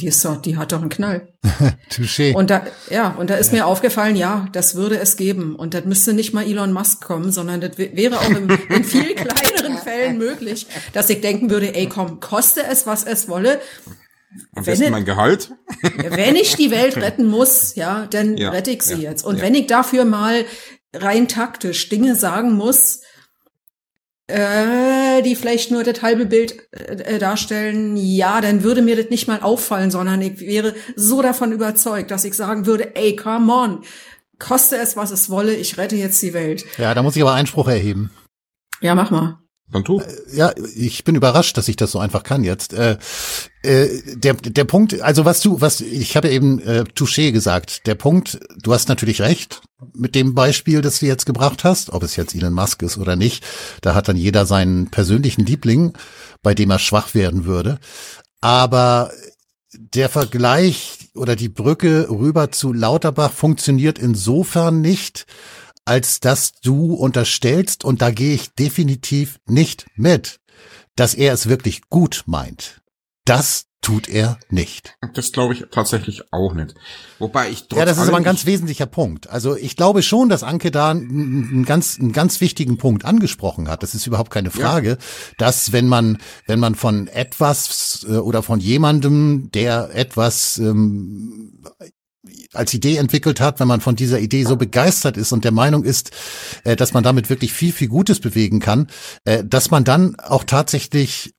die 0.00 0.06
ist 0.06 0.24
doch, 0.24 0.40
die 0.40 0.56
hat 0.56 0.72
doch 0.72 0.80
einen 0.80 0.88
Knall. 0.88 1.28
Touché. 1.90 2.34
Und 2.34 2.50
da, 2.50 2.66
ja, 2.88 3.10
und 3.10 3.30
da 3.30 3.36
ist 3.36 3.52
ja. 3.52 3.58
mir 3.58 3.66
aufgefallen, 3.66 4.16
ja, 4.16 4.48
das 4.52 4.74
würde 4.74 4.98
es 4.98 5.16
geben. 5.16 5.54
Und 5.54 5.74
das 5.74 5.84
müsste 5.84 6.14
nicht 6.14 6.32
mal 6.32 6.46
Elon 6.46 6.72
Musk 6.72 7.02
kommen, 7.02 7.30
sondern 7.30 7.60
das 7.60 7.76
wäre 7.76 8.18
auch 8.18 8.30
in, 8.30 8.48
in 8.68 8.84
viel 8.84 9.14
kleineren 9.14 9.78
Fällen 9.84 10.18
möglich, 10.18 10.66
dass 10.92 11.10
ich 11.10 11.20
denken 11.20 11.50
würde, 11.50 11.74
ey, 11.74 11.86
komm, 11.86 12.20
koste 12.20 12.64
es, 12.64 12.86
was 12.86 13.04
es 13.04 13.28
wolle. 13.28 13.60
Am 14.54 14.64
besten 14.64 14.86
wenn 14.86 14.92
mein 14.92 15.04
Gehalt. 15.04 15.50
Wenn 15.82 16.36
ich 16.36 16.54
die 16.56 16.70
Welt 16.70 16.96
retten 16.98 17.26
muss, 17.26 17.74
ja, 17.74 18.06
dann 18.06 18.36
ja, 18.36 18.50
rette 18.50 18.70
ich 18.70 18.82
sie 18.82 19.02
ja, 19.02 19.10
jetzt. 19.10 19.24
Und 19.24 19.36
ja. 19.36 19.42
wenn 19.42 19.54
ich 19.54 19.66
dafür 19.66 20.04
mal 20.04 20.44
rein 20.92 21.28
taktisch 21.28 21.88
Dinge 21.88 22.16
sagen 22.16 22.54
muss, 22.54 23.02
äh, 24.30 25.22
die 25.22 25.34
vielleicht 25.34 25.70
nur 25.70 25.84
das 25.84 26.02
halbe 26.02 26.26
Bild 26.26 26.72
äh, 26.72 27.18
darstellen, 27.18 27.96
ja, 27.96 28.40
dann 28.40 28.62
würde 28.62 28.82
mir 28.82 28.96
das 28.96 29.10
nicht 29.10 29.28
mal 29.28 29.40
auffallen, 29.40 29.90
sondern 29.90 30.22
ich 30.22 30.40
wäre 30.40 30.74
so 30.96 31.22
davon 31.22 31.52
überzeugt, 31.52 32.10
dass 32.10 32.24
ich 32.24 32.34
sagen 32.34 32.66
würde, 32.66 32.94
ey, 32.96 33.16
come 33.16 33.52
on, 33.52 33.84
koste 34.38 34.76
es, 34.76 34.96
was 34.96 35.10
es 35.10 35.30
wolle, 35.30 35.54
ich 35.54 35.78
rette 35.78 35.96
jetzt 35.96 36.20
die 36.22 36.32
Welt. 36.32 36.64
Ja, 36.78 36.94
da 36.94 37.02
muss 37.02 37.16
ich 37.16 37.22
aber 37.22 37.34
Einspruch 37.34 37.68
erheben. 37.68 38.10
Ja, 38.80 38.94
mach 38.94 39.10
mal. 39.10 39.38
Dann. 39.72 39.84
Äh, 39.84 40.36
ja, 40.36 40.52
ich 40.74 41.04
bin 41.04 41.14
überrascht, 41.14 41.56
dass 41.56 41.68
ich 41.68 41.76
das 41.76 41.92
so 41.92 41.98
einfach 41.98 42.22
kann 42.22 42.44
jetzt. 42.44 42.72
Äh, 42.72 42.98
äh, 43.62 43.88
der, 44.16 44.34
der 44.34 44.64
Punkt, 44.64 45.00
also 45.00 45.24
was 45.24 45.40
du, 45.40 45.60
was 45.60 45.80
ich 45.80 46.16
habe 46.16 46.30
eben 46.30 46.60
äh, 46.60 46.84
Touché 46.94 47.32
gesagt. 47.32 47.86
Der 47.86 47.94
Punkt, 47.94 48.40
du 48.62 48.72
hast 48.72 48.88
natürlich 48.88 49.20
recht 49.20 49.60
mit 49.94 50.14
dem 50.14 50.34
Beispiel, 50.34 50.82
das 50.82 51.00
du 51.00 51.06
jetzt 51.06 51.26
gebracht 51.26 51.64
hast, 51.64 51.90
ob 51.90 52.02
es 52.02 52.16
jetzt 52.16 52.34
Elon 52.34 52.52
Musk 52.52 52.82
ist 52.82 52.98
oder 52.98 53.16
nicht. 53.16 53.44
Da 53.80 53.94
hat 53.94 54.08
dann 54.08 54.16
jeder 54.16 54.46
seinen 54.46 54.90
persönlichen 54.90 55.44
Liebling, 55.46 55.92
bei 56.42 56.54
dem 56.54 56.70
er 56.70 56.78
schwach 56.78 57.14
werden 57.14 57.44
würde. 57.44 57.78
Aber 58.40 59.10
der 59.72 60.08
Vergleich 60.08 61.10
oder 61.14 61.36
die 61.36 61.48
Brücke 61.48 62.08
rüber 62.10 62.50
zu 62.50 62.72
Lauterbach 62.72 63.32
funktioniert 63.32 63.98
insofern 63.98 64.80
nicht, 64.80 65.26
als 65.84 66.20
dass 66.20 66.52
du 66.60 66.94
unterstellst, 66.94 67.84
und 67.84 68.02
da 68.02 68.10
gehe 68.10 68.34
ich 68.34 68.54
definitiv 68.54 69.38
nicht 69.46 69.86
mit, 69.96 70.40
dass 70.96 71.14
er 71.14 71.32
es 71.32 71.48
wirklich 71.48 71.88
gut 71.88 72.24
meint. 72.26 72.80
Das 73.24 73.66
tut 73.82 74.08
er 74.08 74.38
nicht. 74.50 74.94
Das 75.14 75.32
glaube 75.32 75.54
ich 75.54 75.64
tatsächlich 75.70 76.32
auch 76.32 76.52
nicht. 76.52 76.74
Wobei 77.18 77.48
ich 77.48 77.66
Ja, 77.72 77.84
das 77.84 77.96
ist 77.98 78.08
aber 78.08 78.18
ein 78.18 78.24
ganz 78.24 78.44
wesentlicher 78.44 78.86
Punkt. 78.86 79.30
Also 79.30 79.56
ich 79.56 79.74
glaube 79.76 80.02
schon, 80.02 80.28
dass 80.28 80.42
Anke 80.42 80.70
da 80.70 80.90
einen 80.90 81.64
ganz, 81.64 81.98
einen 81.98 82.12
ganz 82.12 82.40
wichtigen 82.40 82.76
Punkt 82.76 83.04
angesprochen 83.04 83.68
hat. 83.68 83.82
Das 83.82 83.94
ist 83.94 84.06
überhaupt 84.06 84.30
keine 84.30 84.50
Frage, 84.50 84.90
ja. 84.90 84.96
dass 85.38 85.72
wenn 85.72 85.88
man, 85.88 86.18
wenn 86.46 86.60
man 86.60 86.74
von 86.74 87.08
etwas 87.08 88.06
äh, 88.08 88.16
oder 88.16 88.42
von 88.42 88.60
jemandem, 88.60 89.50
der 89.52 89.94
etwas 89.94 90.58
ähm, 90.58 91.64
als 92.52 92.74
Idee 92.74 92.96
entwickelt 92.96 93.40
hat, 93.40 93.60
wenn 93.60 93.68
man 93.68 93.80
von 93.80 93.96
dieser 93.96 94.20
Idee 94.20 94.44
so 94.44 94.56
begeistert 94.56 95.16
ist 95.16 95.32
und 95.32 95.44
der 95.44 95.52
Meinung 95.52 95.84
ist, 95.84 96.10
äh, 96.64 96.76
dass 96.76 96.92
man 96.92 97.02
damit 97.02 97.30
wirklich 97.30 97.52
viel, 97.52 97.72
viel 97.72 97.88
Gutes 97.88 98.20
bewegen 98.20 98.60
kann, 98.60 98.88
äh, 99.24 99.44
dass 99.44 99.70
man 99.70 99.84
dann 99.84 100.18
auch 100.18 100.44
tatsächlich 100.44 101.34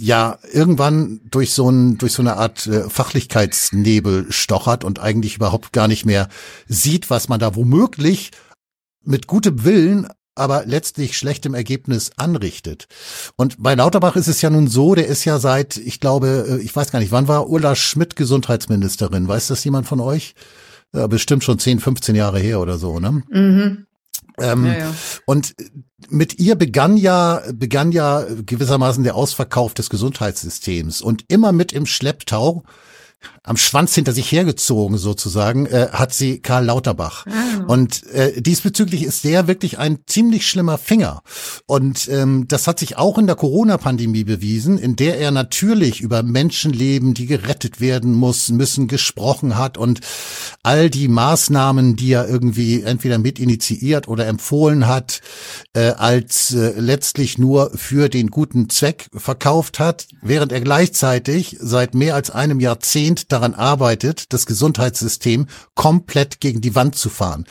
ja 0.00 0.38
irgendwann 0.50 1.20
durch 1.30 1.52
so 1.52 1.68
ein 1.68 1.98
durch 1.98 2.12
so 2.12 2.22
eine 2.22 2.36
Art 2.36 2.66
äh, 2.66 2.88
Fachlichkeitsnebel 2.88 4.32
stochert 4.32 4.82
und 4.84 4.98
eigentlich 4.98 5.36
überhaupt 5.36 5.72
gar 5.72 5.88
nicht 5.88 6.06
mehr 6.06 6.28
sieht, 6.66 7.10
was 7.10 7.28
man 7.28 7.38
da 7.38 7.54
womöglich 7.54 8.30
mit 9.04 9.26
gutem 9.26 9.64
Willen 9.64 10.08
aber 10.34 10.64
letztlich 10.66 11.16
schlechtem 11.16 11.54
Ergebnis 11.54 12.12
anrichtet. 12.16 12.88
Und 13.36 13.62
bei 13.62 13.74
Lauterbach 13.74 14.16
ist 14.16 14.28
es 14.28 14.40
ja 14.42 14.50
nun 14.50 14.68
so, 14.68 14.94
der 14.94 15.06
ist 15.06 15.24
ja 15.24 15.38
seit, 15.38 15.76
ich 15.76 16.00
glaube, 16.00 16.46
äh, 16.48 16.62
ich 16.62 16.74
weiß 16.74 16.90
gar 16.90 17.00
nicht, 17.00 17.12
wann 17.12 17.28
war 17.28 17.48
Ulla 17.48 17.76
Schmidt 17.76 18.16
Gesundheitsministerin? 18.16 19.28
Weiß 19.28 19.48
das 19.48 19.64
jemand 19.64 19.86
von 19.86 20.00
euch? 20.00 20.34
Ja, 20.94 21.06
bestimmt 21.06 21.44
schon 21.44 21.58
10, 21.58 21.80
15 21.80 22.14
Jahre 22.14 22.38
her 22.38 22.60
oder 22.60 22.78
so, 22.78 23.00
ne? 23.00 23.22
Mhm. 23.30 23.86
Ähm, 24.38 24.66
ja, 24.66 24.78
ja. 24.78 24.94
Und 25.26 25.54
mit 26.08 26.38
ihr 26.38 26.56
begann 26.56 26.96
ja, 26.96 27.42
begann 27.52 27.92
ja 27.92 28.24
gewissermaßen 28.46 29.04
der 29.04 29.14
Ausverkauf 29.14 29.74
des 29.74 29.90
Gesundheitssystems 29.90 31.02
und 31.02 31.24
immer 31.28 31.52
mit 31.52 31.72
im 31.72 31.86
Schlepptau 31.86 32.64
am 33.44 33.56
Schwanz 33.56 33.94
hinter 33.94 34.12
sich 34.12 34.30
hergezogen 34.30 34.98
sozusagen, 34.98 35.66
äh, 35.66 35.88
hat 35.92 36.14
sie 36.14 36.38
Karl 36.38 36.66
Lauterbach. 36.66 37.26
Ah. 37.26 37.64
Und 37.66 38.06
äh, 38.12 38.40
diesbezüglich 38.40 39.02
ist 39.02 39.24
der 39.24 39.48
wirklich 39.48 39.78
ein 39.78 39.98
ziemlich 40.06 40.46
schlimmer 40.46 40.78
Finger. 40.78 41.22
Und 41.66 42.08
ähm, 42.08 42.46
das 42.46 42.68
hat 42.68 42.78
sich 42.78 42.98
auch 42.98 43.18
in 43.18 43.26
der 43.26 43.34
Corona-Pandemie 43.34 44.22
bewiesen, 44.22 44.78
in 44.78 44.94
der 44.94 45.18
er 45.18 45.32
natürlich 45.32 46.00
über 46.00 46.22
Menschenleben, 46.22 47.14
die 47.14 47.26
gerettet 47.26 47.80
werden 47.80 48.14
muss, 48.14 48.48
müssen, 48.50 48.86
gesprochen 48.86 49.58
hat 49.58 49.76
und 49.76 50.00
all 50.62 50.88
die 50.88 51.08
Maßnahmen, 51.08 51.96
die 51.96 52.12
er 52.12 52.28
irgendwie 52.28 52.82
entweder 52.82 53.18
mit 53.18 53.40
initiiert 53.40 54.06
oder 54.06 54.28
empfohlen 54.28 54.86
hat, 54.86 55.20
äh, 55.72 55.88
als 55.90 56.54
äh, 56.54 56.74
letztlich 56.78 57.38
nur 57.38 57.72
für 57.74 58.08
den 58.08 58.28
guten 58.28 58.70
Zweck 58.70 59.08
verkauft 59.12 59.80
hat, 59.80 60.06
während 60.20 60.52
er 60.52 60.60
gleichzeitig 60.60 61.56
seit 61.60 61.94
mehr 61.94 62.14
als 62.14 62.30
einem 62.30 62.60
Jahrzehnt 62.60 63.31
daran 63.32 63.54
arbeitet, 63.54 64.32
das 64.32 64.46
Gesundheitssystem 64.46 65.46
komplett 65.74 66.40
gegen 66.40 66.60
die 66.60 66.74
Wand 66.74 66.94
zu 66.94 67.08
fahren, 67.08 67.44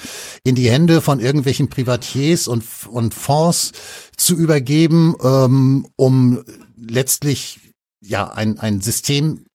in 0.44 0.56
die 0.56 0.70
Hände 0.70 1.02
von 1.02 1.20
irgendwelchen 1.20 1.70
Privatiers 1.70 2.48
und, 2.48 2.63
und 2.89 3.13
Fonds 3.13 3.72
zu 4.15 4.36
übergeben, 4.36 5.15
ähm, 5.24 5.88
um 5.96 6.44
letztlich 6.78 7.60
ja 8.02 8.32
ein, 8.32 8.60
ein 8.60 8.82
System 8.82 9.46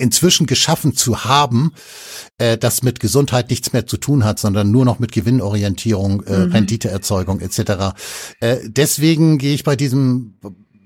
inzwischen 0.00 0.46
geschaffen 0.46 0.96
zu 0.96 1.24
haben, 1.24 1.72
äh, 2.38 2.56
das 2.56 2.82
mit 2.82 3.00
Gesundheit 3.00 3.50
nichts 3.50 3.72
mehr 3.72 3.86
zu 3.86 3.98
tun 3.98 4.24
hat, 4.24 4.38
sondern 4.38 4.70
nur 4.70 4.84
noch 4.84 4.98
mit 4.98 5.12
Gewinnorientierung, 5.12 6.22
äh, 6.24 6.46
mhm. 6.46 6.52
Renditeerzeugung 6.52 7.40
etc. 7.40 7.94
Äh, 8.40 8.58
deswegen 8.64 9.38
gehe 9.38 9.54
ich 9.54 9.64
bei 9.64 9.76
diesem 9.76 10.38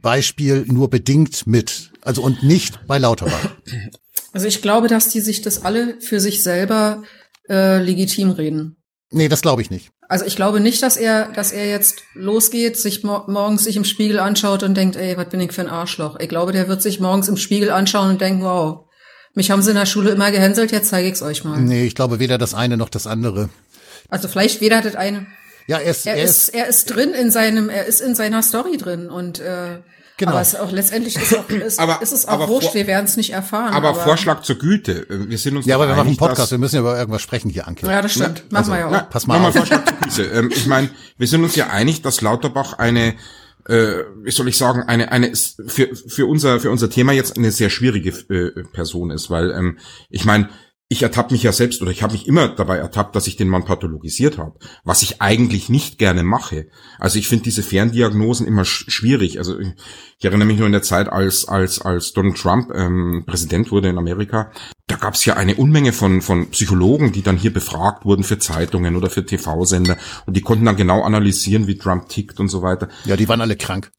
Beispiel 0.02 0.66
nur 0.66 0.90
bedingt 0.90 1.46
mit, 1.46 1.92
also 2.02 2.22
und 2.22 2.42
nicht 2.42 2.86
bei 2.86 2.98
Lauterbach. 2.98 3.50
Also 4.34 4.46
ich 4.48 4.60
glaube, 4.60 4.88
dass 4.88 5.08
die 5.08 5.20
sich 5.20 5.42
das 5.42 5.64
alle 5.64 6.00
für 6.00 6.18
sich 6.20 6.42
selber 6.42 7.04
äh, 7.48 7.80
legitim 7.80 8.30
reden. 8.30 8.76
Nee, 9.10 9.28
das 9.28 9.42
glaube 9.42 9.62
ich 9.62 9.70
nicht. 9.70 9.90
Also 10.08 10.24
ich 10.24 10.34
glaube 10.34 10.58
nicht, 10.58 10.82
dass 10.82 10.96
er, 10.96 11.32
dass 11.32 11.52
er 11.52 11.68
jetzt 11.68 12.02
losgeht, 12.14 12.76
sich 12.76 13.04
mor 13.04 13.24
morgens 13.28 13.64
sich 13.64 13.76
im 13.76 13.84
Spiegel 13.84 14.18
anschaut 14.18 14.64
und 14.64 14.76
denkt, 14.76 14.96
ey, 14.96 15.16
was 15.16 15.28
bin 15.28 15.40
ich 15.40 15.52
für 15.52 15.62
ein 15.62 15.68
Arschloch. 15.68 16.18
Ich 16.18 16.28
glaube, 16.28 16.52
der 16.52 16.68
wird 16.68 16.82
sich 16.82 16.98
morgens 16.98 17.28
im 17.28 17.36
Spiegel 17.36 17.70
anschauen 17.70 18.10
und 18.10 18.20
denken, 18.20 18.42
wow, 18.42 18.86
mich 19.34 19.52
haben 19.52 19.62
sie 19.62 19.70
in 19.70 19.76
der 19.76 19.86
Schule 19.86 20.10
immer 20.10 20.32
gehänselt, 20.32 20.72
jetzt 20.72 20.88
zeige 20.88 21.08
ich's 21.08 21.22
euch 21.22 21.44
mal. 21.44 21.60
Nee, 21.60 21.84
ich 21.84 21.94
glaube 21.94 22.18
weder 22.18 22.36
das 22.36 22.54
eine 22.54 22.76
noch 22.76 22.88
das 22.88 23.06
andere. 23.06 23.50
Also 24.08 24.26
vielleicht 24.26 24.60
weder 24.60 24.82
das 24.82 24.96
eine. 24.96 25.26
Ja, 25.68 25.78
er 25.78 25.92
ist, 25.92 26.06
er, 26.06 26.16
er 26.16 26.24
ist, 26.24 26.30
ist, 26.30 26.54
er 26.54 26.66
ist 26.66 26.86
drin 26.86 27.10
in 27.10 27.30
seinem, 27.30 27.68
er 27.68 27.86
ist 27.86 28.00
in 28.00 28.16
seiner 28.16 28.42
Story 28.42 28.76
drin 28.78 29.08
und 29.08 29.38
äh, 29.38 29.78
Genau. 30.16 30.32
Aber 30.32 30.40
es 30.40 30.54
auch, 30.54 30.70
letztendlich 30.70 31.16
ist, 31.16 31.36
auch, 31.36 31.48
ist, 31.50 31.80
aber, 31.80 32.00
ist 32.00 32.12
es 32.12 32.26
auch 32.26 32.34
aber 32.34 32.48
wurscht, 32.48 32.68
vor, 32.68 32.74
wir 32.74 32.86
werden 32.86 33.04
es 33.04 33.16
nicht 33.16 33.30
erfahren. 33.32 33.74
Aber, 33.74 33.90
aber, 33.90 34.00
Vorschlag 34.00 34.42
zur 34.42 34.56
Güte. 34.56 35.06
Wir 35.08 35.38
sind 35.38 35.56
uns 35.56 35.66
Ja, 35.66 35.74
aber 35.74 35.88
wir 35.88 35.96
machen 35.96 36.08
einen 36.08 36.16
Podcast, 36.16 36.52
wir 36.52 36.58
müssen 36.58 36.76
ja 36.76 36.80
über 36.82 36.96
irgendwas 36.96 37.22
sprechen 37.22 37.50
hier, 37.50 37.66
Anke. 37.66 37.86
Ja, 37.86 38.00
das 38.00 38.12
stimmt. 38.12 38.44
Machen 38.52 38.56
also, 38.56 38.72
wir 38.72 38.78
ja 38.78 38.86
auch. 38.86 38.92
Na, 38.92 39.00
pass 39.00 39.26
mal 39.26 39.36
auf. 39.36 39.42
Mal 39.42 39.52
Vorschlag 39.52 39.84
zur 39.84 39.96
Güte. 39.98 40.22
Ähm, 40.38 40.50
ich 40.54 40.66
meine, 40.66 40.90
wir 41.18 41.26
sind 41.26 41.42
uns 41.42 41.56
ja 41.56 41.68
einig, 41.68 42.02
dass 42.02 42.20
Lauterbach 42.20 42.78
eine 42.78 43.14
äh, 43.66 44.04
wie 44.22 44.30
soll 44.30 44.48
ich 44.48 44.58
sagen, 44.58 44.82
eine, 44.82 45.10
eine 45.10 45.32
für, 45.34 45.94
für 45.96 46.26
unser 46.26 46.60
für 46.60 46.70
unser 46.70 46.90
Thema 46.90 47.12
jetzt 47.12 47.38
eine 47.38 47.50
sehr 47.50 47.70
schwierige 47.70 48.10
äh, 48.10 48.62
Person 48.64 49.10
ist, 49.10 49.30
weil 49.30 49.50
ähm, 49.52 49.78
ich 50.10 50.24
meine, 50.24 50.50
ich 50.94 51.02
ertappe 51.02 51.34
mich 51.34 51.42
ja 51.42 51.52
selbst 51.52 51.82
oder 51.82 51.90
ich 51.90 52.02
habe 52.02 52.12
mich 52.12 52.28
immer 52.28 52.48
dabei 52.48 52.78
ertappt, 52.78 53.16
dass 53.16 53.26
ich 53.26 53.36
den 53.36 53.48
Mann 53.48 53.64
pathologisiert 53.64 54.38
habe, 54.38 54.58
was 54.84 55.02
ich 55.02 55.20
eigentlich 55.20 55.68
nicht 55.68 55.98
gerne 55.98 56.22
mache. 56.22 56.68
Also 57.00 57.18
ich 57.18 57.26
finde 57.26 57.44
diese 57.44 57.64
Ferndiagnosen 57.64 58.46
immer 58.46 58.64
sch 58.64 58.84
schwierig. 58.88 59.38
Also 59.38 59.58
ich 59.58 60.24
erinnere 60.24 60.46
mich 60.46 60.58
nur 60.58 60.66
in 60.66 60.72
der 60.72 60.82
Zeit, 60.82 61.08
als 61.08 61.48
als 61.48 61.82
als 61.82 62.12
Donald 62.12 62.36
Trump 62.36 62.70
ähm, 62.72 63.24
Präsident 63.26 63.72
wurde 63.72 63.88
in 63.88 63.98
Amerika, 63.98 64.52
da 64.86 64.94
gab 64.96 65.14
es 65.14 65.24
ja 65.24 65.34
eine 65.34 65.56
Unmenge 65.56 65.92
von, 65.92 66.22
von 66.22 66.50
Psychologen, 66.50 67.10
die 67.10 67.22
dann 67.22 67.36
hier 67.36 67.52
befragt 67.52 68.04
wurden 68.04 68.22
für 68.22 68.38
Zeitungen 68.38 68.94
oder 68.94 69.10
für 69.10 69.26
TV-Sender 69.26 69.96
und 70.26 70.36
die 70.36 70.42
konnten 70.42 70.64
dann 70.64 70.76
genau 70.76 71.02
analysieren, 71.02 71.66
wie 71.66 71.76
Trump 71.76 72.08
tickt 72.08 72.38
und 72.38 72.48
so 72.48 72.62
weiter. 72.62 72.88
Ja, 73.04 73.16
die 73.16 73.28
waren 73.28 73.40
alle 73.40 73.56
krank. 73.56 73.90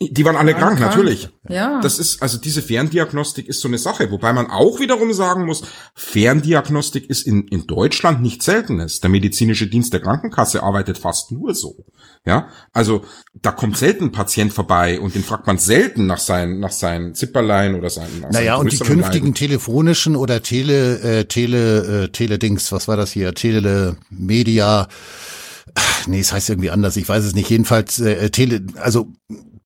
Die 0.00 0.24
waren 0.24 0.36
alle 0.36 0.54
krank, 0.54 0.78
krank. 0.78 0.90
natürlich. 0.90 1.28
Ja. 1.48 1.80
Das 1.80 1.98
ist, 1.98 2.22
also 2.22 2.38
diese 2.38 2.62
Ferndiagnostik 2.62 3.48
ist 3.48 3.60
so 3.60 3.68
eine 3.68 3.78
Sache, 3.78 4.10
wobei 4.10 4.32
man 4.32 4.48
auch 4.48 4.78
wiederum 4.78 5.12
sagen 5.12 5.44
muss, 5.44 5.62
Ferndiagnostik 5.94 7.10
ist 7.10 7.26
in, 7.26 7.48
in 7.48 7.66
Deutschland 7.66 8.22
nicht 8.22 8.42
seltenes. 8.42 9.00
Der 9.00 9.10
medizinische 9.10 9.66
Dienst 9.66 9.92
der 9.92 10.00
Krankenkasse 10.00 10.62
arbeitet 10.62 10.98
fast 10.98 11.32
nur 11.32 11.54
so. 11.54 11.84
Ja, 12.24 12.48
also 12.72 13.02
da 13.40 13.50
kommt 13.52 13.76
selten 13.78 14.04
ein 14.04 14.12
Patient 14.12 14.52
vorbei 14.52 15.00
und 15.00 15.14
den 15.14 15.24
fragt 15.24 15.46
man 15.46 15.58
selten 15.58 16.06
nach 16.06 16.18
seinen, 16.18 16.60
nach 16.60 16.72
seinen 16.72 17.14
Zipperlein 17.14 17.74
oder 17.74 17.90
seinen. 17.90 18.20
nach 18.20 18.30
Naja, 18.30 18.56
seinen 18.56 18.66
und 18.66 18.72
die 18.72 18.78
künftigen 18.78 19.26
Leiden. 19.26 19.34
telefonischen 19.34 20.14
oder 20.14 20.42
Tele, 20.42 21.00
äh, 21.00 21.24
Tele, 21.24 22.04
äh, 22.04 22.08
Teledings, 22.10 22.70
was 22.70 22.86
war 22.86 22.96
das 22.96 23.12
hier? 23.12 23.34
Telemedia. 23.34 24.88
Nee, 26.06 26.20
es 26.20 26.32
heißt 26.32 26.50
irgendwie 26.50 26.70
anders, 26.70 26.96
ich 26.96 27.08
weiß 27.08 27.24
es 27.24 27.34
nicht. 27.34 27.50
Jedenfalls, 27.50 27.98
äh, 28.00 28.30
Tele, 28.30 28.66
also 28.76 29.12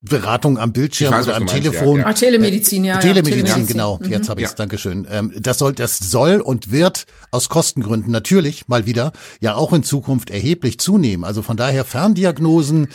Beratung 0.03 0.59
am 0.59 0.73
Bildschirm 0.73 1.13
weiß, 1.13 1.27
oder 1.27 1.37
am 1.37 1.45
meinst, 1.45 1.55
ja, 1.55 1.71
Telefon. 1.71 2.01
ja. 2.01 2.07
Ah, 2.07 2.13
Telemedizin, 2.13 2.85
ja. 2.85 2.95
ja, 2.95 3.01
Telemedizin, 3.01 3.67
genau. 3.67 4.01
Mhm. 4.03 4.11
Jetzt 4.11 4.29
habe 4.29 4.41
ich 4.41 4.47
es, 4.47 4.53
Ja. 4.53 4.57
Dankeschön. 4.57 5.07
Ähm, 5.09 5.33
das 5.39 5.59
soll, 5.59 5.73
das 5.75 5.99
soll 5.99 6.41
und 6.41 6.73
wird 6.73 7.07
aus 7.33 7.49
Kostengründen 7.49 8.13
natürlich 8.13 8.69
mal 8.69 8.87
wieder 8.87 9.13
ja 9.41 9.55
auch 9.57 9.73
in 9.73 9.83
Zukunft 9.83 10.31
erheblich 10.31 10.79
zunehmen. 10.79 11.25
Also 11.25 11.43
von 11.43 11.57
daher 11.57 11.85
Ferndiagnosen 11.85 12.89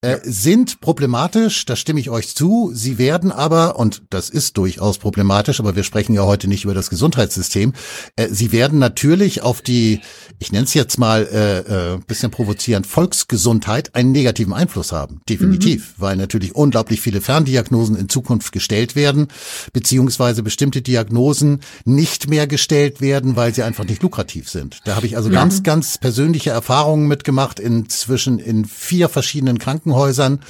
äh, 0.00 0.18
sind 0.24 0.80
problematisch, 0.80 1.66
da 1.66 1.76
stimme 1.76 2.00
ich 2.00 2.08
euch 2.08 2.34
zu. 2.34 2.72
Sie 2.74 2.98
werden 2.98 3.30
aber, 3.30 3.78
und 3.78 4.02
das 4.10 4.30
ist 4.30 4.56
durchaus 4.56 4.98
problematisch, 4.98 5.60
aber 5.60 5.76
wir 5.76 5.84
sprechen 5.84 6.14
ja 6.14 6.22
heute 6.22 6.48
nicht 6.48 6.64
über 6.64 6.74
das 6.74 6.88
Gesundheitssystem, 6.88 7.74
äh, 8.16 8.28
sie 8.30 8.50
werden 8.50 8.78
natürlich 8.78 9.42
auf 9.42 9.60
die, 9.60 10.00
ich 10.38 10.52
nenne 10.52 10.64
es 10.64 10.72
jetzt 10.72 10.98
mal 10.98 11.28
äh, 11.30 11.58
äh, 11.94 11.98
bisschen 12.06 12.30
provozierend, 12.30 12.86
Volksgesundheit 12.86 13.94
einen 13.94 14.12
negativen 14.12 14.54
Einfluss 14.54 14.92
haben. 14.92 15.20
Definitiv, 15.28 15.94
weil 15.98 16.16
natürlich 16.16 16.54
unglaublich 16.54 17.02
viele 17.02 17.20
Ferndiagnosen 17.20 17.96
in 17.96 18.08
Zukunft 18.08 18.52
gestellt 18.52 18.96
werden, 18.96 19.28
beziehungsweise 19.74 20.42
bestimmte 20.42 20.80
Diagnosen 20.80 21.60
nicht 21.84 22.30
mehr 22.30 22.46
gestellt 22.46 23.02
werden, 23.02 23.36
weil 23.36 23.54
sie 23.54 23.62
einfach 23.62 23.81
nicht 23.84 24.02
lukrativ 24.02 24.48
sind. 24.48 24.80
Da 24.84 24.96
habe 24.96 25.06
ich 25.06 25.16
also 25.16 25.30
ganz, 25.30 25.62
ganz 25.62 25.98
persönliche 25.98 26.50
Erfahrungen 26.50 27.08
mitgemacht 27.08 27.60
inzwischen 27.60 28.38
in 28.38 28.64
vier 28.64 29.08
verschiedenen 29.08 29.58
Krankenhäusern, 29.58 30.40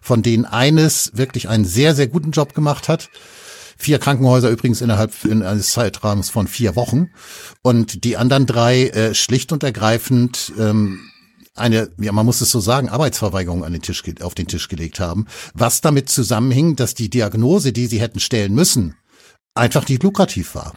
von 0.00 0.22
denen 0.22 0.44
eines 0.44 1.12
wirklich 1.14 1.48
einen 1.48 1.64
sehr, 1.64 1.94
sehr 1.94 2.08
guten 2.08 2.30
Job 2.30 2.54
gemacht 2.54 2.88
hat. 2.88 3.08
Vier 3.76 3.98
Krankenhäuser 3.98 4.50
übrigens 4.50 4.82
innerhalb 4.82 5.14
eines 5.24 5.72
Zeitrahmens 5.72 6.28
von 6.28 6.46
vier 6.46 6.76
Wochen. 6.76 7.10
Und 7.62 8.04
die 8.04 8.16
anderen 8.16 8.44
drei 8.44 8.88
äh, 8.88 9.14
schlicht 9.14 9.52
und 9.52 9.62
ergreifend 9.62 10.52
ähm, 10.58 11.00
eine, 11.54 11.90
ja, 11.98 12.12
man 12.12 12.26
muss 12.26 12.40
es 12.40 12.50
so 12.50 12.60
sagen, 12.60 12.88
Arbeitsverweigerung 12.88 13.64
an 13.64 13.72
den 13.72 13.82
Tisch, 13.82 14.02
auf 14.20 14.34
den 14.34 14.46
Tisch 14.46 14.68
gelegt 14.68 15.00
haben, 15.00 15.26
was 15.54 15.80
damit 15.80 16.08
zusammenhing, 16.08 16.76
dass 16.76 16.94
die 16.94 17.10
Diagnose, 17.10 17.72
die 17.72 17.86
sie 17.86 18.00
hätten 18.00 18.20
stellen 18.20 18.54
müssen, 18.54 18.96
einfach 19.54 19.88
nicht 19.88 20.02
lukrativ 20.02 20.54
war. 20.54 20.74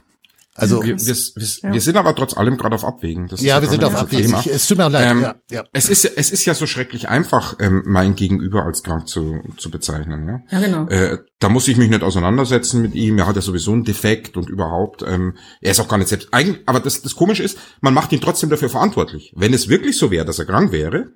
Also, 0.55 0.83
wir, 0.83 0.97
wir, 0.99 1.15
wir, 1.15 1.73
wir 1.73 1.81
sind 1.81 1.97
aber 1.97 2.15
trotz 2.15 2.37
allem 2.37 2.57
gerade 2.57 2.75
auf 2.75 2.85
Abwägen. 2.85 3.27
Das 3.27 3.39
ist 3.39 3.45
ja, 3.45 3.59
wir 3.61 3.67
sind 3.69 3.83
auf 3.83 3.95
Abwägen. 3.95 4.27
Thema. 4.27 4.39
Ich- 4.41 4.47
Es 4.51 4.67
tut 4.67 4.77
mir 4.77 4.87
leid. 4.89 5.11
Ähm, 5.11 5.21
ja, 5.21 5.35
ja. 5.49 5.63
Es 5.73 5.89
ist, 5.89 6.05
es 6.05 6.31
ist 6.31 6.45
ja 6.45 6.53
so 6.53 6.67
schrecklich 6.67 7.09
einfach, 7.09 7.55
ähm, 7.59 7.81
mein 7.85 8.13
Gegenüber 8.15 8.63
als 8.63 8.83
krank 8.83 9.07
zu, 9.07 9.41
zu 9.57 9.71
bezeichnen. 9.71 10.27
Ja, 10.27 10.59
Ja, 10.59 10.65
genau. 10.65 10.87
Äh, 10.89 11.17
da 11.39 11.49
muss 11.49 11.67
ich 11.67 11.77
mich 11.77 11.89
nicht 11.89 12.03
auseinandersetzen 12.03 12.81
mit 12.83 12.93
ihm. 12.93 13.17
Er 13.17 13.25
hat 13.25 13.35
ja 13.35 13.41
sowieso 13.41 13.71
einen 13.71 13.83
Defekt 13.83 14.37
und 14.37 14.47
überhaupt. 14.49 15.03
Ähm, 15.07 15.37
er 15.59 15.71
ist 15.71 15.79
auch 15.79 15.87
gar 15.87 15.97
nicht 15.97 16.09
selbst. 16.09 16.29
Eigen, 16.31 16.59
aber 16.67 16.79
das, 16.79 17.01
das 17.01 17.15
Komische 17.15 17.41
ist, 17.43 17.57
man 17.81 17.93
macht 17.95 18.11
ihn 18.11 18.21
trotzdem 18.21 18.49
dafür 18.51 18.69
verantwortlich. 18.69 19.33
Wenn 19.35 19.53
es 19.55 19.69
wirklich 19.69 19.97
so 19.97 20.11
wäre, 20.11 20.25
dass 20.25 20.37
er 20.37 20.45
krank 20.45 20.71
wäre, 20.71 21.07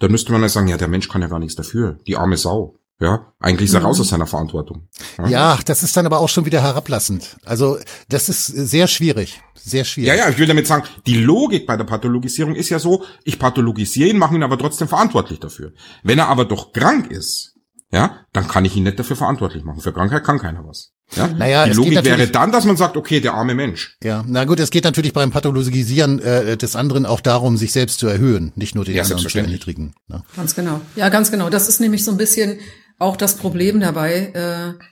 dann 0.00 0.10
müsste 0.10 0.32
man 0.32 0.42
ja 0.42 0.48
sagen, 0.50 0.68
ja, 0.68 0.76
der 0.76 0.88
Mensch 0.88 1.08
kann 1.08 1.22
ja 1.22 1.28
gar 1.28 1.38
nichts 1.38 1.54
dafür. 1.54 1.98
Die 2.06 2.16
arme 2.16 2.36
Sau. 2.36 2.76
Ja, 3.02 3.32
eigentlich 3.40 3.68
ist 3.68 3.74
er 3.74 3.82
raus 3.82 3.98
aus 3.98 4.10
seiner 4.10 4.28
Verantwortung. 4.28 4.88
Ja, 5.26 5.58
das 5.66 5.82
ist 5.82 5.96
dann 5.96 6.06
aber 6.06 6.20
auch 6.20 6.28
schon 6.28 6.44
wieder 6.44 6.62
herablassend. 6.62 7.36
Also, 7.44 7.78
das 8.08 8.28
ist 8.28 8.46
sehr 8.46 8.86
schwierig. 8.86 9.40
Sehr 9.56 9.84
schwierig. 9.84 10.06
Ja, 10.06 10.14
ja, 10.14 10.28
ich 10.28 10.38
will 10.38 10.46
damit 10.46 10.68
sagen, 10.68 10.84
die 11.04 11.16
Logik 11.16 11.66
bei 11.66 11.76
der 11.76 11.82
Pathologisierung 11.82 12.54
ist 12.54 12.68
ja 12.68 12.78
so, 12.78 13.02
ich 13.24 13.40
pathologisiere 13.40 14.10
ihn, 14.10 14.18
mache 14.18 14.36
ihn 14.36 14.44
aber 14.44 14.56
trotzdem 14.56 14.86
verantwortlich 14.86 15.40
dafür. 15.40 15.72
Wenn 16.04 16.20
er 16.20 16.28
aber 16.28 16.44
doch 16.44 16.72
krank 16.72 17.10
ist, 17.10 17.56
ja, 17.90 18.20
dann 18.32 18.46
kann 18.46 18.64
ich 18.64 18.76
ihn 18.76 18.84
nicht 18.84 19.00
dafür 19.00 19.16
verantwortlich 19.16 19.64
machen. 19.64 19.80
Für 19.80 19.92
Krankheit 19.92 20.22
kann 20.22 20.38
keiner 20.38 20.64
was. 20.64 20.92
Ja? 21.16 21.26
Naja, 21.26 21.64
die 21.64 21.72
es 21.72 21.76
Logik 21.76 21.94
geht 21.94 22.04
wäre 22.04 22.26
dann, 22.28 22.52
dass 22.52 22.64
man 22.64 22.76
sagt, 22.76 22.96
okay, 22.96 23.20
der 23.20 23.34
arme 23.34 23.54
Mensch. 23.54 23.98
Ja, 24.02 24.24
na 24.26 24.44
gut, 24.44 24.60
es 24.60 24.70
geht 24.70 24.84
natürlich 24.84 25.12
beim 25.12 25.30
Pathologisieren 25.30 26.20
äh, 26.20 26.56
des 26.56 26.76
anderen 26.76 27.04
auch 27.04 27.20
darum, 27.20 27.56
sich 27.56 27.72
selbst 27.72 27.98
zu 27.98 28.06
erhöhen, 28.06 28.52
nicht 28.54 28.74
nur 28.74 28.84
den 28.84 28.94
Ja, 28.94 29.02
anderen 29.02 29.28
zu 29.28 29.38
erniedrigen. 29.38 29.94
Ne? 30.08 30.22
Ganz 30.36 30.54
genau. 30.54 30.80
Ja, 30.96 31.08
ganz 31.10 31.30
genau. 31.30 31.50
Das 31.50 31.68
ist 31.68 31.80
nämlich 31.80 32.04
so 32.04 32.12
ein 32.12 32.16
bisschen 32.16 32.60
auch 33.02 33.16
das 33.16 33.36
Problem 33.36 33.80
dabei. 33.80 34.32
Äh, 34.34 34.82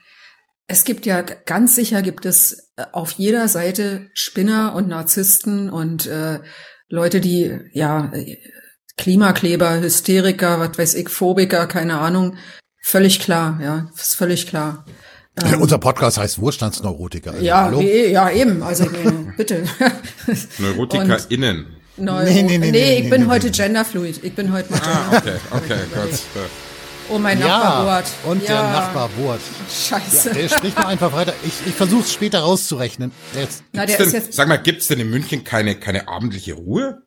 es 0.67 0.83
gibt 0.83 1.05
ja 1.05 1.21
ganz 1.21 1.75
sicher 1.75 2.01
gibt 2.01 2.25
es 2.25 2.71
äh, 2.75 2.83
auf 2.91 3.11
jeder 3.13 3.47
Seite 3.47 4.09
Spinner 4.13 4.75
und 4.75 4.87
Narzissten 4.87 5.69
und 5.69 6.05
äh, 6.07 6.39
Leute, 6.89 7.21
die 7.21 7.57
ja 7.73 8.11
Klimakleber, 8.97 9.81
Hysteriker, 9.81 10.59
was 10.59 10.77
weiß 10.77 10.93
ich, 10.95 11.09
Phobiker, 11.09 11.67
keine 11.67 11.99
Ahnung. 11.99 12.37
Völlig 12.83 13.19
klar, 13.19 13.59
ja, 13.61 13.89
ist 13.95 14.15
völlig 14.15 14.47
klar. 14.47 14.85
Unser 15.59 15.77
Podcast 15.77 16.17
heißt 16.17 16.41
Wohlstandsneurotiker. 16.41 17.31
Also, 17.31 17.43
Ja, 17.43 17.63
hallo? 17.63 17.79
wie, 17.79 18.07
ja, 18.11 18.29
eben. 18.29 18.61
Also 18.61 18.85
meine, 18.85 19.33
bitte. 19.37 19.63
NeurotikerInnen. 20.57 21.67
Neuro 21.97 22.23
Nee, 22.23 22.43
nee, 22.43 22.57
nee, 22.57 22.71
nee, 22.71 22.97
ich 22.97 23.03
nee, 23.03 23.09
bin 23.09 23.21
nee, 23.23 23.27
heute 23.27 23.47
nee. 23.47 23.51
genderfluid. 23.51 24.23
Ich 24.23 24.35
bin 24.35 24.51
heute 24.51 24.71
mal 24.71 24.81
Ah, 24.83 25.17
okay, 25.17 25.35
okay, 25.51 25.79
gut. 25.93 26.19
Oh, 27.09 27.17
mein 27.17 27.39
Nachbar 27.39 27.61
Ja, 27.63 27.83
bohrt. 27.83 28.05
und 28.25 28.47
der 28.47 28.55
ja. 28.55 28.71
Nachbar 28.71 29.09
bohrt. 29.09 29.41
Scheiße. 29.69 30.29
Ja, 30.29 30.33
der 30.35 30.49
spricht 30.49 30.77
mal 30.77 30.85
einfach 30.87 31.11
weiter. 31.13 31.33
Ich, 31.43 31.53
ich 31.67 31.73
versuche 31.75 32.03
es 32.03 32.13
später 32.13 32.39
rauszurechnen. 32.39 33.11
Jetzt, 33.35 33.63
Na, 33.73 33.85
der 33.85 33.97
Gibt's 33.97 34.05
ist 34.05 34.13
denn, 34.13 34.21
jetzt, 34.23 34.33
sag 34.33 34.47
mal, 34.47 34.57
gibt's 34.57 34.87
denn 34.87 34.99
in 34.99 35.09
München 35.09 35.43
keine, 35.43 35.75
keine 35.75 36.07
abendliche 36.07 36.53
Ruhe? 36.53 37.01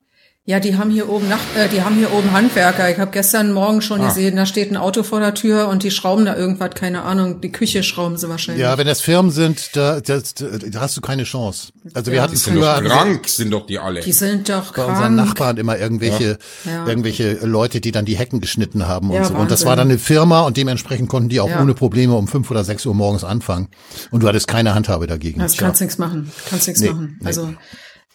Ja, 0.47 0.61
die 0.61 0.77
haben 0.77 0.91
hier 0.91 1.09
oben 1.09 1.29
Nach 1.29 1.39
äh, 1.57 1.69
die 1.69 1.81
haben 1.83 1.97
hier 1.97 2.13
oben 2.13 2.33
Handwerker. 2.33 2.91
Ich 2.91 2.99
habe 2.99 3.11
gestern 3.11 3.53
Morgen 3.53 3.81
schon 3.81 4.01
Ah. 4.03 4.09
gesehen, 4.09 4.37
da 4.37 4.45
steht 4.45 4.71
ein 4.71 4.77
Auto 4.77 5.03
vor 5.03 5.21
der 5.21 5.33
Tür 5.33 5.69
und 5.69 5.83
die 5.83 5.91
schrauben 5.91 6.27
da 6.27 6.37
irgendwas, 6.37 6.71
keine 6.75 7.03
Ahnung, 7.03 7.41
die 7.41 7.51
Küche 7.51 7.83
schrauben 7.83 8.19
sie 8.19 8.29
wahrscheinlich. 8.29 8.61
ja, 8.63 8.77
wenn 8.77 8.87
das 8.87 9.01
Firmen 9.01 9.31
sind, 9.31 9.75
da, 9.75 10.01
das, 10.01 10.35
da 10.35 10.81
hast 10.81 10.97
du 10.97 11.01
keine 11.01 11.25
Chance. 11.25 11.69
Also 11.95 12.11
wir 12.11 12.19
Ja. 12.19 12.23
hatten 12.25 12.33
Die 12.33 12.39
sind 12.39 12.55
früher 12.59 12.83
doch 12.83 12.91
krank, 12.91 13.27
sind 13.29 13.51
doch 13.53 13.67
die 13.67 13.79
alle. 13.79 14.01
die 14.01 14.13
sind 14.13 14.49
doch 14.51 14.75
bei 14.75 14.85
unseren 14.85 15.17
krank. 15.17 15.17
Nachbarn 15.17 15.57
immer 15.57 15.79
irgendwelche, 15.79 16.39
Ja. 16.65 16.87
irgendwelche 16.87 17.39
Leute, 17.47 17.81
die 17.81 17.91
dann 17.93 18.05
die 18.05 18.17
Hecken 18.19 18.41
geschnitten 18.43 18.87
haben 18.87 19.09
und 19.09 19.17
Ja, 19.17 19.25
so. 19.25 19.35
Und 19.35 19.51
das 19.51 19.61
Wahnsinn. 19.61 19.69
war 19.69 19.77
dann 19.77 19.89
eine 19.89 19.99
Firma 19.99 20.43
und 20.43 20.57
dementsprechend 20.59 21.09
konnten 21.09 21.31
die 21.31 21.41
auch 21.41 21.49
Ja. 21.49 21.63
ohne 21.63 21.73
Probleme 21.75 22.15
um 22.17 22.29
fünf 22.29 22.51
oder 22.51 22.65
sechs 22.65 22.85
Uhr 22.85 22.95
morgens 22.95 23.25
anfangen. 23.25 23.69
Und 24.11 24.23
du 24.23 24.29
hattest 24.29 24.47
keine 24.47 24.75
Handhabe 24.75 25.07
dagegen. 25.07 25.41
Das 25.41 25.53
Tja. 25.53 25.67
kannst 25.67 25.81
nichts 25.81 25.97
machen. 25.97 26.31
Kannst 26.51 26.67
nichts 26.67 26.83
Nee, 26.83 26.91
machen. 26.91 27.19
nee. 27.23 27.33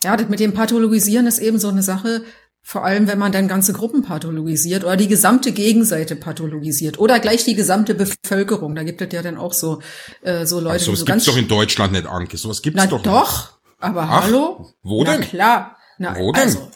Ja, 0.03 0.15
das 0.15 0.29
mit 0.29 0.39
dem 0.39 0.53
Pathologisieren 0.53 1.27
ist 1.27 1.39
eben 1.39 1.59
so 1.59 1.67
eine 1.69 1.83
Sache, 1.83 2.23
vor 2.61 2.85
allem 2.85 3.07
wenn 3.07 3.17
man 3.19 3.31
dann 3.31 3.47
ganze 3.47 3.73
Gruppen 3.73 4.03
pathologisiert 4.03 4.83
oder 4.83 4.95
die 4.97 5.07
gesamte 5.07 5.51
Gegenseite 5.51 6.15
pathologisiert 6.15 6.99
oder 6.99 7.19
gleich 7.19 7.43
die 7.45 7.55
gesamte 7.55 7.95
Bevölkerung. 7.95 8.75
Da 8.75 8.83
gibt 8.83 9.01
es 9.01 9.07
ja 9.11 9.21
dann 9.21 9.37
auch 9.37 9.53
so, 9.53 9.81
äh, 10.21 10.45
so 10.45 10.59
Leute, 10.59 10.79
so 10.79 10.85
die 10.87 10.91
was 10.93 10.99
so 10.99 11.05
gibt's 11.05 11.25
doch 11.25 11.37
in 11.37 11.47
Deutschland 11.47 11.93
nicht, 11.93 12.05
Anke. 12.05 12.37
Sowas 12.37 12.61
gibt's 12.61 12.77
Na 12.81 12.87
doch 12.87 13.01
doch, 13.01 13.59
aber 13.79 14.01
Ach, 14.03 14.23
hallo? 14.23 14.71
wo 14.83 15.03
Na 15.03 15.13
denn? 15.13 15.21
klar. 15.21 15.77
Na, 15.97 16.15
Wo 16.17 16.31
denn? 16.31 16.43
Also, 16.43 16.69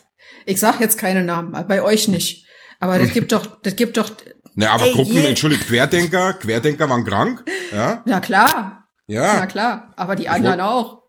ich 0.46 0.60
sag 0.60 0.80
jetzt 0.82 0.98
keine 0.98 1.24
Namen, 1.24 1.52
bei 1.68 1.82
euch 1.82 2.08
nicht. 2.10 2.46
Aber 2.80 3.00
das 3.00 3.12
gibt 3.14 3.32
doch, 3.32 3.46
das 3.62 3.76
gibt 3.78 3.96
doch, 3.98 4.10
nicht. 4.10 4.36
Ne, 4.56 4.70
aber 4.70 4.86
Ey, 4.86 4.94
Gruppen, 4.94 5.14
je- 5.14 5.26
entschuldigt, 5.28 5.66
Querdenker, 5.68 6.34
Querdenker 6.34 6.90
waren 6.90 7.06
krank. 7.06 7.44
Ja, 7.72 8.02
na 8.06 8.20
klar, 8.20 8.88
na 9.08 9.14
ja, 9.16 9.46
klar, 9.48 9.94
aber 9.96 10.16
die 10.18 10.28
anderen 10.30 10.60
auch. 10.62 11.03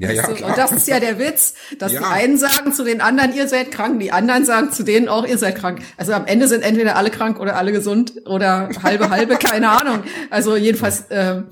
Ja, 0.00 0.10
ja. 0.10 0.22
Klar. 0.22 0.50
und 0.50 0.58
das 0.58 0.72
ist 0.72 0.88
ja 0.88 1.00
der 1.00 1.18
Witz, 1.18 1.54
dass 1.78 1.92
Ja. 1.92 2.00
die 2.00 2.06
einen 2.06 2.38
sagen 2.38 2.72
zu 2.72 2.84
den 2.84 3.00
anderen, 3.00 3.34
ihr 3.34 3.48
seid 3.48 3.70
krank, 3.70 4.00
die 4.00 4.12
anderen 4.12 4.44
sagen 4.44 4.72
zu 4.72 4.82
denen 4.82 5.08
auch, 5.08 5.26
ihr 5.26 5.38
seid 5.38 5.56
krank. 5.56 5.80
Also 5.96 6.12
am 6.12 6.26
Ende 6.26 6.48
sind 6.48 6.62
entweder 6.62 6.96
alle 6.96 7.10
krank 7.10 7.38
oder 7.38 7.56
alle 7.56 7.72
gesund 7.72 8.14
oder 8.26 8.68
halbe 8.82 9.10
halbe, 9.10 9.36
keine 9.38 9.70
Ahnung. 9.70 10.02
Also 10.30 10.56
jedenfalls 10.56 11.04
ähm, 11.10 11.48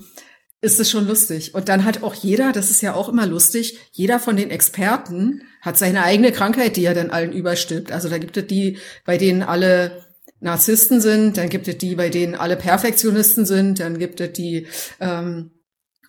ist 0.61 0.79
es 0.79 0.89
schon 0.91 1.07
lustig. 1.07 1.55
Und 1.55 1.69
dann 1.69 1.85
hat 1.85 2.03
auch 2.03 2.13
jeder, 2.13 2.51
das 2.51 2.69
ist 2.69 2.81
ja 2.81 2.93
auch 2.93 3.07
immer 3.09 3.25
lustig, 3.25 3.79
jeder 3.91 4.19
von 4.19 4.35
den 4.35 4.49
Experten 4.49 5.43
hat 5.61 5.77
seine 5.77 6.03
eigene 6.03 6.31
Krankheit, 6.31 6.75
die 6.75 6.85
er 6.85 6.93
dann 6.93 7.11
allen 7.11 7.31
überstülpt. 7.31 7.91
Also 7.91 8.09
da 8.09 8.17
gibt 8.17 8.35
es 8.37 8.47
die, 8.47 8.77
bei 9.05 9.17
denen 9.17 9.41
alle 9.43 10.03
Narzissten 10.41 11.01
sind, 11.01 11.37
dann 11.37 11.49
gibt 11.49 11.67
es 11.67 11.77
die, 11.77 11.95
bei 11.95 12.09
denen 12.09 12.35
alle 12.35 12.55
Perfektionisten 12.55 13.45
sind, 13.45 13.79
dann 13.79 13.99
gibt 13.99 14.21
es 14.21 14.31
die, 14.33 14.67
ähm, 15.01 15.51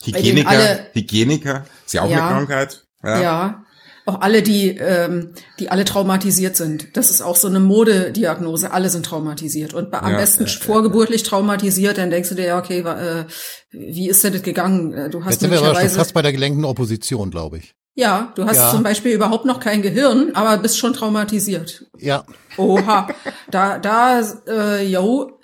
Hygieniker, 0.04 0.48
alle- 0.48 0.86
Hygieniker, 0.92 1.64
ist 1.86 1.92
ja 1.94 2.02
auch 2.02 2.10
Ja. 2.10 2.26
eine 2.28 2.36
Krankheit. 2.46 2.84
Ja. 3.02 3.20
Ja. 3.22 3.64
Auch 4.06 4.22
alle, 4.22 4.42
die, 4.42 4.70
ähm, 4.78 5.34
die 5.58 5.70
alle 5.70 5.84
traumatisiert 5.84 6.56
sind. 6.56 6.96
Das 6.96 7.10
ist 7.10 7.20
auch 7.20 7.36
so 7.36 7.46
eine 7.48 7.60
Modediagnose. 7.60 8.72
Alle 8.72 8.88
sind 8.88 9.04
traumatisiert. 9.06 9.74
Und 9.74 9.92
am 9.94 10.10
Ja, 10.12 10.16
besten 10.16 10.46
ja, 10.46 10.50
ja, 10.50 10.58
vorgeburtlich 10.58 11.22
traumatisiert. 11.22 11.98
Dann 11.98 12.10
denkst 12.10 12.30
du 12.30 12.34
dir, 12.34 12.46
ja, 12.46 12.58
okay, 12.58 12.80
äh, 12.80 13.24
wie 13.70 14.08
ist 14.08 14.24
denn 14.24 14.32
das 14.32 14.42
gegangen? 14.42 14.92
Äh, 14.94 15.10
Du 15.10 15.20
hast 15.24 15.32
Jetzt 15.32 15.40
sind 15.40 15.50
wir 15.52 15.58
aber 15.62 15.78
schon 15.78 15.90
fast 15.90 16.14
bei 16.14 16.22
der 16.22 16.32
gelenkten 16.32 16.64
Opposition, 16.64 17.30
glaube 17.30 17.58
ich. 17.58 17.74
Ja, 17.94 18.32
du 18.36 18.46
hast 18.46 18.56
Ja. 18.56 18.70
zum 18.70 18.82
Beispiel 18.82 19.12
überhaupt 19.12 19.44
noch 19.44 19.60
kein 19.60 19.82
Gehirn, 19.82 20.30
aber 20.34 20.56
bist 20.62 20.78
schon 20.78 20.94
traumatisiert. 20.94 21.84
Ja, 21.98 22.24
Oha, 22.56 23.08
da, 23.50 23.78
da, 23.78 24.20
äh, 24.48 24.86
yo, 24.86 25.38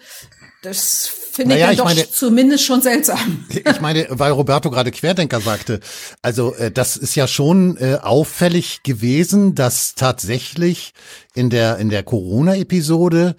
das 0.63 1.07
finde 1.37 1.55
Naja, 1.55 1.71
ich 1.71 1.79
ich 1.79 1.85
meine- 1.85 2.11
zumindest 2.11 2.65
schon 2.65 2.83
seltsam. 2.83 3.45
ich 3.51 3.81
meine, 3.81 4.07
weil 4.11 4.33
Roberto 4.33 4.71
gerade 4.71 4.91
Querdenker 4.91 5.41
sagte, 5.41 5.81
also 6.23 6.55
äh, 6.55 6.71
das 6.73 6.97
ist 6.97 7.15
ja 7.15 7.29
schon 7.29 7.77
äh, 7.77 7.99
auffällig 8.03 8.83
gewesen, 8.83 9.55
dass 9.55 9.95
tatsächlich 9.95 10.93
in 11.35 11.51
der 11.51 11.79
in 11.79 11.91
der 11.91 12.03
Corona-Episode 12.03 13.37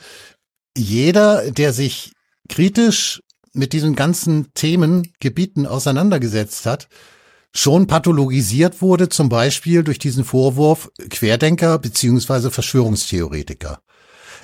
jeder, 0.78 1.52
der 1.52 1.74
sich 1.74 2.14
kritisch 2.48 3.22
mit 3.54 3.74
diesen 3.74 3.95
ganzen 3.95 4.54
Themengebieten 4.54 5.66
auseinandergesetzt 5.66 6.66
hat, 6.66 6.88
schon 7.54 7.88
pathologisiert 7.88 8.82
wurde, 8.82 9.10
zum 9.10 9.30
Beispiel 9.30 9.84
durch 9.84 9.98
diesen 9.98 10.24
Vorwurf 10.24 10.91
Querdenker 11.10 11.80
beziehungsweise 11.80 12.52
Verschwörungstheoretiker. 12.52 13.80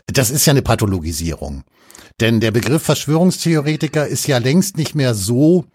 Das 0.07 0.31
ist 0.31 0.45
ja 0.47 0.51
eine 0.51 0.63
Pathologisierung. 0.63 1.63
Denn 2.19 2.39
der 2.39 2.51
Begriff 2.51 2.83
Verschwörungstheoretiker 2.83 4.07
ist 4.07 4.27
ja 4.27 4.37
längst 4.37 4.77
nicht 4.77 4.95
mehr 4.95 5.13
so 5.13 5.65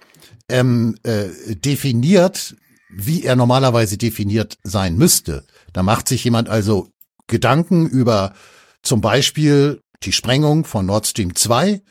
ähm, 0.49 0.97
äh, 1.03 1.27
definiert, 1.57 2.57
wie 2.91 3.25
er 3.25 3.37
normalerweise 3.37 3.99
definiert 3.99 4.59
sein 4.63 4.97
müsste. 4.97 5.45
Da 5.73 5.83
macht 5.83 6.09
sich 6.09 6.25
jemand 6.25 6.49
also 6.49 6.89
Gedanken 7.27 7.87
über 7.87 8.33
zum 8.83 9.01
Beispiel 9.01 9.83
die 10.03 10.13
Sprengung 10.13 10.65
von 10.65 10.87
Nord 10.87 11.07
Stream 11.07 11.35
2 11.35 11.83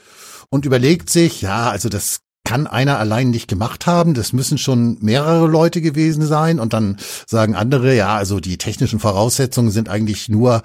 und 0.49 0.65
überlegt 0.65 1.09
sich, 1.09 1.41
ja, 1.41 1.69
also 1.69 1.89
das 1.89 2.21
kann 2.47 2.65
einer 2.65 2.97
allein 2.97 3.29
nicht 3.29 3.49
gemacht 3.49 3.87
haben, 3.87 4.13
das 4.13 4.31
müssen 4.31 4.57
schon 4.57 4.97
mehrere 5.01 5.47
Leute 5.47 5.81
gewesen 5.81 6.25
sein 6.25 6.61
und 6.61 6.71
dann 6.71 6.95
sagen 7.25 7.55
andere, 7.55 7.93
ja, 7.93 8.15
also 8.15 8.39
die 8.39 8.57
technischen 8.57 8.99
Voraussetzungen 8.99 9.69
sind 9.69 9.89
eigentlich 9.89 10.29
nur 10.29 10.63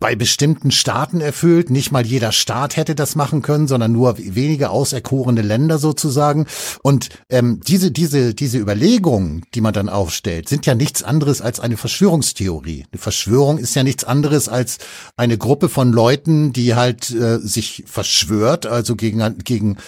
bei 0.00 0.14
bestimmten 0.14 0.70
Staaten 0.70 1.20
erfüllt. 1.20 1.70
Nicht 1.70 1.92
mal 1.92 2.06
jeder 2.06 2.32
Staat 2.32 2.76
hätte 2.76 2.94
das 2.94 3.16
machen 3.16 3.42
können, 3.42 3.68
sondern 3.68 3.92
nur 3.92 4.16
wenige 4.18 4.70
auserkorene 4.70 5.42
Länder 5.42 5.78
sozusagen. 5.78 6.46
Und 6.82 7.08
ähm, 7.28 7.60
diese, 7.66 7.90
diese, 7.90 8.34
diese 8.34 8.58
Überlegungen, 8.58 9.42
die 9.54 9.60
man 9.60 9.72
dann 9.72 9.88
aufstellt, 9.88 10.48
sind 10.48 10.66
ja 10.66 10.74
nichts 10.74 11.02
anderes 11.02 11.40
als 11.40 11.60
eine 11.60 11.76
Verschwörungstheorie. 11.76 12.86
Eine 12.90 13.00
Verschwörung 13.00 13.58
ist 13.58 13.74
ja 13.74 13.82
nichts 13.82 14.04
anderes 14.04 14.48
als 14.48 14.78
eine 15.16 15.38
Gruppe 15.38 15.68
von 15.68 15.92
Leuten, 15.92 16.52
die 16.52 16.74
halt 16.74 17.10
äh, 17.10 17.38
sich 17.38 17.84
verschwört, 17.86 18.66
also 18.66 18.96
gegen, 18.96 19.38
gegen 19.44 19.78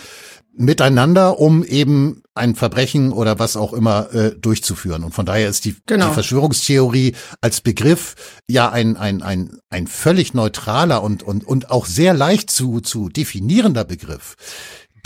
miteinander, 0.61 1.41
um 1.41 1.65
eben 1.65 2.23
ein 2.35 2.55
Verbrechen 2.55 3.13
oder 3.13 3.39
was 3.39 3.57
auch 3.57 3.73
immer 3.73 4.13
äh, 4.15 4.33
durchzuführen. 4.39 5.05
Und 5.05 5.15
von 5.15 5.27
daher 5.27 5.49
ist 5.49 5.65
die, 5.65 5.77
Genau. 5.87 6.09
die 6.09 6.15
Verschwörungstheorie 6.15 7.15
als 7.41 7.61
Begriff 7.61 8.15
ja 8.49 8.71
ein, 8.71 8.97
ein, 8.97 9.23
ein, 9.23 9.59
ein 9.71 9.87
völlig 9.87 10.35
neutraler 10.35 11.03
und, 11.03 11.23
und, 11.23 11.47
und 11.47 11.71
auch 11.71 11.87
sehr 11.87 12.15
leicht 12.15 12.51
zu, 12.51 12.81
zu 12.81 13.09
definierender 13.09 13.85
Begriff. 13.85 14.37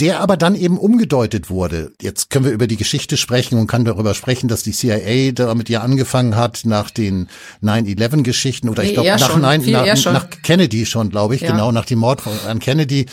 Der 0.00 0.20
aber 0.20 0.36
dann 0.36 0.54
eben 0.54 0.78
umgedeutet 0.78 1.50
wurde. 1.50 1.92
Jetzt 2.00 2.30
können 2.30 2.44
wir 2.44 2.52
über 2.52 2.66
die 2.66 2.76
Geschichte 2.76 3.16
sprechen 3.16 3.58
und 3.58 3.66
kann 3.66 3.84
darüber 3.84 4.14
sprechen, 4.14 4.48
dass 4.48 4.62
die 4.62 4.72
CIA 4.72 5.32
damit 5.32 5.68
ja 5.68 5.80
angefangen 5.82 6.36
hat 6.36 6.62
nach 6.64 6.90
den 6.90 7.28
9-11-Geschichten 7.62 8.68
oder 8.68 8.82
ich 8.82 8.90
Nee, 8.90 8.94
glaube 8.94 9.08
eher 9.08 9.18
nach, 9.18 9.36
nein, 9.38 9.62
nach, 9.66 10.04
nach 10.12 10.30
Kennedy 10.42 10.86
schon, 10.86 11.10
glaube 11.10 11.34
ich, 11.34 11.42
Ja. 11.42 11.50
genau 11.52 11.72
nach 11.72 11.84
dem 11.84 11.98
Mord 12.00 12.22
an 12.48 12.58
Kennedy, 12.58 13.06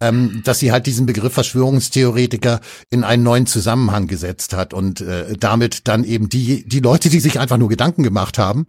ähm, 0.00 0.42
dass 0.44 0.58
sie 0.58 0.72
halt 0.72 0.86
diesen 0.86 1.06
Begriff 1.06 1.32
Verschwörungstheoretiker 1.34 2.60
in 2.90 3.04
einen 3.04 3.22
neuen 3.22 3.46
Zusammenhang 3.46 4.06
gesetzt 4.06 4.52
hat 4.54 4.74
und 4.74 5.00
äh, 5.00 5.36
damit 5.38 5.88
dann 5.88 6.04
eben 6.04 6.28
die 6.28 6.66
die 6.66 6.80
Leute, 6.80 7.08
die 7.08 7.20
sich 7.20 7.38
einfach 7.38 7.56
nur 7.58 7.68
Gedanken 7.68 8.02
gemacht 8.02 8.38
haben, 8.38 8.66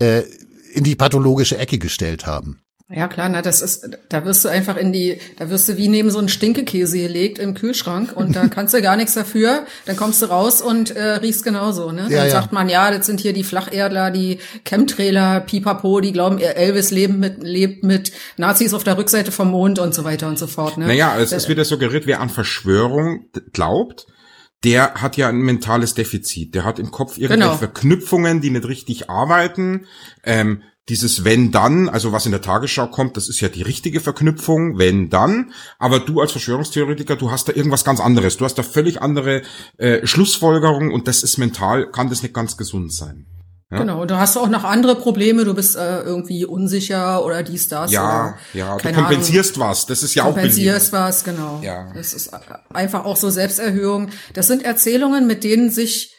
äh, 0.00 0.22
in 0.72 0.84
die 0.84 0.94
pathologische 0.96 1.56
Ecke 1.58 1.78
gestellt 1.78 2.26
haben. 2.26 2.60
Ja 2.90 3.06
klar, 3.06 3.28
na 3.28 3.42
das 3.42 3.60
ist, 3.60 3.86
da 4.08 4.24
wirst 4.24 4.46
du 4.46 4.48
einfach 4.48 4.78
in 4.78 4.92
die, 4.94 5.20
da 5.36 5.50
wirst 5.50 5.68
du 5.68 5.76
wie 5.76 5.88
neben 5.88 6.10
so 6.10 6.18
einen 6.18 6.30
Stinkekäse 6.30 6.98
gelegt 6.98 7.38
im 7.38 7.52
Kühlschrank 7.52 8.16
und 8.16 8.34
da 8.34 8.48
kannst 8.48 8.72
du 8.72 8.80
gar 8.80 8.96
nichts 8.96 9.12
dafür. 9.12 9.66
Dann 9.84 9.96
kommst 9.96 10.22
du 10.22 10.26
raus 10.26 10.62
und 10.62 10.96
äh, 10.96 11.02
riechst 11.16 11.44
genauso. 11.44 11.92
Ne? 11.92 12.04
Dann 12.04 12.10
Ja, 12.10 12.24
ja. 12.24 12.30
sagt 12.30 12.52
man, 12.52 12.70
ja, 12.70 12.90
das 12.90 13.04
sind 13.04 13.20
hier 13.20 13.34
die 13.34 13.44
Flacherdler, 13.44 14.10
die 14.10 14.38
Chemtrailer, 14.64 15.40
Pipapo, 15.40 16.00
die 16.00 16.12
glauben, 16.12 16.38
Elvis 16.38 16.90
leben 16.90 17.18
mit, 17.18 17.42
lebt 17.42 17.84
mit 17.84 18.10
Nazis 18.38 18.72
auf 18.72 18.84
der 18.84 18.96
Rückseite 18.96 19.32
vom 19.32 19.50
Mond 19.50 19.78
und 19.78 19.94
so 19.94 20.04
weiter 20.04 20.26
und 20.26 20.38
so 20.38 20.46
fort. 20.46 20.78
Ne? 20.78 20.86
Naja, 20.86 21.18
es, 21.18 21.32
es 21.32 21.46
wird 21.46 21.58
ja 21.58 21.64
suggeriert, 21.64 22.06
wer 22.06 22.20
an 22.20 22.30
Verschwörung 22.30 23.26
glaubt, 23.52 24.06
der 24.64 24.94
hat 24.94 25.18
ja 25.18 25.28
ein 25.28 25.36
mentales 25.40 25.92
Defizit. 25.92 26.54
Der 26.54 26.64
hat 26.64 26.78
im 26.78 26.90
Kopf 26.90 27.18
irgendwelche 27.18 27.44
Genau. 27.44 27.56
Verknüpfungen, 27.58 28.40
die 28.40 28.48
nicht 28.50 28.66
richtig 28.66 29.10
arbeiten. 29.10 29.86
Ähm, 30.24 30.62
dieses 30.88 31.24
wenn 31.24 31.50
dann, 31.50 31.88
also 31.88 32.12
was 32.12 32.26
in 32.26 32.32
der 32.32 32.40
Tagesschau 32.40 32.86
kommt, 32.86 33.16
das 33.16 33.28
ist 33.28 33.40
ja 33.40 33.48
die 33.48 33.62
richtige 33.62 34.00
Verknüpfung, 34.00 34.78
wenn 34.78 35.10
dann. 35.10 35.52
Aber 35.78 36.00
du 36.00 36.20
als 36.20 36.32
Verschwörungstheoretiker, 36.32 37.16
du 37.16 37.30
hast 37.30 37.48
da 37.48 37.52
irgendwas 37.52 37.84
ganz 37.84 38.00
anderes. 38.00 38.36
Du 38.36 38.44
hast 38.44 38.54
da 38.54 38.62
völlig 38.62 39.02
andere 39.02 39.42
äh, 39.76 40.06
Schlussfolgerungen 40.06 40.92
und 40.92 41.08
das 41.08 41.22
ist 41.22 41.38
mental, 41.38 41.90
kann 41.90 42.08
das 42.08 42.22
nicht 42.22 42.34
ganz 42.34 42.56
gesund 42.56 42.92
sein. 42.92 43.26
Ja? 43.70 43.78
Genau, 43.80 44.00
und 44.00 44.10
du 44.10 44.18
hast 44.18 44.38
auch 44.38 44.48
noch 44.48 44.64
andere 44.64 44.96
Probleme, 44.96 45.44
du 45.44 45.52
bist 45.52 45.76
äh, 45.76 46.00
irgendwie 46.00 46.46
unsicher 46.46 47.22
oder 47.22 47.42
dies, 47.42 47.68
das. 47.68 47.92
Ja, 47.92 48.28
oder, 48.28 48.38
ja, 48.54 48.76
du 48.78 48.92
kompensierst 48.94 49.58
was. 49.58 49.84
Das 49.84 50.02
ist 50.02 50.14
ja 50.14 50.22
Ahnung, 50.22 50.32
auch 50.32 50.36
kompensierst 50.36 50.92
was, 50.92 51.22
genau. 51.22 51.60
Ja. 51.62 51.92
Das 51.92 52.14
ist 52.14 52.30
einfach 52.72 53.04
auch 53.04 53.16
so 53.16 53.28
Selbsterhöhung. 53.28 54.08
Das 54.32 54.46
sind 54.46 54.64
Erzählungen, 54.64 55.26
mit 55.26 55.44
denen 55.44 55.70
sich 55.70 56.14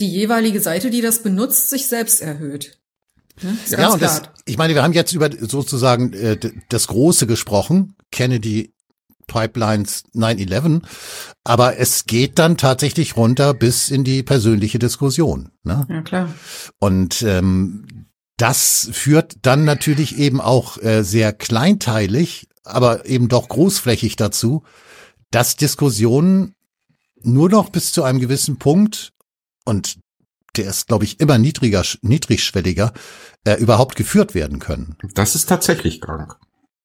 die 0.00 0.10
jeweilige 0.10 0.60
Seite, 0.60 0.90
die 0.90 1.00
das 1.00 1.22
benutzt, 1.22 1.70
sich 1.70 1.86
selbst 1.86 2.20
erhöht. 2.20 2.78
Ne? 3.42 3.56
Ja, 3.68 3.92
und 3.92 4.02
das, 4.02 4.22
ich 4.44 4.56
meine, 4.58 4.74
wir 4.74 4.82
haben 4.82 4.92
jetzt 4.92 5.12
über 5.12 5.30
sozusagen 5.30 6.12
äh, 6.12 6.38
das 6.68 6.86
Große 6.88 7.26
gesprochen, 7.26 7.96
Kennedy 8.10 8.72
Pipelines 9.26 10.04
9-11, 10.14 10.82
aber 11.44 11.78
es 11.78 12.06
geht 12.06 12.38
dann 12.38 12.56
tatsächlich 12.56 13.16
runter 13.16 13.54
bis 13.54 13.90
in 13.90 14.02
die 14.02 14.22
persönliche 14.22 14.78
Diskussion. 14.78 15.50
Ne? 15.62 15.86
Ja, 15.88 16.02
klar. 16.02 16.34
Und 16.80 17.22
ähm, 17.22 18.06
das 18.38 18.88
führt 18.92 19.36
dann 19.42 19.64
natürlich 19.64 20.18
eben 20.18 20.40
auch 20.40 20.78
äh, 20.82 21.02
sehr 21.02 21.32
kleinteilig, 21.32 22.48
aber 22.64 23.06
eben 23.06 23.28
doch 23.28 23.48
großflächig 23.48 24.16
dazu, 24.16 24.64
dass 25.30 25.56
Diskussionen 25.56 26.54
nur 27.20 27.50
noch 27.50 27.70
bis 27.70 27.92
zu 27.92 28.02
einem 28.02 28.20
gewissen 28.20 28.58
Punkt 28.58 29.12
und 29.64 29.98
der 30.56 30.68
ist, 30.70 30.86
glaube 30.88 31.04
ich, 31.04 31.20
immer 31.20 31.38
niedriger, 31.38 31.84
niedrigschwelliger, 32.02 32.92
äh, 33.44 33.54
überhaupt 33.54 33.96
geführt 33.96 34.34
werden 34.34 34.58
können. 34.58 34.96
Das 35.14 35.34
ist 35.34 35.48
tatsächlich 35.48 36.00
krank. 36.00 36.36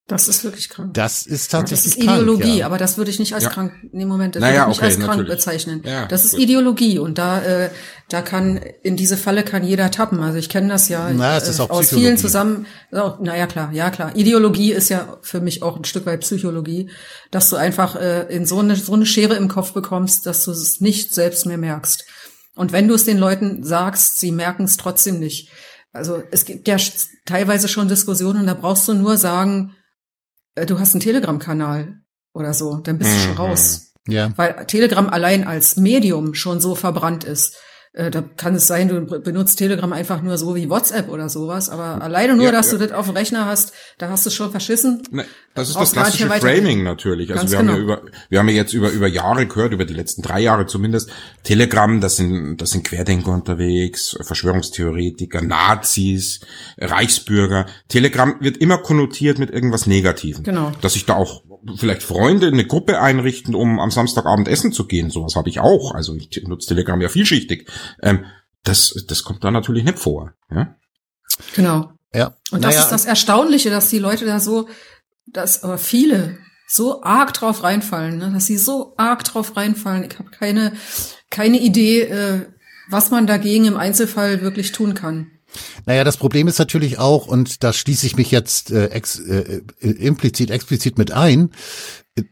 Das 0.07 0.27
ist 0.27 0.43
wirklich 0.43 0.67
krank. 0.67 0.93
Das 0.93 1.25
ist 1.25 1.53
Das 1.53 1.61
tatsächlich 1.61 1.95
ist 1.97 2.03
Ideologie, 2.03 2.41
krank, 2.43 2.55
ja. 2.57 2.65
aber 2.65 2.77
das 2.77 2.97
würde 2.97 3.09
ich 3.09 3.19
nicht 3.19 3.33
als 3.33 3.45
Ja. 3.45 3.49
krank, 3.49 3.71
nee, 3.93 4.03
Moment, 4.03 4.35
das 4.35 4.41
Naja, 4.41 4.53
würde 4.53 4.61
ich 4.63 4.67
nicht 4.67 4.77
okay, 4.79 4.85
als 4.85 4.95
krank 4.97 5.07
natürlich. 5.11 5.29
bezeichnen. 5.31 5.81
Ja, 5.85 6.05
das 6.07 6.25
ist 6.25 6.31
gut. 6.31 6.41
Ideologie 6.41 6.99
und 6.99 7.17
da, 7.17 7.41
äh, 7.41 7.69
da 8.09 8.21
kann, 8.21 8.57
in 8.83 8.97
diese 8.97 9.15
Falle 9.15 9.43
kann 9.43 9.63
jeder 9.63 9.91
tappen. 9.91 10.19
Also 10.19 10.37
ich 10.39 10.49
kenne 10.49 10.67
das 10.67 10.89
ja 10.89 11.09
Na, 11.13 11.37
es 11.37 11.47
ist 11.47 11.61
auch 11.61 11.69
aus 11.69 11.87
vielen 11.87 12.17
zusammen, 12.17 12.65
auch, 12.91 13.21
naja 13.21 13.47
klar, 13.47 13.71
ja 13.71 13.89
klar. 13.91 14.13
Ideologie 14.13 14.73
ist 14.73 14.89
ja 14.89 15.17
für 15.21 15.39
mich 15.39 15.63
auch 15.63 15.77
ein 15.77 15.85
Stück 15.85 16.05
weit 16.05 16.19
Psychologie, 16.19 16.89
dass 17.31 17.49
du 17.49 17.55
einfach 17.55 17.95
äh, 17.95 18.23
in 18.23 18.45
so 18.45 18.59
eine, 18.59 18.75
so 18.75 18.93
eine 18.93 19.05
Schere 19.05 19.35
im 19.35 19.47
Kopf 19.47 19.71
bekommst, 19.71 20.25
dass 20.25 20.43
du 20.43 20.51
es 20.51 20.81
nicht 20.81 21.13
selbst 21.13 21.45
mehr 21.45 21.57
merkst. 21.57 22.03
Und 22.55 22.71
wenn 22.71 22.87
du 22.87 22.93
es 22.93 23.05
den 23.05 23.17
Leuten 23.17 23.63
sagst, 23.63 24.19
sie 24.19 24.31
merken 24.31 24.63
es 24.65 24.77
trotzdem 24.77 25.19
nicht. 25.19 25.49
Also 25.91 26.21
es 26.31 26.45
gibt 26.45 26.67
ja 26.67 26.77
teilweise 27.25 27.67
schon 27.67 27.87
Diskussionen, 27.87 28.47
da 28.47 28.53
brauchst 28.53 28.87
du 28.87 28.93
nur 28.93 29.17
sagen, 29.17 29.75
äh, 30.55 30.65
du 30.65 30.79
hast 30.79 30.93
einen 30.93 31.01
Telegram-Kanal 31.01 31.99
oder 32.33 32.53
so, 32.53 32.77
dann 32.77 32.97
bist 32.97 33.11
du 33.15 33.19
schon 33.19 33.31
Mhm. 33.33 33.37
raus. 33.37 33.93
Ja. 34.07 34.31
Weil 34.35 34.65
Telegram 34.65 35.07
allein 35.09 35.45
als 35.47 35.77
Medium 35.77 36.33
schon 36.33 36.59
so 36.59 36.75
verbrannt 36.75 37.23
ist. 37.23 37.55
Äh, 37.93 38.09
Da 38.09 38.21
kann 38.21 38.55
es 38.55 38.67
sein, 38.67 38.87
du 38.87 39.01
benutzt 39.21 39.59
Telegram 39.59 39.93
einfach 39.93 40.21
nur 40.21 40.37
so 40.37 40.55
wie 40.55 40.69
WhatsApp 40.69 41.09
oder 41.09 41.29
sowas, 41.29 41.69
aber 41.69 42.01
alleine 42.01 42.35
nur, 42.35 42.45
Ja, 42.45 42.51
dass 42.51 42.71
ja. 42.71 42.77
du 42.77 42.87
das 42.87 42.97
auf 42.97 43.05
dem 43.05 43.15
Rechner 43.15 43.45
hast, 43.45 43.73
da 43.99 44.09
hast 44.09 44.25
du 44.25 44.29
es 44.29 44.35
schon 44.35 44.49
verschissen. 44.49 45.03
Ne, 45.11 45.25
das 45.53 45.69
ist 45.69 45.79
das 45.79 45.91
klassische. 45.91 46.27
Framing 46.27 46.83
natürlich. 46.83 47.29
Also 47.29 47.41
Ganz 47.41 47.51
wir 47.51 47.59
haben 47.59 47.67
ja 47.67 47.73
genau. 47.75 47.83
über, 47.83 48.01
wir 48.29 48.39
haben 48.39 48.49
ja 48.49 48.55
jetzt 48.55 48.73
über, 48.73 48.89
über 48.89 49.07
Jahre 49.07 49.45
gehört, 49.45 49.73
über 49.73 49.85
die 49.85 49.93
letzten 49.93 50.23
drei 50.23 50.39
Jahre 50.39 50.65
zumindest, 50.65 51.11
Telegram, 51.43 52.01
das 52.01 52.15
sind, 52.15 52.57
das 52.57 52.71
sind 52.71 52.83
Querdenker 52.83 53.31
unterwegs, 53.31 54.17
Verschwörungstheoretiker, 54.21 55.41
Nazis, 55.41 56.41
Reichsbürger. 56.79 57.67
Telegram 57.89 58.35
wird 58.39 58.57
immer 58.57 58.79
konnotiert 58.79 59.37
mit 59.37 59.51
irgendwas 59.51 59.85
Negativem. 59.85 60.43
Genau. 60.43 60.71
Dass 60.81 60.93
sich 60.93 61.05
da 61.05 61.13
auch 61.13 61.43
vielleicht 61.75 62.03
Freunde 62.03 62.47
eine 62.47 62.65
Gruppe 62.65 63.01
einrichten, 63.01 63.55
um 63.55 63.79
am 63.79 63.91
Samstagabend 63.91 64.47
essen 64.47 64.71
zu 64.71 64.87
gehen. 64.87 65.09
Sowas 65.09 65.35
habe 65.35 65.49
ich 65.49 65.59
auch. 65.59 65.93
Also 65.93 66.15
ich 66.15 66.29
nutze 66.47 66.69
Telegram 66.69 66.99
ja 67.01 67.09
vielschichtig. 67.09 67.69
Ähm, 68.01 68.25
das, 68.63 69.05
das 69.07 69.23
kommt 69.23 69.43
da 69.43 69.51
natürlich 69.51 69.83
nicht 69.83 69.99
vor. 69.99 70.33
Ja? 70.51 70.75
Genau. 71.55 71.91
Ja. 72.13 72.37
Und 72.51 72.63
das 72.63 72.75
Naja, 72.75 72.83
ist 72.83 72.91
das 72.91 73.05
Erstaunliche, 73.05 73.69
dass 73.69 73.89
die 73.89 73.99
Leute 73.99 74.25
da 74.25 74.39
so, 74.39 74.67
dass 75.25 75.63
aber 75.63 75.77
viele 75.77 76.37
so 76.67 77.03
arg 77.03 77.33
drauf 77.33 77.63
reinfallen, 77.63 78.17
ne? 78.17 78.31
dass 78.33 78.45
sie 78.45 78.57
so 78.57 78.93
arg 78.97 79.23
drauf 79.23 79.55
reinfallen. 79.57 80.03
Ich 80.03 80.17
habe 80.17 80.29
keine 80.31 80.73
keine 81.33 81.59
Idee, 81.59 82.01
äh, 82.01 82.45
was 82.89 83.11
man 83.11 83.27
dagegen 83.27 83.65
im 83.65 83.77
Einzelfall 83.77 84.41
wirklich 84.41 84.71
tun 84.71 84.93
kann. 84.93 85.32
Naja, 85.85 86.03
das 86.03 86.17
Problem 86.17 86.47
ist 86.47 86.59
natürlich 86.59 86.99
auch, 86.99 87.27
und 87.27 87.63
da 87.63 87.73
schließe 87.73 88.05
ich 88.05 88.15
mich 88.15 88.31
jetzt 88.31 88.71
äh, 88.71 88.87
ex, 88.87 89.19
äh, 89.19 89.61
äh 89.79 89.89
implizit, 89.89 90.51
explizit 90.51 90.97
mit 90.97 91.11
ein, 91.11 91.51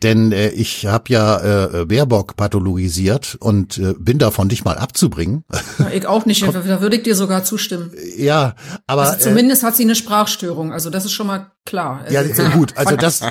denn 0.04 0.32
äh, 0.32 0.50
ich 0.50 0.86
habe 0.86 1.06
ja 1.08 1.82
äh, 1.82 1.86
Baerbock 1.86 2.36
pathologisiert 2.36 3.36
und 3.40 3.80
äh, 3.80 3.96
bin 3.98 4.20
davon 4.20 4.48
nicht 4.48 4.64
mal 4.64 4.78
abzubringen. 4.78 5.44
Ja, 5.80 5.90
ich 5.90 6.06
auch 6.06 6.26
nicht, 6.26 6.44
da 6.44 6.82
würde 6.82 6.98
ich 6.98 7.04
dir 7.04 7.16
sogar 7.16 7.44
zustimmen. 7.44 7.92
Ja, 8.16 8.56
aber 8.86 9.04
also 9.04 9.30
zumindest 9.30 9.64
äh, 9.64 9.66
hat 9.66 9.76
sie 9.76 9.84
eine 9.84 9.96
Sprachstörung, 9.96 10.72
also 10.72 10.90
das 10.90 11.06
ist 11.06 11.14
schon 11.14 11.28
mal 11.28 11.52
klar. 11.66 12.06
Ja, 12.10 12.22
also, 12.22 12.44
gut, 12.50 12.78
also 12.78 12.96
das 12.96 13.22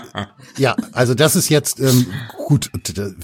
ja, 0.56 0.76
also 0.92 1.14
das 1.14 1.36
ist 1.36 1.48
jetzt 1.48 1.80
ähm, 1.80 2.06
gut, 2.46 2.70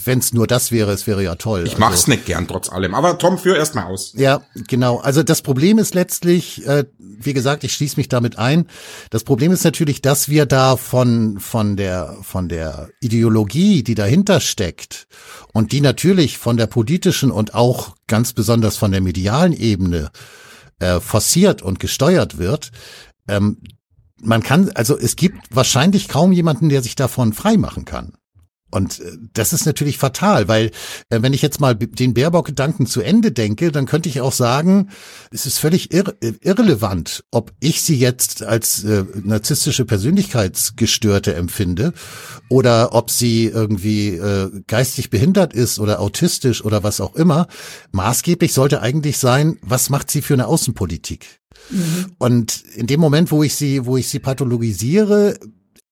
wenn 0.04 0.18
es 0.18 0.32
nur 0.32 0.46
das 0.46 0.72
wäre, 0.72 0.92
es 0.92 1.06
wäre 1.06 1.22
ja 1.22 1.34
toll. 1.36 1.64
Ich 1.66 1.78
mach's 1.78 2.02
also, 2.02 2.12
nicht 2.12 2.26
gern 2.26 2.48
trotz 2.48 2.70
allem, 2.70 2.94
aber 2.94 3.18
Tom, 3.18 3.38
führ 3.38 3.56
erst 3.56 3.74
mal 3.74 3.84
aus. 3.84 4.12
Ja, 4.14 4.42
genau. 4.68 4.98
Also 4.98 5.22
das 5.22 5.42
Problem 5.42 5.78
ist 5.78 5.94
letztlich 5.94 6.66
äh, 6.66 6.84
wie 7.18 7.32
gesagt, 7.32 7.64
ich 7.64 7.72
schließe 7.72 7.96
mich 7.96 8.08
damit 8.08 8.38
ein. 8.38 8.66
Das 9.10 9.24
Problem 9.24 9.52
ist 9.52 9.64
natürlich, 9.64 10.02
dass 10.02 10.28
wir 10.28 10.46
da 10.46 10.76
von, 10.76 11.38
von 11.38 11.76
der, 11.76 12.16
von 12.22 12.48
der 12.48 12.90
Ideologie, 13.00 13.82
die 13.82 13.94
dahinter 13.94 14.40
steckt 14.40 15.06
und 15.52 15.72
die 15.72 15.80
natürlich 15.80 16.38
von 16.38 16.56
der 16.56 16.66
politischen 16.66 17.30
und 17.30 17.54
auch 17.54 17.96
ganz 18.06 18.32
besonders 18.32 18.76
von 18.76 18.92
der 18.92 19.00
medialen 19.00 19.52
Ebene 19.52 20.10
äh, 20.78 21.00
forciert 21.00 21.62
und 21.62 21.80
gesteuert 21.80 22.38
wird, 22.38 22.70
ähm, 23.28 23.58
man 24.22 24.42
kann, 24.42 24.70
also 24.74 24.98
es 24.98 25.16
gibt 25.16 25.54
wahrscheinlich 25.54 26.08
kaum 26.08 26.32
jemanden, 26.32 26.68
der 26.68 26.82
sich 26.82 26.96
davon 26.96 27.32
frei 27.32 27.56
machen 27.56 27.84
kann. 27.84 28.12
Und 28.70 29.00
äh, 29.00 29.16
das 29.32 29.52
ist 29.52 29.64
natürlich 29.64 29.96
fatal, 29.96 30.48
weil 30.48 30.70
äh, 31.08 31.22
wenn 31.22 31.32
ich 31.32 31.42
jetzt 31.42 31.60
mal 31.60 31.74
den 31.74 32.14
Baerbock-Gedanken 32.14 32.86
zu 32.86 33.00
Ende 33.00 33.30
denke, 33.30 33.70
dann 33.70 33.86
könnte 33.86 34.08
ich 34.08 34.20
auch 34.20 34.32
sagen, 34.32 34.90
es 35.30 35.46
ist 35.46 35.58
völlig 35.58 35.92
irre 35.92 36.16
äh, 36.20 36.32
irrelevant, 36.40 37.24
ob 37.30 37.52
ich 37.60 37.82
sie 37.82 37.96
jetzt 37.96 38.42
als 38.42 38.82
äh, 38.82 39.04
narzisstische 39.22 39.84
Persönlichkeitsgestörte 39.84 41.34
empfinde 41.34 41.92
oder 42.48 42.92
ob 42.92 43.10
sie 43.10 43.46
irgendwie 43.46 44.16
äh, 44.16 44.50
geistig 44.66 45.10
behindert 45.10 45.54
ist 45.54 45.78
oder 45.78 46.00
autistisch 46.00 46.64
oder 46.64 46.82
was 46.82 47.00
auch 47.00 47.14
immer. 47.14 47.46
Maßgeblich 47.92 48.52
sollte 48.52 48.82
eigentlich 48.82 49.18
sein, 49.18 49.58
was 49.62 49.90
macht 49.90 50.10
sie 50.10 50.22
für 50.22 50.34
eine 50.34 50.48
Außenpolitik? 50.48 51.40
Mhm. 51.70 52.12
Und 52.18 52.64
in 52.74 52.86
dem 52.86 53.00
Moment, 53.00 53.30
wo 53.30 53.42
ich 53.42 53.54
sie, 53.54 53.86
wo 53.86 53.96
ich 53.96 54.08
sie 54.08 54.18
pathologisiere, 54.18 55.38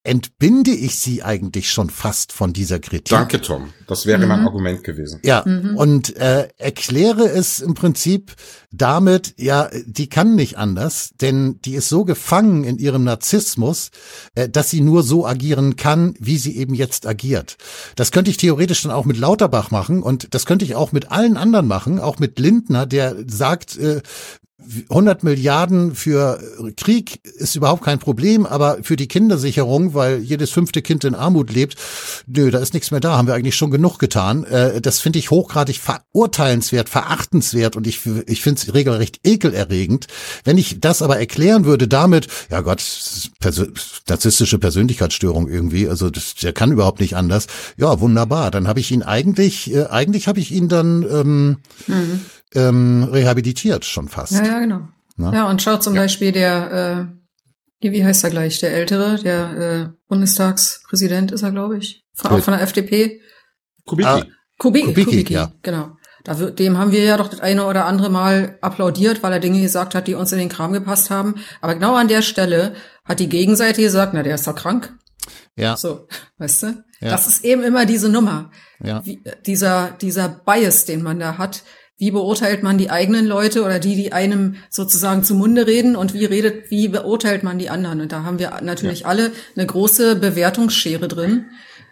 entbinde 0.06 0.70
ich 0.70 0.98
sie 0.98 1.22
eigentlich 1.22 1.70
schon 1.70 1.88
fast 1.88 2.32
von 2.32 2.52
dieser 2.52 2.78
Kritik. 2.78 3.08
Danke, 3.08 3.40
Tom. 3.40 3.70
Das 3.86 4.04
wäre 4.04 4.20
mhm. 4.20 4.28
mein 4.28 4.40
Argument 4.40 4.84
gewesen. 4.84 5.18
Ja, 5.24 5.42
mhm. 5.46 5.76
und 5.76 6.14
äh, 6.16 6.48
erkläre 6.58 7.26
es 7.26 7.60
im 7.60 7.72
Prinzip 7.72 8.34
damit, 8.70 9.34
ja, 9.38 9.70
die 9.86 10.10
kann 10.10 10.34
nicht 10.34 10.58
anders, 10.58 11.12
denn 11.22 11.58
die 11.64 11.74
ist 11.74 11.88
so 11.88 12.04
gefangen 12.04 12.64
in 12.64 12.78
ihrem 12.78 13.04
Narzissmus, 13.04 13.90
äh, 14.34 14.46
dass 14.46 14.68
sie 14.68 14.82
nur 14.82 15.02
so 15.02 15.26
agieren 15.26 15.76
kann, 15.76 16.14
wie 16.20 16.36
sie 16.36 16.54
eben 16.58 16.74
jetzt 16.74 17.06
agiert. 17.06 17.56
Das 17.96 18.12
könnte 18.12 18.30
ich 18.30 18.36
theoretisch 18.36 18.82
dann 18.82 18.92
auch 18.92 19.06
mit 19.06 19.16
Lauterbach 19.16 19.70
machen 19.70 20.02
und 20.02 20.34
das 20.34 20.44
könnte 20.44 20.66
ich 20.66 20.74
auch 20.74 20.92
mit 20.92 21.10
allen 21.12 21.38
anderen 21.38 21.66
machen, 21.66 21.98
auch 21.98 22.18
mit 22.18 22.38
Lindner, 22.38 22.84
der 22.84 23.16
sagt, 23.26 23.78
äh, 23.78 24.02
100 24.88 25.22
Milliarden 25.24 25.94
für 25.94 26.40
Krieg 26.76 27.20
ist 27.24 27.56
überhaupt 27.56 27.84
kein 27.84 27.98
Problem, 27.98 28.46
aber 28.46 28.78
für 28.82 28.96
die 28.96 29.08
Kindersicherung, 29.08 29.94
weil 29.94 30.18
jedes 30.18 30.50
fünfte 30.50 30.82
Kind 30.82 31.04
in 31.04 31.14
Armut 31.14 31.52
lebt, 31.52 31.76
nö, 32.26 32.50
da 32.50 32.58
ist 32.58 32.74
nichts 32.74 32.90
mehr 32.90 33.00
da, 33.00 33.16
haben 33.16 33.28
wir 33.28 33.34
eigentlich 33.34 33.56
schon 33.56 33.70
genug 33.70 33.98
getan. 33.98 34.44
Äh, 34.44 34.80
das 34.80 35.00
finde 35.00 35.18
ich 35.18 35.30
hochgradig 35.30 35.78
verurteilenswert, 35.78 36.88
verachtenswert 36.88 37.76
und 37.76 37.86
ich, 37.86 38.00
ich 38.26 38.42
finde 38.42 38.60
es 38.60 38.74
regelrecht 38.74 39.20
ekelerregend. 39.24 40.06
Wenn 40.44 40.58
ich 40.58 40.80
das 40.80 41.02
aber 41.02 41.18
erklären 41.18 41.64
würde 41.64 41.88
damit, 41.88 42.28
ja 42.50 42.60
Gott, 42.60 42.82
Persö 43.40 43.66
narzisstische 44.08 44.58
Persönlichkeitsstörung 44.58 45.48
irgendwie, 45.48 45.88
also 45.88 46.10
das, 46.10 46.34
der 46.34 46.52
kann 46.52 46.72
überhaupt 46.72 47.00
nicht 47.00 47.16
anders. 47.16 47.46
Ja, 47.76 48.00
wunderbar. 48.00 48.50
Dann 48.50 48.68
habe 48.68 48.80
ich 48.80 48.90
ihn 48.90 49.02
eigentlich, 49.02 49.72
äh, 49.72 49.84
eigentlich 49.86 50.28
habe 50.28 50.40
ich 50.40 50.52
ihn 50.52 50.68
dann 50.68 51.02
ähm, 51.02 51.56
mhm 51.86 52.20
ähm, 52.54 53.08
rehabilitiert 53.10 53.84
schon 53.84 54.08
fast. 54.08 54.32
Ja, 54.32 54.44
ja, 54.44 54.58
genau. 54.60 54.88
Na? 55.16 55.32
Ja, 55.32 55.48
und 55.48 55.62
schaut 55.62 55.82
zum 55.82 55.94
ja. 55.94 56.02
Beispiel 56.02 56.32
der, 56.32 57.10
äh, 57.80 57.90
wie 57.90 58.04
heißt 58.04 58.24
er 58.24 58.30
gleich, 58.30 58.58
der 58.60 58.72
Ältere, 58.72 59.18
der 59.22 59.58
äh, 59.58 59.88
Bundestagspräsident 60.08 61.32
ist 61.32 61.42
er, 61.42 61.52
glaube 61.52 61.78
ich, 61.78 62.04
von, 62.14 62.30
auch 62.30 62.40
von 62.40 62.54
der 62.54 62.62
FDP. 62.62 63.20
Kubicki. 63.84 64.08
Ah, 64.08 64.24
Kubicki, 64.58 64.86
Kubicki, 64.86 65.10
Kubicki, 65.10 65.34
ja. 65.34 65.52
genau. 65.62 65.96
Da, 66.24 66.32
dem 66.34 66.78
haben 66.78 66.90
wir 66.90 67.04
ja 67.04 67.18
doch 67.18 67.28
das 67.28 67.40
eine 67.40 67.66
oder 67.66 67.84
andere 67.84 68.08
Mal 68.08 68.58
applaudiert, 68.62 69.22
weil 69.22 69.32
er 69.32 69.40
Dinge 69.40 69.60
gesagt 69.60 69.94
hat, 69.94 70.06
die 70.06 70.14
uns 70.14 70.32
in 70.32 70.38
den 70.38 70.48
Kram 70.48 70.72
gepasst 70.72 71.10
haben. 71.10 71.34
Aber 71.60 71.74
genau 71.74 71.94
an 71.96 72.08
der 72.08 72.22
Stelle 72.22 72.74
hat 73.04 73.20
die 73.20 73.28
Gegenseite 73.28 73.82
gesagt, 73.82 74.14
na, 74.14 74.22
der 74.22 74.36
ist 74.36 74.46
doch 74.46 74.54
krank. 74.54 74.94
Ja. 75.54 75.76
So, 75.76 76.08
weißt 76.38 76.62
du? 76.62 76.66
Ja. 77.00 77.10
Das 77.10 77.26
ist 77.26 77.44
eben 77.44 77.62
immer 77.62 77.84
diese 77.84 78.08
Nummer. 78.08 78.50
Ja. 78.82 79.04
Wie, 79.04 79.22
dieser, 79.46 79.90
dieser 80.00 80.28
Bias, 80.28 80.86
den 80.86 81.02
man 81.02 81.18
da 81.18 81.36
hat, 81.36 81.62
wie 81.96 82.10
beurteilt 82.10 82.62
man 82.62 82.78
die 82.78 82.90
eigenen 82.90 83.26
Leute 83.26 83.62
oder 83.64 83.78
die, 83.78 83.94
die 83.94 84.12
einem 84.12 84.56
sozusagen 84.68 85.22
zu 85.22 85.34
Munde 85.34 85.66
reden 85.66 85.94
und 85.94 86.12
wie 86.12 86.24
redet, 86.24 86.70
wie 86.70 86.88
beurteilt 86.88 87.42
man 87.42 87.58
die 87.58 87.70
anderen? 87.70 88.00
Und 88.00 88.12
da 88.12 88.24
haben 88.24 88.38
wir 88.38 88.60
natürlich 88.62 89.00
ja. 89.00 89.06
alle 89.06 89.30
eine 89.56 89.66
große 89.66 90.16
Bewertungsschere 90.16 91.08
drin 91.08 91.46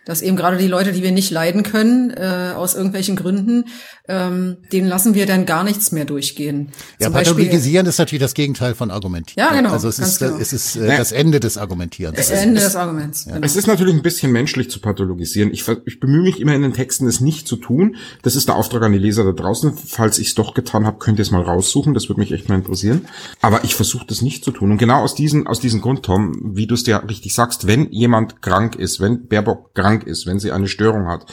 dass 0.04 0.22
eben 0.22 0.36
gerade 0.36 0.56
die 0.56 0.68
Leute, 0.68 0.92
die 0.92 1.02
wir 1.02 1.12
nicht 1.12 1.30
leiden 1.30 1.62
können, 1.62 2.10
äh, 2.10 2.52
aus 2.56 2.74
irgendwelchen 2.74 3.16
Gründen, 3.16 3.66
ähm, 4.08 4.56
denen 4.72 4.88
lassen 4.88 5.14
wir 5.14 5.26
dann 5.26 5.46
gar 5.46 5.62
nichts 5.62 5.92
mehr 5.92 6.04
durchgehen. 6.04 6.70
Ja, 6.98 7.06
Zum 7.06 7.14
pathologisieren 7.14 7.86
ist 7.86 7.98
natürlich 7.98 8.22
das 8.22 8.34
Gegenteil 8.34 8.74
von 8.74 8.90
argumentieren. 8.90 9.46
Ja, 9.46 9.54
genau. 9.54 9.70
Also 9.70 9.88
es 9.88 10.00
ist, 10.00 10.18
genau. 10.18 10.38
es 10.38 10.52
ist 10.52 10.74
äh, 10.74 10.96
das 10.96 11.12
Ende 11.12 11.38
des 11.38 11.56
Argumentierens. 11.56 12.16
Das 12.16 12.30
Ende 12.30 12.60
des 12.60 12.74
Arguments. 12.74 13.26
Ja. 13.26 13.34
Genau. 13.34 13.46
Es 13.46 13.54
ist 13.54 13.68
natürlich 13.68 13.94
ein 13.94 14.02
bisschen 14.02 14.32
menschlich 14.32 14.70
zu 14.70 14.80
pathologisieren. 14.80 15.52
Ich, 15.52 15.64
ich 15.86 16.00
bemühe 16.00 16.22
mich 16.22 16.40
immer 16.40 16.54
in 16.54 16.62
den 16.62 16.72
Texten, 16.72 17.06
es 17.06 17.20
nicht 17.20 17.46
zu 17.46 17.56
tun. 17.56 17.96
Das 18.22 18.34
ist 18.34 18.48
der 18.48 18.56
Auftrag 18.56 18.82
an 18.82 18.92
die 18.92 18.98
Leser 18.98 19.22
da 19.22 19.32
draußen. 19.32 19.72
Falls 19.74 20.18
ich 20.18 20.28
es 20.28 20.34
doch 20.34 20.54
getan 20.54 20.84
habe, 20.84 20.98
könnt 20.98 21.20
ihr 21.20 21.22
es 21.22 21.30
mal 21.30 21.42
raussuchen. 21.42 21.94
Das 21.94 22.08
würde 22.08 22.20
mich 22.20 22.32
echt 22.32 22.48
mal 22.48 22.56
interessieren. 22.56 23.06
Aber 23.40 23.62
ich 23.62 23.76
versuche 23.76 24.06
das 24.06 24.20
nicht 24.20 24.44
zu 24.44 24.50
tun. 24.50 24.72
Und 24.72 24.78
genau 24.78 25.02
aus 25.02 25.14
diesem 25.14 25.46
aus 25.46 25.60
diesem 25.60 25.80
Grund, 25.80 26.02
Tom, 26.02 26.54
wie 26.54 26.66
du 26.66 26.74
es 26.74 26.82
dir 26.82 27.02
richtig 27.08 27.34
sagst, 27.34 27.68
wenn 27.68 27.90
jemand 27.92 28.42
krank 28.42 28.74
ist, 28.74 29.00
wenn 29.00 29.28
Baerbock 29.28 29.74
krank 29.74 30.04
ist, 30.04 30.26
wenn 30.26 30.40
sie 30.40 30.50
eine 30.50 30.66
Störung 30.66 31.06
hat, 31.06 31.26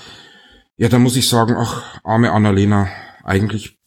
ja, 0.80 0.88
dann 0.88 1.04
muss 1.04 1.18
ich 1.18 1.28
sagen, 1.28 1.56
ach, 1.58 1.84
arme 2.06 2.32
Annalena, 2.32 2.88
eigentlich 3.26 3.78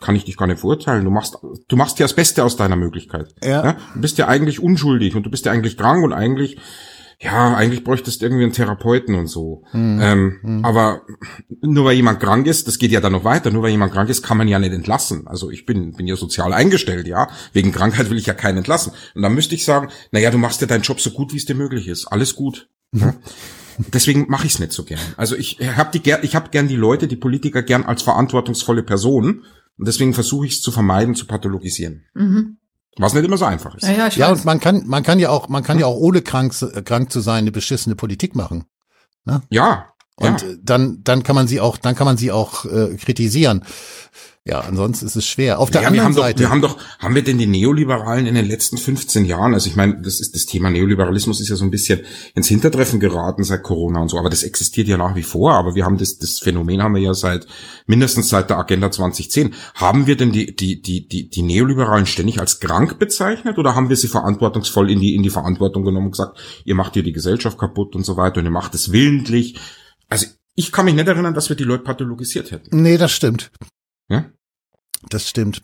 kann 0.00 0.16
ich 0.16 0.24
dich 0.24 0.38
gar 0.38 0.46
nicht 0.46 0.60
verurteilen. 0.60 1.04
Du 1.04 1.10
machst, 1.10 1.36
du 1.68 1.76
machst 1.76 1.98
ja 1.98 2.04
das 2.04 2.14
Beste 2.14 2.42
aus 2.42 2.56
deiner 2.56 2.76
Möglichkeit. 2.76 3.34
Ja. 3.44 3.64
ja. 3.64 3.76
Du 3.92 4.00
bist 4.00 4.16
ja 4.16 4.28
eigentlich 4.28 4.58
unschuldig 4.58 5.14
und 5.14 5.24
du 5.24 5.30
bist 5.30 5.44
ja 5.44 5.52
eigentlich 5.52 5.76
krank 5.76 6.02
und 6.02 6.14
eigentlich, 6.14 6.56
ja, 7.20 7.54
eigentlich 7.54 7.84
bräuchtest 7.84 8.22
du 8.22 8.26
irgendwie 8.26 8.44
einen 8.44 8.54
Therapeuten 8.54 9.14
und 9.14 9.26
so. 9.26 9.64
Mhm. 9.74 10.00
Ähm, 10.00 10.38
mhm. 10.40 10.64
Aber 10.64 11.02
nur 11.60 11.84
weil 11.84 11.96
jemand 11.96 12.18
krank 12.18 12.46
ist, 12.46 12.66
das 12.66 12.78
geht 12.78 12.92
ja 12.92 13.02
dann 13.02 13.12
noch 13.12 13.24
weiter, 13.24 13.50
nur 13.50 13.64
weil 13.64 13.70
jemand 13.70 13.92
krank 13.92 14.08
ist, 14.08 14.22
kann 14.22 14.38
man 14.38 14.48
ja 14.48 14.58
nicht 14.58 14.72
entlassen. 14.72 15.26
Also 15.26 15.50
ich 15.50 15.66
bin, 15.66 15.92
bin 15.92 16.06
ja 16.06 16.16
sozial 16.16 16.54
eingestellt, 16.54 17.06
ja. 17.06 17.28
Wegen 17.52 17.72
Krankheit 17.72 18.08
will 18.08 18.16
ich 18.16 18.26
ja 18.26 18.32
keinen 18.32 18.56
entlassen. 18.56 18.94
Und 19.14 19.20
dann 19.20 19.34
müsste 19.34 19.54
ich 19.54 19.66
sagen, 19.66 19.90
naja, 20.12 20.30
du 20.30 20.38
machst 20.38 20.62
ja 20.62 20.66
deinen 20.66 20.80
Job 20.80 20.98
so 20.98 21.10
gut, 21.10 21.34
wie 21.34 21.36
es 21.36 21.44
dir 21.44 21.56
möglich 21.56 21.88
ist. 21.88 22.06
Alles 22.06 22.34
gut. 22.34 22.70
Mhm. 22.92 23.00
Ja? 23.00 23.14
Deswegen 23.78 24.26
mache 24.28 24.46
ich 24.46 24.54
es 24.54 24.58
nicht 24.58 24.72
so 24.72 24.84
gern. 24.84 25.00
Also 25.16 25.36
ich 25.36 25.58
habe 25.60 25.96
die 25.96 26.12
ich 26.22 26.34
habe 26.34 26.50
gern 26.50 26.68
die 26.68 26.76
Leute, 26.76 27.06
die 27.06 27.16
Politiker 27.16 27.62
gern 27.62 27.84
als 27.84 28.02
verantwortungsvolle 28.02 28.82
Personen 28.82 29.44
und 29.78 29.86
deswegen 29.86 30.14
versuche 30.14 30.46
ich 30.46 30.54
es 30.54 30.62
zu 30.62 30.72
vermeiden, 30.72 31.14
zu 31.14 31.26
pathologisieren. 31.26 32.04
Mhm. 32.14 32.58
Was 32.96 33.14
nicht 33.14 33.24
immer 33.24 33.38
so 33.38 33.44
einfach 33.44 33.76
ist. 33.76 33.84
Ja, 33.84 33.92
ja, 33.92 34.08
ja 34.08 34.32
und 34.32 34.44
man 34.44 34.58
kann 34.58 34.86
man 34.86 35.04
kann 35.04 35.20
ja 35.20 35.30
auch 35.30 35.48
man 35.48 35.62
kann 35.62 35.78
ja 35.78 35.86
auch 35.86 35.96
ohne 35.96 36.22
krank 36.22 36.52
krank 36.84 37.12
zu 37.12 37.20
sein 37.20 37.38
eine 37.38 37.52
beschissene 37.52 37.94
Politik 37.94 38.34
machen. 38.34 38.64
Ne? 39.24 39.42
Ja. 39.50 39.92
Und 40.16 40.42
ja. 40.42 40.48
dann 40.60 41.02
dann 41.04 41.22
kann 41.22 41.36
man 41.36 41.46
sie 41.46 41.60
auch 41.60 41.76
dann 41.76 41.94
kann 41.94 42.06
man 42.06 42.16
sie 42.16 42.32
auch 42.32 42.64
äh, 42.64 42.96
kritisieren. 42.96 43.64
Ja, 44.48 44.60
ansonsten 44.60 45.04
ist 45.04 45.14
es 45.14 45.26
schwer. 45.26 45.58
Auf 45.58 45.70
der 45.70 45.82
ja, 45.82 45.88
anderen 45.88 46.00
wir 46.00 46.04
haben 46.06 46.14
Seite. 46.14 46.34
Doch, 46.36 46.40
wir 46.40 46.50
haben 46.50 46.62
doch, 46.62 46.78
haben 46.98 47.14
wir 47.14 47.22
denn 47.22 47.36
die 47.36 47.46
Neoliberalen 47.46 48.24
in 48.24 48.34
den 48.34 48.48
letzten 48.48 48.78
15 48.78 49.26
Jahren, 49.26 49.52
also 49.52 49.68
ich 49.68 49.76
meine, 49.76 50.00
das 50.00 50.20
ist 50.20 50.34
das 50.34 50.46
Thema 50.46 50.70
Neoliberalismus 50.70 51.38
ist 51.42 51.50
ja 51.50 51.56
so 51.56 51.64
ein 51.64 51.70
bisschen 51.70 52.00
ins 52.34 52.48
Hintertreffen 52.48 52.98
geraten 52.98 53.44
seit 53.44 53.62
Corona 53.62 54.00
und 54.00 54.08
so, 54.08 54.18
aber 54.18 54.30
das 54.30 54.44
existiert 54.44 54.88
ja 54.88 54.96
nach 54.96 55.14
wie 55.14 55.22
vor, 55.22 55.52
aber 55.52 55.74
wir 55.74 55.84
haben 55.84 55.98
das, 55.98 56.16
das 56.16 56.38
Phänomen 56.38 56.82
haben 56.82 56.94
wir 56.94 57.02
ja 57.02 57.12
seit, 57.12 57.46
mindestens 57.86 58.30
seit 58.30 58.48
der 58.48 58.56
Agenda 58.56 58.90
2010. 58.90 59.52
Haben 59.74 60.06
wir 60.06 60.16
denn 60.16 60.32
die, 60.32 60.56
die, 60.56 60.80
die, 60.80 61.06
die, 61.06 61.28
die 61.28 61.42
Neoliberalen 61.42 62.06
ständig 62.06 62.40
als 62.40 62.58
krank 62.58 62.98
bezeichnet 62.98 63.58
oder 63.58 63.74
haben 63.74 63.90
wir 63.90 63.96
sie 63.96 64.08
verantwortungsvoll 64.08 64.90
in 64.90 64.98
die, 64.98 65.14
in 65.14 65.22
die 65.22 65.30
Verantwortung 65.30 65.84
genommen 65.84 66.06
und 66.06 66.12
gesagt, 66.12 66.38
ihr 66.64 66.74
macht 66.74 66.94
hier 66.94 67.02
die 67.02 67.12
Gesellschaft 67.12 67.58
kaputt 67.58 67.94
und 67.94 68.06
so 68.06 68.16
weiter 68.16 68.40
und 68.40 68.46
ihr 68.46 68.50
macht 68.50 68.74
es 68.74 68.92
willentlich? 68.92 69.60
Also 70.08 70.26
ich 70.54 70.72
kann 70.72 70.86
mich 70.86 70.94
nicht 70.94 71.06
erinnern, 71.06 71.34
dass 71.34 71.50
wir 71.50 71.56
die 71.56 71.64
Leute 71.64 71.84
pathologisiert 71.84 72.50
hätten. 72.50 72.80
Nee, 72.80 72.96
das 72.96 73.12
stimmt. 73.12 73.50
Ja? 74.08 74.24
Das 75.08 75.28
stimmt. 75.28 75.62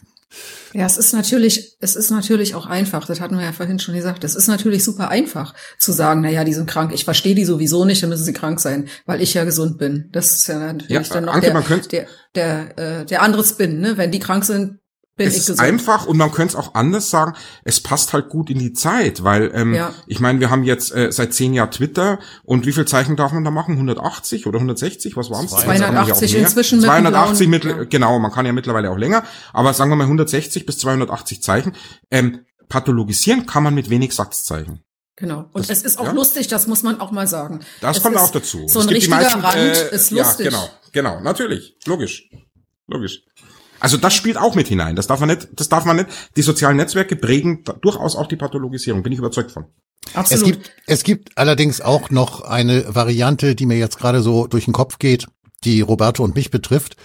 Ja, 0.73 0.87
es 0.87 0.97
ist 0.97 1.13
natürlich, 1.13 1.77
es 1.81 1.95
ist 1.95 2.11
natürlich 2.11 2.55
auch 2.55 2.67
einfach. 2.67 3.07
Das 3.07 3.21
hatten 3.21 3.37
wir 3.39 3.45
ja 3.45 3.53
vorhin 3.53 3.79
schon 3.79 3.95
gesagt. 3.95 4.25
Es 4.25 4.35
ist 4.35 4.49
natürlich 4.49 4.83
super 4.83 5.09
einfach 5.09 5.55
zu 5.79 5.93
sagen, 5.93 6.23
na 6.23 6.31
ja, 6.31 6.43
die 6.43 6.55
sind 6.55 6.69
krank. 6.69 6.93
Ich 6.93 7.05
verstehe 7.05 7.37
die 7.37 7.45
sowieso 7.45 7.85
nicht, 7.85 8.03
dann 8.03 8.11
müssen 8.11 8.25
sie 8.25 8.33
krank 8.33 8.59
sein, 8.59 8.89
weil 9.07 9.23
ich 9.23 9.35
ja 9.35 9.45
gesund 9.45 9.79
bin. 9.79 10.09
Das 10.11 10.33
ist 10.33 10.49
ja 10.49 10.59
natürlich 10.59 11.09
ja, 11.09 11.15
dann 11.15 11.27
noch 11.27 11.35
Anke, 11.35 11.53
der, 11.53 12.07
der, 12.35 12.75
der, 12.75 13.01
äh, 13.01 13.05
der 13.07 13.23
andere 13.23 13.45
Spin, 13.45 13.81
ne? 13.81 13.97
Wenn 13.97 14.11
die 14.11 14.19
krank 14.19 14.45
sind, 14.45 14.79
bin 15.17 15.29
es 15.29 15.49
ist 15.49 15.61
einfach 15.61 16.07
und 16.07 16.17
man 16.17 16.33
könnte 16.33 16.57
es 16.57 16.57
auch 16.57 16.75
anders 16.75 17.09
sagen, 17.11 17.35
es 17.63 17.81
passt 17.81 18.13
halt 18.13 18.29
gut 18.29 18.51
in 18.51 18.59
die 18.59 18.73
Zeit, 18.73 19.23
weil 19.23 19.53
ähm, 19.55 19.75
ja. 19.75 19.93
ich 20.07 20.19
meine, 20.19 20.41
wir 20.41 20.51
haben 20.51 20.65
jetzt 20.65 20.95
äh, 20.95 21.13
seit 21.13 21.33
zehn 21.33 21.55
Jahren 21.55 21.71
Twitter 21.71 22.19
und 22.43 22.67
wie 22.67 22.73
viel 22.73 22.85
Zeichen 22.85 23.17
darf 23.17 23.33
man 23.33 23.45
da 23.45 23.51
machen? 23.51 23.75
180 23.75 24.47
oder 24.47 24.59
160? 24.59 25.17
Was 25.17 25.31
waren 25.31 25.47
es? 25.47 25.53
280 25.53 26.35
inzwischen 26.35 26.81
280 26.81 27.49
mit, 27.49 27.65
ja. 27.65 27.85
genau, 27.85 28.19
man 28.19 28.33
kann 28.33 28.45
ja 28.45 28.53
mittlerweile 28.53 28.91
auch 28.91 28.99
länger, 28.99 29.25
aber 29.53 29.73
sagen 29.73 29.91
wir 29.91 29.97
mal 29.97 30.05
160 30.05 30.67
bis 30.67 30.79
280 30.79 31.43
Zeichen. 31.43 31.75
Ähm, 32.11 32.41
pathologisieren 32.69 33.47
kann 33.47 33.63
man 33.63 33.75
mit 33.75 33.91
wenig 33.91 34.15
Satzzeichen. 34.15 34.83
Genau. 35.17 35.49
Und 35.53 35.71
das, 35.71 35.79
es 35.79 35.85
ist 35.85 35.99
auch 35.99 36.07
ja? 36.07 36.13
lustig, 36.13 36.49
das 36.49 36.67
muss 36.67 36.83
man 36.83 37.01
auch 37.01 37.13
mal 37.13 37.29
sagen. 37.29 37.61
Das 37.81 37.99
es 37.99 38.03
kommt 38.03 38.17
auch 38.17 38.31
dazu. 38.31 38.67
So 38.67 38.81
ein 38.81 38.89
richtiger 38.89 39.17
meisten, 39.17 39.41
Rand 39.41 39.57
äh, 39.57 39.95
ist 39.95 40.11
lustig. 40.11 40.47
Ja, 40.47 40.51
genau, 40.51 40.69
genau, 40.91 41.21
natürlich, 41.21 41.77
logisch, 41.87 42.29
logisch. 42.89 43.23
Also 43.85 43.99
das 43.99 44.15
spielt 44.15 44.39
auch 44.39 44.55
mit 44.55 44.67
hinein. 44.67 44.97
Das 44.97 45.09
darf 45.09 45.21
man 45.21 45.29
nicht, 45.29 45.47
das 45.53 45.69
darf 45.69 45.85
man 45.85 45.97
nicht. 45.97 46.09
Die 46.39 46.43
sozialen 46.43 46.79
Netzwerke 46.79 47.17
prägen 47.17 47.65
durchaus 47.83 48.17
auch 48.17 48.27
die 48.27 48.37
Pathologisierung. 48.37 49.03
Bin 49.03 49.13
ich 49.13 49.19
überzeugt 49.19 49.51
von. 49.51 49.67
Absolut. 50.15 50.43
Es 50.43 50.53
gibt, 50.53 50.73
es 50.87 51.03
gibt 51.03 51.37
allerdings 51.37 51.83
auch 51.83 52.09
noch 52.09 52.41
eine 52.41 52.95
Variante, 52.95 53.55
die 53.55 53.67
mir 53.67 53.77
jetzt 53.77 53.99
gerade 53.99 54.23
so 54.23 54.47
durch 54.47 54.65
den 54.65 54.73
Kopf 54.73 54.97
geht, 54.99 55.27
die 55.65 55.83
Roberto 55.83 56.25
und 56.25 56.35
mich 56.35 56.51
betrifft. 56.51 56.97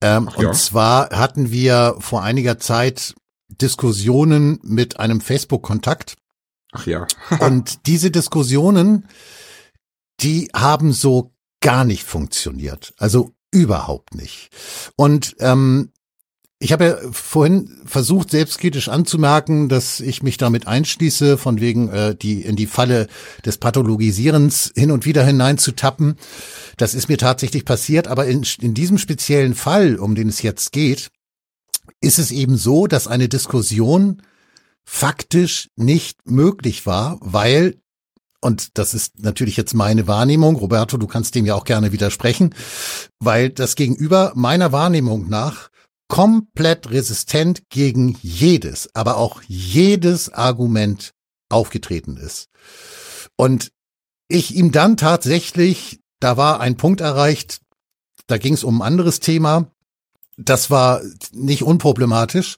Ähm, 0.00 0.28
ja. 0.36 0.48
Und 0.48 0.56
zwar 0.56 1.10
hatten 1.10 1.52
wir 1.52 1.94
vor 2.00 2.24
einiger 2.24 2.58
Zeit 2.58 3.14
Diskussionen 3.46 4.58
mit 4.64 4.98
einem 4.98 5.20
Facebook-Kontakt. 5.20 6.16
Ach 6.72 6.84
ja. 6.84 7.06
und 7.38 7.86
diese 7.86 8.10
Diskussionen, 8.10 9.06
die 10.18 10.50
haben 10.52 10.92
so 10.92 11.32
gar 11.60 11.84
nicht 11.84 12.02
funktioniert. 12.02 12.92
Also 12.98 13.30
Überhaupt 13.54 14.14
nicht. 14.14 14.48
Und 14.96 15.36
ähm, 15.38 15.91
ich 16.62 16.72
habe 16.72 16.84
ja 16.84 16.96
vorhin 17.10 17.80
versucht, 17.84 18.30
selbstkritisch 18.30 18.88
anzumerken, 18.88 19.68
dass 19.68 19.98
ich 19.98 20.22
mich 20.22 20.36
damit 20.36 20.68
einschließe, 20.68 21.36
von 21.36 21.60
wegen 21.60 21.88
äh, 21.88 22.14
die 22.14 22.42
in 22.42 22.54
die 22.54 22.68
Falle 22.68 23.08
des 23.44 23.58
Pathologisierens 23.58 24.70
hin 24.76 24.92
und 24.92 25.04
wieder 25.04 25.24
hineinzutappen. 25.24 26.16
Das 26.76 26.94
ist 26.94 27.08
mir 27.08 27.18
tatsächlich 27.18 27.64
passiert, 27.64 28.06
aber 28.06 28.26
in, 28.26 28.46
in 28.60 28.74
diesem 28.74 28.98
speziellen 28.98 29.56
Fall, 29.56 29.96
um 29.96 30.14
den 30.14 30.28
es 30.28 30.42
jetzt 30.42 30.70
geht, 30.70 31.10
ist 32.00 32.20
es 32.20 32.30
eben 32.30 32.56
so, 32.56 32.86
dass 32.86 33.08
eine 33.08 33.28
Diskussion 33.28 34.22
faktisch 34.84 35.68
nicht 35.74 36.30
möglich 36.30 36.86
war, 36.86 37.18
weil 37.20 37.74
und 38.40 38.76
das 38.76 38.92
ist 38.92 39.22
natürlich 39.22 39.56
jetzt 39.56 39.72
meine 39.72 40.08
Wahrnehmung, 40.08 40.56
Roberto, 40.56 40.96
du 40.96 41.06
kannst 41.06 41.36
dem 41.36 41.46
ja 41.46 41.54
auch 41.54 41.62
gerne 41.62 41.92
widersprechen, 41.92 42.54
weil 43.20 43.50
das 43.50 43.76
Gegenüber 43.76 44.32
meiner 44.34 44.72
Wahrnehmung 44.72 45.28
nach 45.28 45.71
komplett 46.08 46.90
resistent 46.90 47.68
gegen 47.70 48.18
jedes, 48.22 48.94
aber 48.94 49.16
auch 49.16 49.42
jedes 49.46 50.28
Argument 50.32 51.12
aufgetreten 51.48 52.16
ist. 52.16 52.48
Und 53.36 53.72
ich 54.28 54.54
ihm 54.54 54.72
dann 54.72 54.96
tatsächlich, 54.96 56.00
da 56.20 56.36
war 56.36 56.60
ein 56.60 56.76
Punkt 56.76 57.00
erreicht, 57.00 57.60
da 58.26 58.38
ging 58.38 58.54
es 58.54 58.64
um 58.64 58.80
ein 58.80 58.86
anderes 58.86 59.20
Thema, 59.20 59.70
das 60.36 60.70
war 60.70 61.02
nicht 61.32 61.62
unproblematisch, 61.62 62.56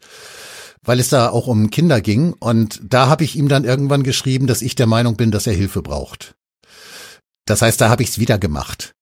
weil 0.83 1.01
es 1.01 1.09
da 1.09 1.31
auch 1.31 1.47
um 1.47 1.71
Kinder 1.71 2.01
ging. 2.01 2.33
Und 2.35 2.81
da 2.85 3.09
habe 3.09 3.25
ich 3.25 3.37
ihm 3.37 3.49
dann 3.49 3.65
irgendwann 3.65 4.03
geschrieben, 4.03 4.47
dass 4.47 4.63
ich 4.63 4.75
der 4.75 4.87
Meinung 4.87 5.17
bin, 5.17 5.31
dass 5.31 5.47
er 5.47 5.55
Hilfe 5.55 5.83
braucht. 5.83 6.35
Das 7.47 7.61
heißt, 7.61 7.81
da 7.81 7.91
habe 7.91 8.03
ich 8.03 8.11
es 8.11 8.19
wieder 8.19 8.39
gemacht. 8.39 8.95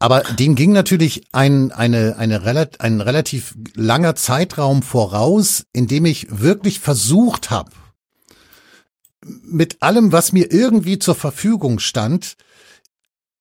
Aber 0.00 0.22
dem 0.22 0.56
ging 0.56 0.72
natürlich 0.72 1.26
ein, 1.32 1.70
eine, 1.70 2.16
eine, 2.16 2.44
ein 2.80 3.00
relativ 3.00 3.54
langer 3.74 4.16
Zeitraum 4.16 4.82
voraus, 4.82 5.64
in 5.72 5.86
dem 5.86 6.04
ich 6.04 6.26
wirklich 6.30 6.80
versucht 6.80 7.50
habe, 7.50 7.70
mit 9.24 9.80
allem, 9.82 10.12
was 10.12 10.32
mir 10.32 10.52
irgendwie 10.52 10.98
zur 10.98 11.14
Verfügung 11.14 11.78
stand, 11.78 12.34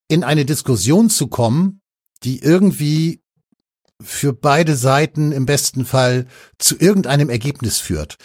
in 0.07 0.23
eine 0.23 0.45
Diskussion 0.45 1.09
zu 1.09 1.27
kommen, 1.27 1.81
die 2.23 2.39
irgendwie 2.39 3.21
für 4.01 4.33
beide 4.33 4.75
Seiten 4.75 5.31
im 5.31 5.45
besten 5.45 5.85
Fall 5.85 6.27
zu 6.57 6.77
irgendeinem 6.77 7.29
Ergebnis 7.29 7.79
führt. 7.79 8.17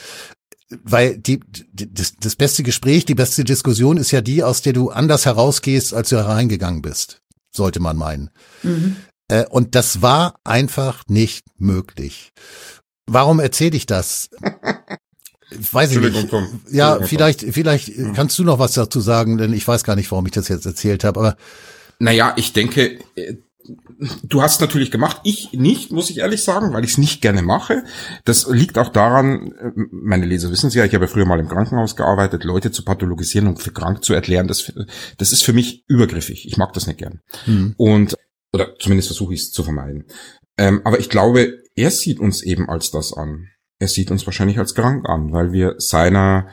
Weil 0.82 1.16
die, 1.16 1.40
das, 1.72 2.14
das 2.16 2.36
beste 2.36 2.62
Gespräch, 2.62 3.06
die 3.06 3.14
beste 3.14 3.44
Diskussion 3.44 3.96
ist 3.96 4.10
ja 4.10 4.20
die, 4.20 4.42
aus 4.42 4.60
der 4.60 4.74
du 4.74 4.90
anders 4.90 5.24
herausgehst, 5.24 5.94
als 5.94 6.10
du 6.10 6.16
hereingegangen 6.16 6.82
bist, 6.82 7.22
sollte 7.50 7.80
man 7.80 7.96
meinen. 7.96 8.30
Mhm. 8.62 8.96
Äh, 9.28 9.46
und 9.46 9.74
das 9.74 10.02
war 10.02 10.34
einfach 10.44 11.04
nicht 11.08 11.46
möglich. 11.58 12.32
Warum 13.06 13.40
erzähle 13.40 13.76
ich 13.76 13.86
das? 13.86 14.28
Weiß 15.72 15.92
ich 15.92 15.98
nicht. 16.00 16.28
Tom. 16.28 16.60
Ja, 16.70 17.00
vielleicht, 17.00 17.40
vielleicht 17.40 17.96
mhm. 17.96 18.12
kannst 18.12 18.38
du 18.38 18.44
noch 18.44 18.58
was 18.58 18.72
dazu 18.72 19.00
sagen, 19.00 19.38
denn 19.38 19.54
ich 19.54 19.66
weiß 19.66 19.82
gar 19.82 19.96
nicht, 19.96 20.10
warum 20.10 20.26
ich 20.26 20.32
das 20.32 20.48
jetzt 20.48 20.66
erzählt 20.66 21.04
habe, 21.04 21.20
aber 21.20 21.36
naja, 21.98 22.34
ich 22.36 22.52
denke, 22.52 22.98
äh, 23.16 23.36
du 24.22 24.42
hast 24.42 24.60
natürlich 24.60 24.90
gemacht, 24.90 25.20
ich 25.24 25.52
nicht, 25.52 25.90
muss 25.90 26.10
ich 26.10 26.18
ehrlich 26.18 26.42
sagen, 26.42 26.72
weil 26.72 26.84
ich 26.84 26.92
es 26.92 26.98
nicht 26.98 27.20
gerne 27.20 27.42
mache. 27.42 27.84
Das 28.24 28.48
liegt 28.48 28.78
auch 28.78 28.88
daran, 28.88 29.52
äh, 29.52 29.70
meine 29.90 30.26
Leser 30.26 30.50
wissen 30.50 30.68
es 30.68 30.74
ja, 30.74 30.84
ich 30.84 30.94
habe 30.94 31.08
früher 31.08 31.26
mal 31.26 31.40
im 31.40 31.48
Krankenhaus 31.48 31.96
gearbeitet, 31.96 32.44
Leute 32.44 32.70
zu 32.70 32.84
pathologisieren 32.84 33.48
und 33.48 33.62
für 33.62 33.72
krank 33.72 34.04
zu 34.04 34.14
erklären, 34.14 34.48
das, 34.48 34.72
das 35.18 35.32
ist 35.32 35.44
für 35.44 35.52
mich 35.52 35.84
übergriffig. 35.88 36.46
Ich 36.46 36.56
mag 36.56 36.72
das 36.72 36.86
nicht 36.86 36.98
gern. 36.98 37.20
Mhm. 37.46 37.74
Und, 37.76 38.14
oder 38.52 38.74
zumindest 38.78 39.08
versuche 39.08 39.34
ich 39.34 39.40
es 39.40 39.52
zu 39.52 39.62
vermeiden. 39.62 40.04
Ähm, 40.56 40.80
aber 40.84 40.98
ich 40.98 41.08
glaube, 41.08 41.62
er 41.76 41.90
sieht 41.90 42.18
uns 42.18 42.42
eben 42.42 42.68
als 42.68 42.90
das 42.90 43.12
an. 43.12 43.48
Er 43.78 43.88
sieht 43.88 44.10
uns 44.10 44.26
wahrscheinlich 44.26 44.58
als 44.58 44.74
krank 44.74 45.08
an, 45.08 45.32
weil 45.32 45.52
wir 45.52 45.76
seiner 45.78 46.48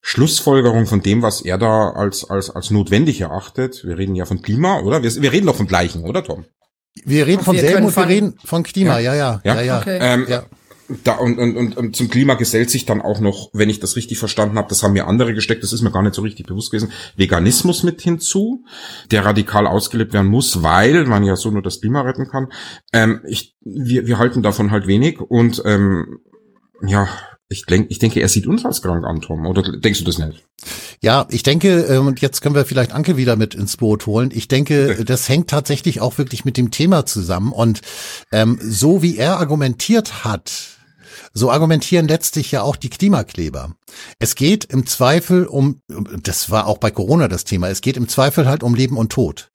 Schlussfolgerung 0.00 0.86
von 0.86 1.02
dem, 1.02 1.22
was 1.22 1.42
er 1.42 1.58
da 1.58 1.90
als, 1.90 2.28
als, 2.28 2.50
als 2.50 2.70
notwendig 2.70 3.20
erachtet. 3.20 3.84
Wir 3.84 3.98
reden 3.98 4.14
ja 4.14 4.24
von 4.24 4.40
Klima, 4.42 4.80
oder? 4.80 5.02
Wir, 5.02 5.14
wir 5.14 5.32
reden 5.32 5.46
doch 5.46 5.56
vom 5.56 5.66
Gleichen, 5.66 6.04
oder 6.04 6.24
Tom? 6.24 6.46
Wir 7.04 7.26
reden 7.26 7.42
von 7.42 7.56
selben 7.56 7.86
und 7.86 7.96
wir 7.96 8.08
reden 8.08 8.34
von 8.44 8.62
Klima, 8.62 8.98
ja, 8.98 9.14
ja, 9.14 9.40
ja, 9.44 9.54
ja. 9.54 9.62
ja. 9.62 9.78
Okay. 9.78 9.98
Ähm, 10.00 10.26
ja. 10.28 10.44
Da, 11.04 11.14
und, 11.14 11.38
und, 11.38 11.56
und, 11.56 11.76
und 11.76 11.94
zum 11.94 12.10
Klima 12.10 12.34
gesellt 12.34 12.68
sich 12.68 12.84
dann 12.84 13.00
auch 13.00 13.20
noch, 13.20 13.50
wenn 13.52 13.70
ich 13.70 13.78
das 13.78 13.94
richtig 13.94 14.18
verstanden 14.18 14.58
habe, 14.58 14.68
das 14.68 14.82
haben 14.82 14.92
mir 14.92 15.06
andere 15.06 15.34
gesteckt, 15.34 15.62
das 15.62 15.72
ist 15.72 15.82
mir 15.82 15.92
gar 15.92 16.02
nicht 16.02 16.14
so 16.14 16.22
richtig 16.22 16.46
bewusst 16.46 16.72
gewesen, 16.72 16.90
Veganismus 17.16 17.84
mit 17.84 18.00
hinzu, 18.00 18.64
der 19.12 19.24
radikal 19.24 19.68
ausgelebt 19.68 20.12
werden 20.12 20.26
muss, 20.26 20.64
weil 20.64 21.04
man 21.04 21.22
ja 21.22 21.36
so 21.36 21.50
nur 21.50 21.62
das 21.62 21.80
Klima 21.80 22.00
retten 22.00 22.26
kann. 22.28 22.48
Ähm, 22.92 23.20
ich, 23.28 23.54
wir, 23.60 24.06
wir 24.06 24.18
halten 24.18 24.42
davon 24.42 24.72
halt 24.72 24.88
wenig 24.88 25.20
und 25.20 25.62
ähm, 25.64 26.18
ja, 26.84 27.08
ich, 27.52 27.66
denk, 27.66 27.90
ich 27.90 27.98
denke, 27.98 28.20
er 28.20 28.28
sieht 28.28 28.46
uns 28.46 28.64
als 28.64 28.80
krank 28.80 29.04
an, 29.04 29.20
Tom. 29.20 29.44
Oder 29.44 29.76
denkst 29.76 29.98
du 29.98 30.04
das 30.04 30.18
nicht? 30.18 30.44
Ja, 31.02 31.26
ich 31.30 31.42
denke, 31.42 31.80
ähm, 31.82 32.06
und 32.06 32.20
jetzt 32.20 32.42
können 32.42 32.54
wir 32.54 32.64
vielleicht 32.64 32.92
Anke 32.92 33.16
wieder 33.16 33.34
mit 33.34 33.56
ins 33.56 33.76
Boot 33.76 34.06
holen. 34.06 34.30
Ich 34.32 34.46
denke, 34.46 35.04
das 35.04 35.28
hängt 35.28 35.50
tatsächlich 35.50 36.00
auch 36.00 36.16
wirklich 36.16 36.44
mit 36.44 36.56
dem 36.56 36.70
Thema 36.70 37.06
zusammen. 37.06 37.50
Und 37.50 37.80
ähm, 38.30 38.58
so 38.62 39.02
wie 39.02 39.16
er 39.16 39.38
argumentiert 39.38 40.24
hat, 40.24 40.52
so 41.32 41.50
argumentieren 41.50 42.06
letztlich 42.06 42.52
ja 42.52 42.62
auch 42.62 42.76
die 42.76 42.88
Klimakleber. 42.90 43.74
Es 44.20 44.36
geht 44.36 44.66
im 44.66 44.86
Zweifel 44.86 45.46
um, 45.46 45.82
das 46.22 46.50
war 46.50 46.68
auch 46.68 46.78
bei 46.78 46.92
Corona 46.92 47.26
das 47.26 47.44
Thema, 47.44 47.68
es 47.68 47.80
geht 47.80 47.96
im 47.96 48.06
Zweifel 48.06 48.46
halt 48.46 48.62
um 48.62 48.76
Leben 48.76 48.96
und 48.96 49.10
Tod. 49.10 49.50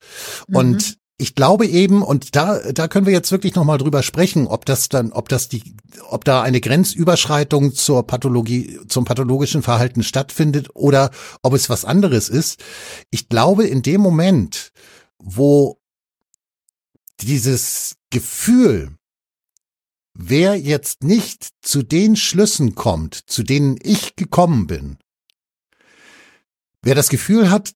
Mhm. 0.48 0.56
Und 0.56 0.98
ich 1.18 1.34
glaube 1.34 1.66
eben, 1.66 2.02
und 2.02 2.36
da, 2.36 2.60
da 2.72 2.88
können 2.88 3.06
wir 3.06 3.12
jetzt 3.12 3.32
wirklich 3.32 3.54
nochmal 3.54 3.78
drüber 3.78 4.02
sprechen, 4.02 4.46
ob 4.46 4.66
das 4.66 4.90
dann, 4.90 5.12
ob 5.12 5.30
das 5.30 5.48
die, 5.48 5.74
ob 6.10 6.24
da 6.24 6.42
eine 6.42 6.60
Grenzüberschreitung 6.60 7.72
zur 7.74 8.06
Pathologie, 8.06 8.78
zum 8.88 9.06
pathologischen 9.06 9.62
Verhalten 9.62 10.02
stattfindet 10.02 10.68
oder 10.74 11.10
ob 11.42 11.54
es 11.54 11.70
was 11.70 11.86
anderes 11.86 12.28
ist. 12.28 12.62
Ich 13.10 13.30
glaube, 13.30 13.66
in 13.66 13.80
dem 13.80 14.02
Moment, 14.02 14.72
wo 15.18 15.80
dieses 17.20 17.96
Gefühl, 18.10 18.94
wer 20.12 20.56
jetzt 20.56 21.02
nicht 21.02 21.48
zu 21.62 21.82
den 21.82 22.16
Schlüssen 22.16 22.74
kommt, 22.74 23.14
zu 23.26 23.42
denen 23.42 23.78
ich 23.82 24.16
gekommen 24.16 24.66
bin, 24.66 24.98
wer 26.82 26.94
das 26.94 27.08
Gefühl 27.08 27.50
hat, 27.50 27.72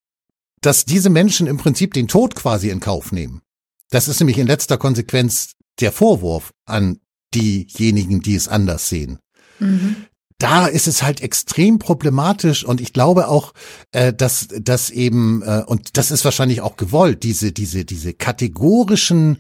dass 0.61 0.84
diese 0.84 1.11
Menschen 1.11 1.46
im 1.46 1.56
Prinzip 1.56 1.94
den 1.94 2.08
Tod 2.08 2.34
quasi 2.34 2.70
in 2.70 2.80
Kauf 2.80 3.12
nehmen. 3.12 3.42
Das 3.90 4.08
ist 4.08 4.20
nämlich 4.20 4.38
in 4.38 4.46
letzter 4.46 4.78
Konsequenz 4.78 5.54
der 5.80 5.92
Vorwurf 5.92 6.52
an 6.66 6.98
diejenigen, 7.34 8.20
die 8.20 8.34
es 8.34 8.48
anders 8.48 8.88
sehen. 8.88 9.18
Mhm. 9.58 9.96
Da 10.38 10.66
ist 10.66 10.88
es 10.88 11.02
halt 11.02 11.20
extrem 11.20 11.78
problematisch 11.78 12.64
und 12.64 12.80
ich 12.80 12.94
glaube 12.94 13.28
auch, 13.28 13.52
äh, 13.92 14.12
dass 14.12 14.48
dass 14.48 14.88
eben 14.88 15.42
äh, 15.42 15.62
und 15.66 15.98
das 15.98 16.11
ist 16.11 16.24
wahrscheinlich 16.24 16.62
auch 16.62 16.76
gewollt 16.76 17.24
diese 17.24 17.52
diese 17.52 17.84
diese 17.84 18.14
kategorischen 18.14 19.38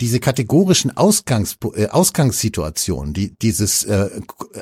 diese 0.00 0.20
kategorischen 0.20 0.96
Ausgangs, 0.96 1.56
äh, 1.74 1.88
Ausgangssituationen, 1.88 3.12
die, 3.12 3.34
dieses 3.38 3.84
äh, 3.84 4.08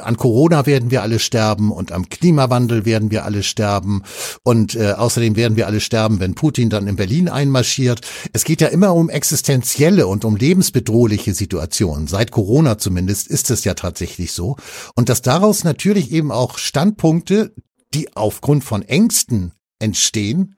an 0.02 0.16
Corona 0.16 0.66
werden 0.66 0.90
wir 0.90 1.02
alle 1.02 1.18
sterben 1.18 1.70
und 1.70 1.92
am 1.92 2.08
Klimawandel 2.08 2.84
werden 2.84 3.10
wir 3.10 3.24
alle 3.24 3.42
sterben 3.42 4.02
und 4.42 4.74
äh, 4.74 4.92
außerdem 4.92 5.36
werden 5.36 5.56
wir 5.56 5.66
alle 5.66 5.80
sterben, 5.80 6.20
wenn 6.20 6.34
Putin 6.34 6.70
dann 6.70 6.88
in 6.88 6.96
Berlin 6.96 7.28
einmarschiert. 7.28 8.00
Es 8.32 8.44
geht 8.44 8.60
ja 8.60 8.68
immer 8.68 8.94
um 8.94 9.08
existenzielle 9.08 10.06
und 10.06 10.24
um 10.24 10.36
lebensbedrohliche 10.36 11.34
Situationen. 11.34 12.08
Seit 12.08 12.30
Corona 12.30 12.78
zumindest 12.78 13.28
ist 13.28 13.50
es 13.50 13.64
ja 13.64 13.74
tatsächlich 13.74 14.32
so. 14.32 14.56
Und 14.94 15.08
dass 15.08 15.22
daraus 15.22 15.64
natürlich 15.64 16.10
eben 16.10 16.32
auch 16.32 16.58
Standpunkte, 16.58 17.54
die 17.94 18.14
aufgrund 18.16 18.64
von 18.64 18.82
Ängsten 18.82 19.52
entstehen, 19.78 20.56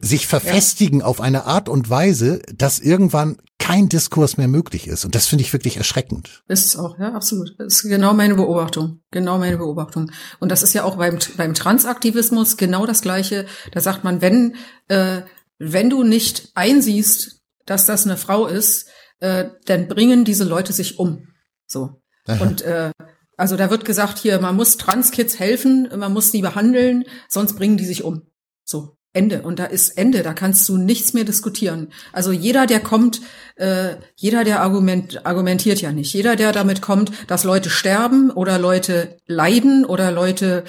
sich 0.00 0.26
verfestigen 0.26 1.00
ja. 1.00 1.06
auf 1.06 1.20
eine 1.20 1.44
Art 1.44 1.68
und 1.68 1.90
Weise, 1.90 2.40
dass 2.54 2.78
irgendwann 2.78 3.36
kein 3.58 3.88
Diskurs 3.88 4.36
mehr 4.36 4.48
möglich 4.48 4.88
ist. 4.88 5.04
Und 5.04 5.14
das 5.14 5.26
finde 5.26 5.44
ich 5.44 5.52
wirklich 5.52 5.76
erschreckend. 5.76 6.42
Ist 6.48 6.66
es 6.66 6.76
auch, 6.76 6.98
ja, 6.98 7.12
absolut. 7.12 7.54
Das 7.58 7.74
ist 7.74 7.82
genau 7.82 8.14
meine 8.14 8.34
Beobachtung. 8.34 9.00
Genau 9.10 9.38
meine 9.38 9.58
Beobachtung. 9.58 10.10
Und 10.38 10.50
das 10.50 10.62
ist 10.62 10.72
ja 10.72 10.84
auch 10.84 10.96
beim, 10.96 11.18
beim 11.36 11.54
Transaktivismus 11.54 12.56
genau 12.56 12.86
das 12.86 13.02
Gleiche. 13.02 13.46
Da 13.72 13.80
sagt 13.80 14.02
man, 14.02 14.22
wenn, 14.22 14.56
äh, 14.88 15.22
wenn 15.58 15.90
du 15.90 16.02
nicht 16.02 16.50
einsiehst, 16.54 17.42
dass 17.66 17.86
das 17.86 18.06
eine 18.06 18.16
Frau 18.16 18.46
ist, 18.46 18.88
äh, 19.20 19.50
dann 19.66 19.86
bringen 19.86 20.24
diese 20.24 20.44
Leute 20.44 20.72
sich 20.72 20.98
um. 20.98 21.28
So. 21.66 22.00
Aha. 22.26 22.42
Und 22.42 22.62
äh, 22.62 22.90
also 23.36 23.56
da 23.56 23.70
wird 23.70 23.84
gesagt, 23.84 24.18
hier, 24.18 24.40
man 24.40 24.56
muss 24.56 24.78
Transkids 24.78 25.38
helfen, 25.38 25.88
man 25.96 26.12
muss 26.12 26.30
die 26.30 26.42
behandeln, 26.42 27.04
sonst 27.28 27.54
bringen 27.54 27.76
die 27.76 27.84
sich 27.84 28.02
um. 28.02 28.22
So. 28.64 28.96
Ende. 29.12 29.42
Und 29.42 29.58
da 29.58 29.64
ist 29.64 29.98
Ende, 29.98 30.22
da 30.22 30.34
kannst 30.34 30.68
du 30.68 30.76
nichts 30.76 31.14
mehr 31.14 31.24
diskutieren. 31.24 31.92
Also 32.12 32.30
jeder, 32.30 32.66
der 32.66 32.80
kommt, 32.80 33.20
äh, 33.56 33.96
jeder, 34.14 34.44
der 34.44 34.60
argument, 34.60 35.26
argumentiert 35.26 35.80
ja 35.80 35.90
nicht. 35.90 36.12
Jeder, 36.12 36.36
der 36.36 36.52
damit 36.52 36.80
kommt, 36.80 37.10
dass 37.26 37.44
Leute 37.44 37.70
sterben 37.70 38.30
oder 38.30 38.58
Leute 38.58 39.16
leiden 39.26 39.84
oder 39.84 40.12
Leute 40.12 40.64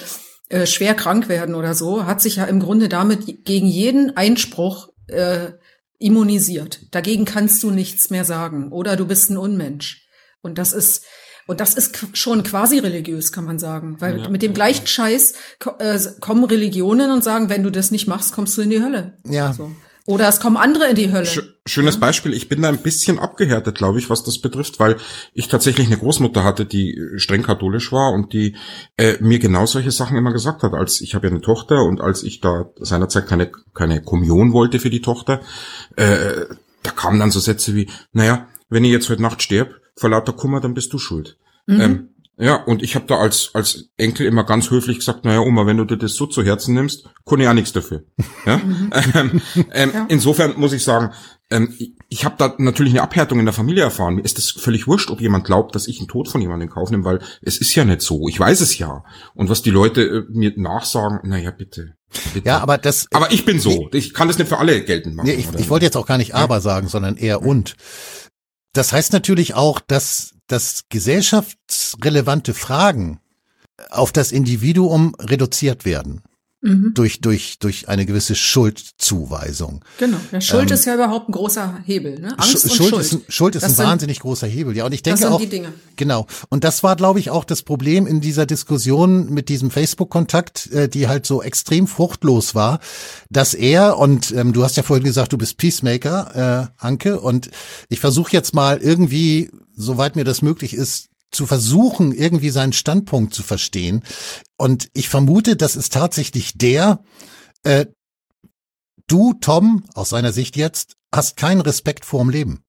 äh, 0.48 0.66
schwer 0.66 0.94
krank 0.94 1.28
werden 1.28 1.54
oder 1.54 1.74
so, 1.74 2.04
hat 2.04 2.20
sich 2.20 2.36
ja 2.36 2.44
im 2.44 2.58
Grunde 2.58 2.88
damit 2.88 3.44
gegen 3.44 3.66
jeden 3.66 4.16
Einspruch 4.16 4.88
äh, 5.06 5.52
immunisiert. 5.98 6.80
Dagegen 6.90 7.24
kannst 7.24 7.62
du 7.62 7.70
nichts 7.70 8.10
mehr 8.10 8.24
sagen. 8.24 8.72
Oder 8.72 8.96
du 8.96 9.06
bist 9.06 9.30
ein 9.30 9.36
Unmensch. 9.36 10.08
Und 10.42 10.58
das 10.58 10.72
ist, 10.72 11.04
und 11.46 11.60
das 11.60 11.74
ist 11.74 12.16
schon 12.16 12.42
quasi 12.42 12.78
religiös, 12.78 13.32
kann 13.32 13.44
man 13.44 13.58
sagen. 13.58 13.96
Weil 14.00 14.20
ja, 14.20 14.28
mit 14.28 14.42
dem 14.42 14.54
gleichen 14.54 14.86
Scheiß 14.86 15.34
äh, 15.78 15.98
kommen 16.20 16.44
Religionen 16.44 17.10
und 17.10 17.24
sagen, 17.24 17.48
wenn 17.48 17.62
du 17.62 17.70
das 17.70 17.90
nicht 17.90 18.06
machst, 18.06 18.34
kommst 18.34 18.56
du 18.56 18.62
in 18.62 18.70
die 18.70 18.82
Hölle. 18.82 19.14
Ja. 19.24 19.52
So. 19.52 19.70
Oder 20.04 20.28
es 20.28 20.40
kommen 20.40 20.56
andere 20.56 20.88
in 20.88 20.96
die 20.96 21.12
Hölle. 21.12 21.28
Schönes 21.64 22.00
Beispiel. 22.00 22.32
Ich 22.32 22.48
bin 22.48 22.60
da 22.60 22.68
ein 22.68 22.82
bisschen 22.82 23.20
abgehärtet, 23.20 23.78
glaube 23.78 24.00
ich, 24.00 24.10
was 24.10 24.24
das 24.24 24.40
betrifft, 24.40 24.80
weil 24.80 24.96
ich 25.32 25.46
tatsächlich 25.46 25.86
eine 25.86 25.96
Großmutter 25.96 26.42
hatte, 26.42 26.66
die 26.66 26.98
streng 27.16 27.44
katholisch 27.44 27.92
war 27.92 28.12
und 28.12 28.32
die 28.32 28.56
äh, 28.96 29.14
mir 29.20 29.38
genau 29.38 29.64
solche 29.66 29.92
Sachen 29.92 30.16
immer 30.16 30.32
gesagt 30.32 30.64
hat. 30.64 30.74
Als 30.74 31.00
ich 31.00 31.14
habe 31.14 31.28
ja 31.28 31.30
eine 31.30 31.40
Tochter 31.40 31.84
und 31.84 32.00
als 32.00 32.24
ich 32.24 32.40
da 32.40 32.70
seinerzeit 32.80 33.28
keine 33.28 33.52
keine 33.74 34.02
Kommunion 34.02 34.52
wollte 34.52 34.80
für 34.80 34.90
die 34.90 35.02
Tochter, 35.02 35.40
äh, 35.94 36.46
da 36.82 36.90
kamen 36.90 37.20
dann 37.20 37.30
so 37.30 37.38
Sätze 37.38 37.76
wie: 37.76 37.88
Naja, 38.12 38.48
wenn 38.70 38.84
ich 38.84 38.90
jetzt 38.90 39.08
heute 39.08 39.22
Nacht 39.22 39.40
sterb, 39.40 39.81
vor 39.96 40.10
lauter 40.10 40.32
Kummer, 40.32 40.60
dann 40.60 40.74
bist 40.74 40.92
du 40.92 40.98
schuld. 40.98 41.38
Mhm. 41.66 41.80
Ähm, 41.80 42.08
ja, 42.38 42.56
und 42.56 42.82
ich 42.82 42.94
habe 42.94 43.04
da 43.06 43.18
als, 43.18 43.50
als 43.52 43.90
Enkel 43.98 44.26
immer 44.26 44.44
ganz 44.44 44.70
höflich 44.70 44.98
gesagt, 44.98 45.24
naja, 45.24 45.40
Oma, 45.40 45.66
wenn 45.66 45.76
du 45.76 45.84
dir 45.84 45.98
das 45.98 46.14
so 46.14 46.26
zu 46.26 46.42
Herzen 46.42 46.74
nimmst, 46.74 47.04
kann 47.26 47.38
ich 47.40 47.46
auch 47.46 47.52
nichts 47.52 47.72
dafür. 47.72 48.04
Ja? 48.46 48.56
Mhm. 48.56 48.90
Ähm, 49.14 49.42
ähm, 49.72 49.90
ja. 49.94 50.06
Insofern 50.08 50.58
muss 50.58 50.72
ich 50.72 50.82
sagen, 50.82 51.12
ähm, 51.50 51.72
ich 52.08 52.24
habe 52.24 52.34
da 52.38 52.54
natürlich 52.58 52.94
eine 52.94 53.02
Abhärtung 53.02 53.38
in 53.38 53.44
der 53.44 53.52
Familie 53.52 53.84
erfahren. 53.84 54.16
Mir 54.16 54.24
ist 54.24 54.38
das 54.38 54.50
völlig 54.50 54.86
wurscht, 54.86 55.10
ob 55.10 55.20
jemand 55.20 55.44
glaubt, 55.44 55.74
dass 55.74 55.86
ich 55.86 55.98
einen 55.98 56.08
Tod 56.08 56.28
von 56.28 56.40
jemandem 56.40 56.68
in 56.68 56.74
Kauf 56.74 56.90
nehme, 56.90 57.04
weil 57.04 57.20
es 57.42 57.58
ist 57.58 57.74
ja 57.74 57.84
nicht 57.84 58.00
so. 58.00 58.26
Ich 58.28 58.40
weiß 58.40 58.60
es 58.60 58.78
ja. 58.78 59.04
Und 59.34 59.50
was 59.50 59.62
die 59.62 59.70
Leute 59.70 60.02
äh, 60.02 60.24
mir 60.30 60.52
nachsagen, 60.56 61.20
naja, 61.22 61.50
bitte. 61.50 61.94
Bitte. 62.34 62.48
Ja, 62.48 62.58
aber 62.58 62.78
das. 62.78 63.06
Aber 63.12 63.30
ich 63.30 63.44
bin 63.44 63.60
so. 63.60 63.88
Ich 63.92 64.14
kann 64.14 64.28
das 64.28 64.38
nicht 64.38 64.48
für 64.48 64.58
alle 64.58 64.82
geltend 64.82 65.14
machen. 65.14 65.26
Nee, 65.26 65.34
ich, 65.34 65.48
ich 65.58 65.70
wollte 65.70 65.84
jetzt 65.84 65.96
auch 65.96 66.06
gar 66.06 66.18
nicht 66.18 66.34
aber 66.34 66.60
sagen, 66.60 66.88
sondern 66.88 67.16
eher 67.16 67.42
und. 67.42 67.76
Das 68.72 68.92
heißt 68.92 69.12
natürlich 69.12 69.54
auch, 69.54 69.80
dass, 69.80 70.34
dass 70.46 70.84
gesellschaftsrelevante 70.88 72.54
Fragen 72.54 73.20
auf 73.90 74.12
das 74.12 74.32
Individuum 74.32 75.14
reduziert 75.18 75.84
werden 75.84 76.22
mhm. 76.62 76.92
durch, 76.94 77.20
durch, 77.20 77.58
durch 77.58 77.88
eine 77.88 78.06
gewisse 78.06 78.34
Schuldzuweisung. 78.34 79.84
Genau. 79.98 80.16
Ja, 80.30 80.40
Schuld 80.40 80.70
ähm, 80.70 80.74
ist 80.74 80.84
ja 80.86 80.94
überhaupt 80.94 81.28
ein 81.28 81.32
großer 81.32 81.80
Hebel. 81.84 82.18
Ne? 82.20 82.38
Angst 82.38 82.70
Schuld, 82.72 82.90
Schuld. 82.90 83.02
Ist 83.02 83.12
ein, 83.12 83.22
Schuld 83.28 83.54
ist 83.56 83.64
ein 83.64 83.70
sind, 83.70 83.84
wahnsinnig 83.84 84.20
großer 84.20 84.46
Hebel. 84.46 84.76
Ja, 84.76 84.86
und 84.86 84.92
ich 84.92 85.02
denke 85.02 85.20
das 85.20 85.28
sind 85.28 85.34
auch, 85.34 85.40
die 85.40 85.48
Dinge. 85.48 85.72
genau. 85.96 86.26
Und 86.48 86.64
das 86.64 86.82
war, 86.82 86.96
glaube 86.96 87.18
ich, 87.18 87.30
auch 87.30 87.44
das 87.44 87.62
Problem 87.62 88.06
in 88.06 88.20
dieser 88.20 88.46
Diskussion 88.46 89.30
mit 89.30 89.48
diesem 89.48 89.70
Facebook-Kontakt, 89.70 90.70
äh, 90.72 90.88
die 90.88 91.08
halt 91.08 91.26
so 91.26 91.42
extrem 91.42 91.86
fruchtlos 91.86 92.54
war, 92.54 92.80
dass 93.28 93.54
er 93.54 93.98
und 93.98 94.30
ähm, 94.32 94.52
du 94.52 94.64
hast 94.64 94.76
ja 94.76 94.82
vorhin 94.82 95.04
gesagt, 95.04 95.32
du 95.32 95.38
bist 95.38 95.58
Peacemaker, 95.58 96.70
äh, 96.80 96.84
Anke, 96.84 97.20
und 97.20 97.50
ich 97.88 98.00
versuche 98.00 98.32
jetzt 98.32 98.54
mal 98.54 98.78
irgendwie, 98.78 99.50
soweit 99.76 100.16
mir 100.16 100.24
das 100.24 100.42
möglich 100.42 100.74
ist, 100.74 101.08
zu 101.32 101.46
versuchen, 101.46 102.12
irgendwie 102.12 102.50
seinen 102.50 102.72
Standpunkt 102.72 103.34
zu 103.34 103.42
verstehen. 103.42 104.02
Und 104.56 104.88
ich 104.92 105.08
vermute, 105.08 105.56
das 105.56 105.76
ist 105.76 105.92
tatsächlich 105.92 106.56
der, 106.56 107.02
äh, 107.64 107.86
du, 109.06 109.34
Tom, 109.34 109.84
aus 109.94 110.10
seiner 110.10 110.32
Sicht 110.32 110.56
jetzt, 110.56 110.96
hast 111.12 111.36
keinen 111.36 111.60
Respekt 111.60 112.04
vorm 112.04 112.30
Leben. 112.30 112.62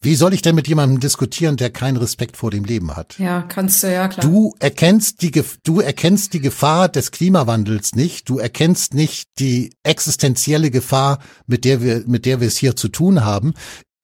Wie 0.00 0.14
soll 0.14 0.32
ich 0.32 0.42
denn 0.42 0.54
mit 0.54 0.68
jemandem 0.68 1.00
diskutieren, 1.00 1.56
der 1.56 1.70
keinen 1.70 1.96
Respekt 1.96 2.36
vor 2.36 2.50
dem 2.50 2.64
Leben 2.64 2.96
hat? 2.96 3.18
Ja, 3.18 3.42
kannst 3.42 3.82
du, 3.82 3.92
ja 3.92 4.08
klar. 4.08 4.24
Du 4.24 4.54
erkennst 4.60 5.22
die, 5.22 5.42
du 5.64 5.80
erkennst 5.80 6.32
die 6.34 6.40
Gefahr 6.40 6.88
des 6.88 7.10
Klimawandels 7.10 7.94
nicht. 7.94 8.28
Du 8.28 8.38
erkennst 8.38 8.94
nicht 8.94 9.28
die 9.38 9.72
existenzielle 9.82 10.70
Gefahr, 10.70 11.18
mit 11.46 11.64
der 11.64 11.82
wir, 11.82 12.04
mit 12.06 12.26
der 12.26 12.40
wir 12.40 12.48
es 12.48 12.56
hier 12.56 12.76
zu 12.76 12.88
tun 12.88 13.24
haben. 13.24 13.54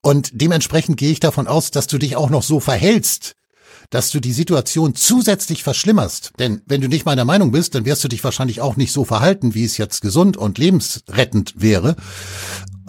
Und 0.03 0.31
dementsprechend 0.35 0.97
gehe 0.97 1.13
ich 1.13 1.21
davon 1.21 1.47
aus, 1.47 1.71
dass 1.71 1.87
du 1.87 1.99
dich 1.99 2.17
auch 2.17 2.29
noch 2.29 2.43
so 2.43 2.61
verhältst, 2.61 3.35
dass 3.95 4.11
du 4.11 4.19
die 4.19 4.33
Situation 4.33 4.97
zusätzlich 4.97 5.63
verschlimmerst. 5.63 6.33
Denn 6.41 6.63
wenn 6.67 6.81
du 6.81 6.89
nicht 6.89 7.07
meiner 7.07 7.25
Meinung 7.25 7.53
bist, 7.53 7.77
dann 7.77 7.85
wirst 7.85 8.03
du 8.03 8.09
dich 8.09 8.25
wahrscheinlich 8.25 8.61
auch 8.61 8.75
nicht 8.75 8.91
so 8.91 9.05
verhalten, 9.05 9.55
wie 9.55 9.63
es 9.63 9.77
jetzt 9.77 10.01
gesund 10.01 10.37
und 10.37 10.59
lebensrettend 10.59 11.55
wäre. 11.59 11.95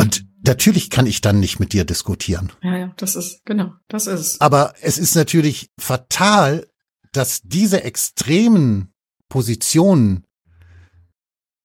Und 0.02 0.26
natürlich 0.48 0.90
kann 0.90 1.06
ich 1.06 1.22
dann 1.22 1.40
nicht 1.40 1.60
mit 1.60 1.74
dir 1.74 1.86
diskutieren. 1.86 2.52
Ja, 2.64 2.76
ja, 2.76 2.94
das 2.98 3.16
ist, 3.16 3.46
genau, 3.46 3.74
das 3.88 4.08
ist. 4.08 4.42
Aber 4.42 4.74
es 4.82 4.98
ist 4.98 5.14
natürlich 5.14 5.70
fatal, 5.80 6.66
dass 7.12 7.42
diese 7.44 7.84
extremen 7.84 8.92
Positionen 9.30 10.24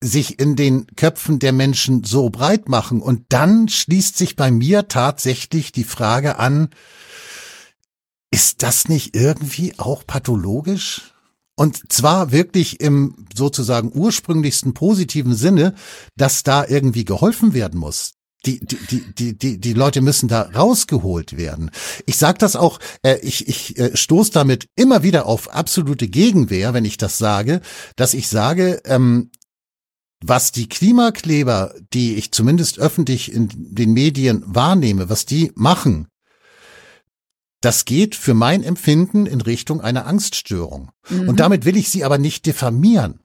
sich 0.02 0.38
in 0.38 0.54
den 0.54 0.86
Köpfen 0.96 1.38
der 1.38 1.54
Menschen 1.54 2.04
so 2.04 2.28
breit 2.28 2.68
machen. 2.68 3.00
Und 3.00 3.24
dann 3.30 3.70
schließt 3.70 4.18
sich 4.18 4.36
bei 4.36 4.50
mir 4.50 4.86
tatsächlich 4.88 5.72
die 5.72 5.84
Frage 5.84 6.38
an, 6.38 6.68
ist 8.30 8.62
das 8.62 8.88
nicht 8.88 9.16
irgendwie 9.16 9.78
auch 9.78 10.06
pathologisch? 10.06 11.12
Und 11.56 11.92
zwar 11.92 12.32
wirklich 12.32 12.80
im 12.80 13.26
sozusagen 13.34 13.92
ursprünglichsten 13.94 14.72
positiven 14.72 15.34
Sinne, 15.34 15.74
dass 16.16 16.42
da 16.42 16.66
irgendwie 16.66 17.04
geholfen 17.04 17.52
werden 17.52 17.78
muss. 17.78 18.12
Die, 18.46 18.60
die, 18.64 19.12
die, 19.18 19.36
die, 19.36 19.60
die, 19.60 19.72
Leute 19.74 20.00
müssen 20.00 20.26
da 20.26 20.42
rausgeholt 20.54 21.36
werden. 21.36 21.70
Ich 22.06 22.16
sage 22.16 22.38
das 22.38 22.56
auch, 22.56 22.78
äh, 23.02 23.18
ich, 23.18 23.46
ich 23.48 23.78
äh, 23.78 23.94
stoße 23.94 24.32
damit 24.32 24.68
immer 24.76 25.02
wieder 25.02 25.26
auf 25.26 25.52
absolute 25.52 26.08
Gegenwehr, 26.08 26.72
wenn 26.72 26.86
ich 26.86 26.96
das 26.96 27.18
sage, 27.18 27.60
dass 27.96 28.14
ich 28.14 28.28
sage, 28.28 28.80
ähm, 28.86 29.30
was 30.24 30.52
die 30.52 30.70
Klimakleber, 30.70 31.74
die 31.92 32.14
ich 32.14 32.32
zumindest 32.32 32.78
öffentlich 32.78 33.30
in 33.30 33.50
den 33.52 33.92
Medien 33.92 34.42
wahrnehme, 34.46 35.10
was 35.10 35.26
die 35.26 35.52
machen, 35.54 36.08
das 37.60 37.84
geht 37.84 38.14
für 38.14 38.34
mein 38.34 38.62
Empfinden 38.62 39.26
in 39.26 39.40
Richtung 39.40 39.80
einer 39.80 40.06
Angststörung. 40.06 40.90
Mhm. 41.08 41.28
Und 41.28 41.40
damit 41.40 41.64
will 41.64 41.76
ich 41.76 41.90
sie 41.90 42.04
aber 42.04 42.18
nicht 42.18 42.46
diffamieren 42.46 43.20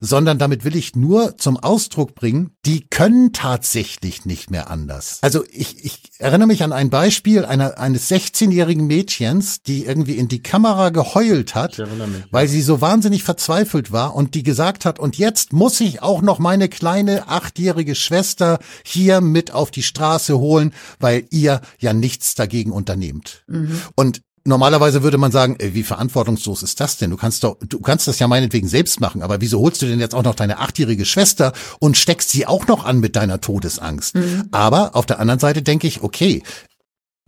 sondern 0.00 0.38
damit 0.38 0.64
will 0.64 0.76
ich 0.76 0.96
nur 0.96 1.36
zum 1.38 1.56
Ausdruck 1.56 2.14
bringen, 2.14 2.52
die 2.64 2.86
können 2.88 3.32
tatsächlich 3.32 4.24
nicht 4.24 4.50
mehr 4.50 4.70
anders. 4.70 5.18
Also 5.22 5.44
ich, 5.50 5.84
ich 5.84 6.00
erinnere 6.18 6.48
mich 6.48 6.62
an 6.62 6.72
ein 6.72 6.90
Beispiel 6.90 7.44
einer, 7.44 7.78
eines 7.78 8.10
16-jährigen 8.10 8.86
Mädchens, 8.86 9.62
die 9.62 9.84
irgendwie 9.84 10.16
in 10.16 10.28
die 10.28 10.42
Kamera 10.42 10.90
geheult 10.90 11.54
hat, 11.54 11.78
mich, 11.78 11.88
weil 12.30 12.48
sie 12.48 12.62
so 12.62 12.80
wahnsinnig 12.80 13.22
verzweifelt 13.22 13.92
war 13.92 14.14
und 14.14 14.34
die 14.34 14.42
gesagt 14.42 14.84
hat, 14.84 14.98
und 14.98 15.18
jetzt 15.18 15.52
muss 15.52 15.80
ich 15.80 16.02
auch 16.02 16.22
noch 16.22 16.38
meine 16.38 16.68
kleine 16.68 17.28
achtjährige 17.28 17.94
Schwester 17.94 18.58
hier 18.84 19.20
mit 19.20 19.52
auf 19.52 19.70
die 19.70 19.82
Straße 19.82 20.38
holen, 20.38 20.72
weil 21.00 21.26
ihr 21.30 21.60
ja 21.78 21.92
nichts 21.92 22.34
dagegen 22.34 22.72
unternehmt. 22.72 23.44
Mhm. 23.46 23.80
Und 23.94 24.22
Normalerweise 24.44 25.02
würde 25.02 25.18
man 25.18 25.30
sagen, 25.30 25.56
ey, 25.58 25.74
wie 25.74 25.84
verantwortungslos 25.84 26.62
ist 26.62 26.80
das 26.80 26.96
denn? 26.96 27.10
Du 27.10 27.16
kannst 27.16 27.44
doch, 27.44 27.58
du 27.60 27.80
kannst 27.80 28.08
das 28.08 28.18
ja 28.18 28.26
meinetwegen 28.26 28.66
selbst 28.68 29.00
machen, 29.00 29.22
aber 29.22 29.40
wieso 29.40 29.60
holst 29.60 29.80
du 29.82 29.86
denn 29.86 30.00
jetzt 30.00 30.14
auch 30.14 30.24
noch 30.24 30.34
deine 30.34 30.58
achtjährige 30.58 31.04
Schwester 31.04 31.52
und 31.78 31.96
steckst 31.96 32.30
sie 32.30 32.46
auch 32.46 32.66
noch 32.66 32.84
an 32.84 32.98
mit 33.00 33.14
deiner 33.16 33.40
Todesangst? 33.40 34.16
Mhm. 34.16 34.48
Aber 34.50 34.96
auf 34.96 35.06
der 35.06 35.20
anderen 35.20 35.40
Seite 35.40 35.62
denke 35.62 35.86
ich, 35.86 36.02
okay, 36.02 36.42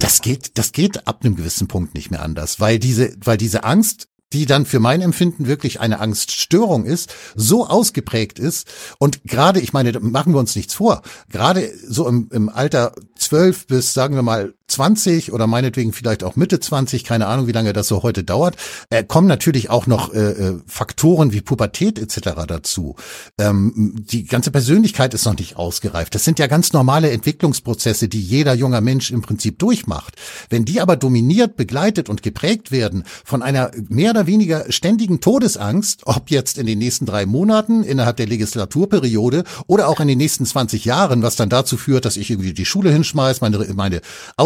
Das 0.01 0.21
geht, 0.21 0.59
das 0.59 0.73
geht 0.73 1.07
ab 1.07 1.21
einem 1.23 1.37
gewissen 1.37 1.69
Punkt 1.69 1.95
nicht 1.95 2.11
mehr 2.11 2.21
anders, 2.21 2.59
weil 2.59 2.79
diese, 2.81 3.15
weil 3.25 3.37
diese 3.39 3.63
Angst 3.63 4.09
die 4.33 4.47
dann 4.47 4.67
für 4.67 4.81
mein 4.81 5.01
Empfinden 5.01 5.47
wirklich 5.47 5.81
eine 5.81 6.01
Angststörung 6.01 6.85
ist, 6.85 7.15
so 7.37 7.69
ausgeprägt 7.69 8.41
ist. 8.41 8.67
Und 8.99 9.23
gerade, 9.25 9.61
ich 9.61 9.73
meine, 9.73 9.93
machen 10.01 10.35
wir 10.35 10.41
uns 10.41 10.57
nichts 10.57 10.75
vor, 10.75 11.03
gerade 11.31 11.71
so 11.87 12.09
im, 12.09 12.29
im 12.33 12.49
Alter 12.49 12.95
zwölf 13.17 13.69
bis, 13.69 13.95
sagen 13.95 14.17
wir 14.17 14.23
mal, 14.23 14.55
20 14.69 15.33
oder 15.33 15.47
meinetwegen 15.47 15.93
vielleicht 15.93 16.25
auch 16.25 16.37
Mitte 16.37 16.59
20, 16.59 17.05
keine 17.05 17.27
Ahnung, 17.27 17.47
wie 17.47 17.53
lange 17.53 17.73
das 17.73 17.89
so 17.89 18.03
heute 18.03 18.25
dauert, 18.25 18.57
äh, 18.91 19.05
kommen 19.05 19.29
natürlich 19.29 19.71
auch 19.71 19.87
noch 19.87 20.13
äh, 20.15 20.19
äh, 20.19 20.61
Faktoren 20.67 21.33
wie 21.33 21.43
Pubertät 21.43 21.99
etc. 21.99 22.47
dazu. 22.47 22.97
Ähm, 23.39 23.95
die 23.97 24.25
ganze 24.25 24.51
Persönlichkeit 24.51 25.15
ist 25.15 25.27
noch 25.27 25.37
nicht 25.39 25.57
ausgereift. 25.57 26.15
Das 26.15 26.25
sind 26.25 26.39
ja 26.39 26.47
ganz 26.47 26.73
normale 26.73 27.11
Entwicklungsprozesse, 27.11 28.09
die 28.09 28.21
jeder 28.21 28.55
junger 28.55 28.81
Mensch 28.81 29.11
im 29.11 29.23
Prinzip 29.23 29.59
durchmacht. 29.59 30.15
Wenn 30.49 30.65
die 30.65 30.81
aber 30.81 30.97
dominiert, 30.97 31.57
begleitet 31.57 32.09
und 32.09 32.23
geprägt 32.23 32.73
werden 32.73 33.05
von 33.25 33.43
einer 33.43 33.71
mehr 33.89 34.11
oder 34.11 34.27
weniger 34.27 34.71
ständigen 34.73 35.21
Todesangst, 35.21 36.03
ob 36.07 36.31
jetzt 36.31 36.59
in 36.59 36.67
den 36.67 36.79
nächsten 36.79 37.07
drei 37.07 37.27
Monaten 37.27 37.85
innerhalb 37.85 38.17
der 38.17 38.27
Legislaturperiode 38.27 39.45
oder 39.67 39.89
auch 39.89 40.01
in 40.01 40.09
den 40.09 40.19
nächsten 40.19 40.47
20 40.47 40.85
Jahren, 40.85 41.23
was 41.23 41.37
dann 41.37 41.49
dazu 41.49 41.77
führt, 41.77 42.05
dass 42.05 42.17
ich 42.17 42.31
irgendwie 42.31 42.55
die 42.55 42.65
Schule 42.65 42.91
hinschmeiß, 42.91 43.41
meine, 43.41 43.59
meine 43.75 44.01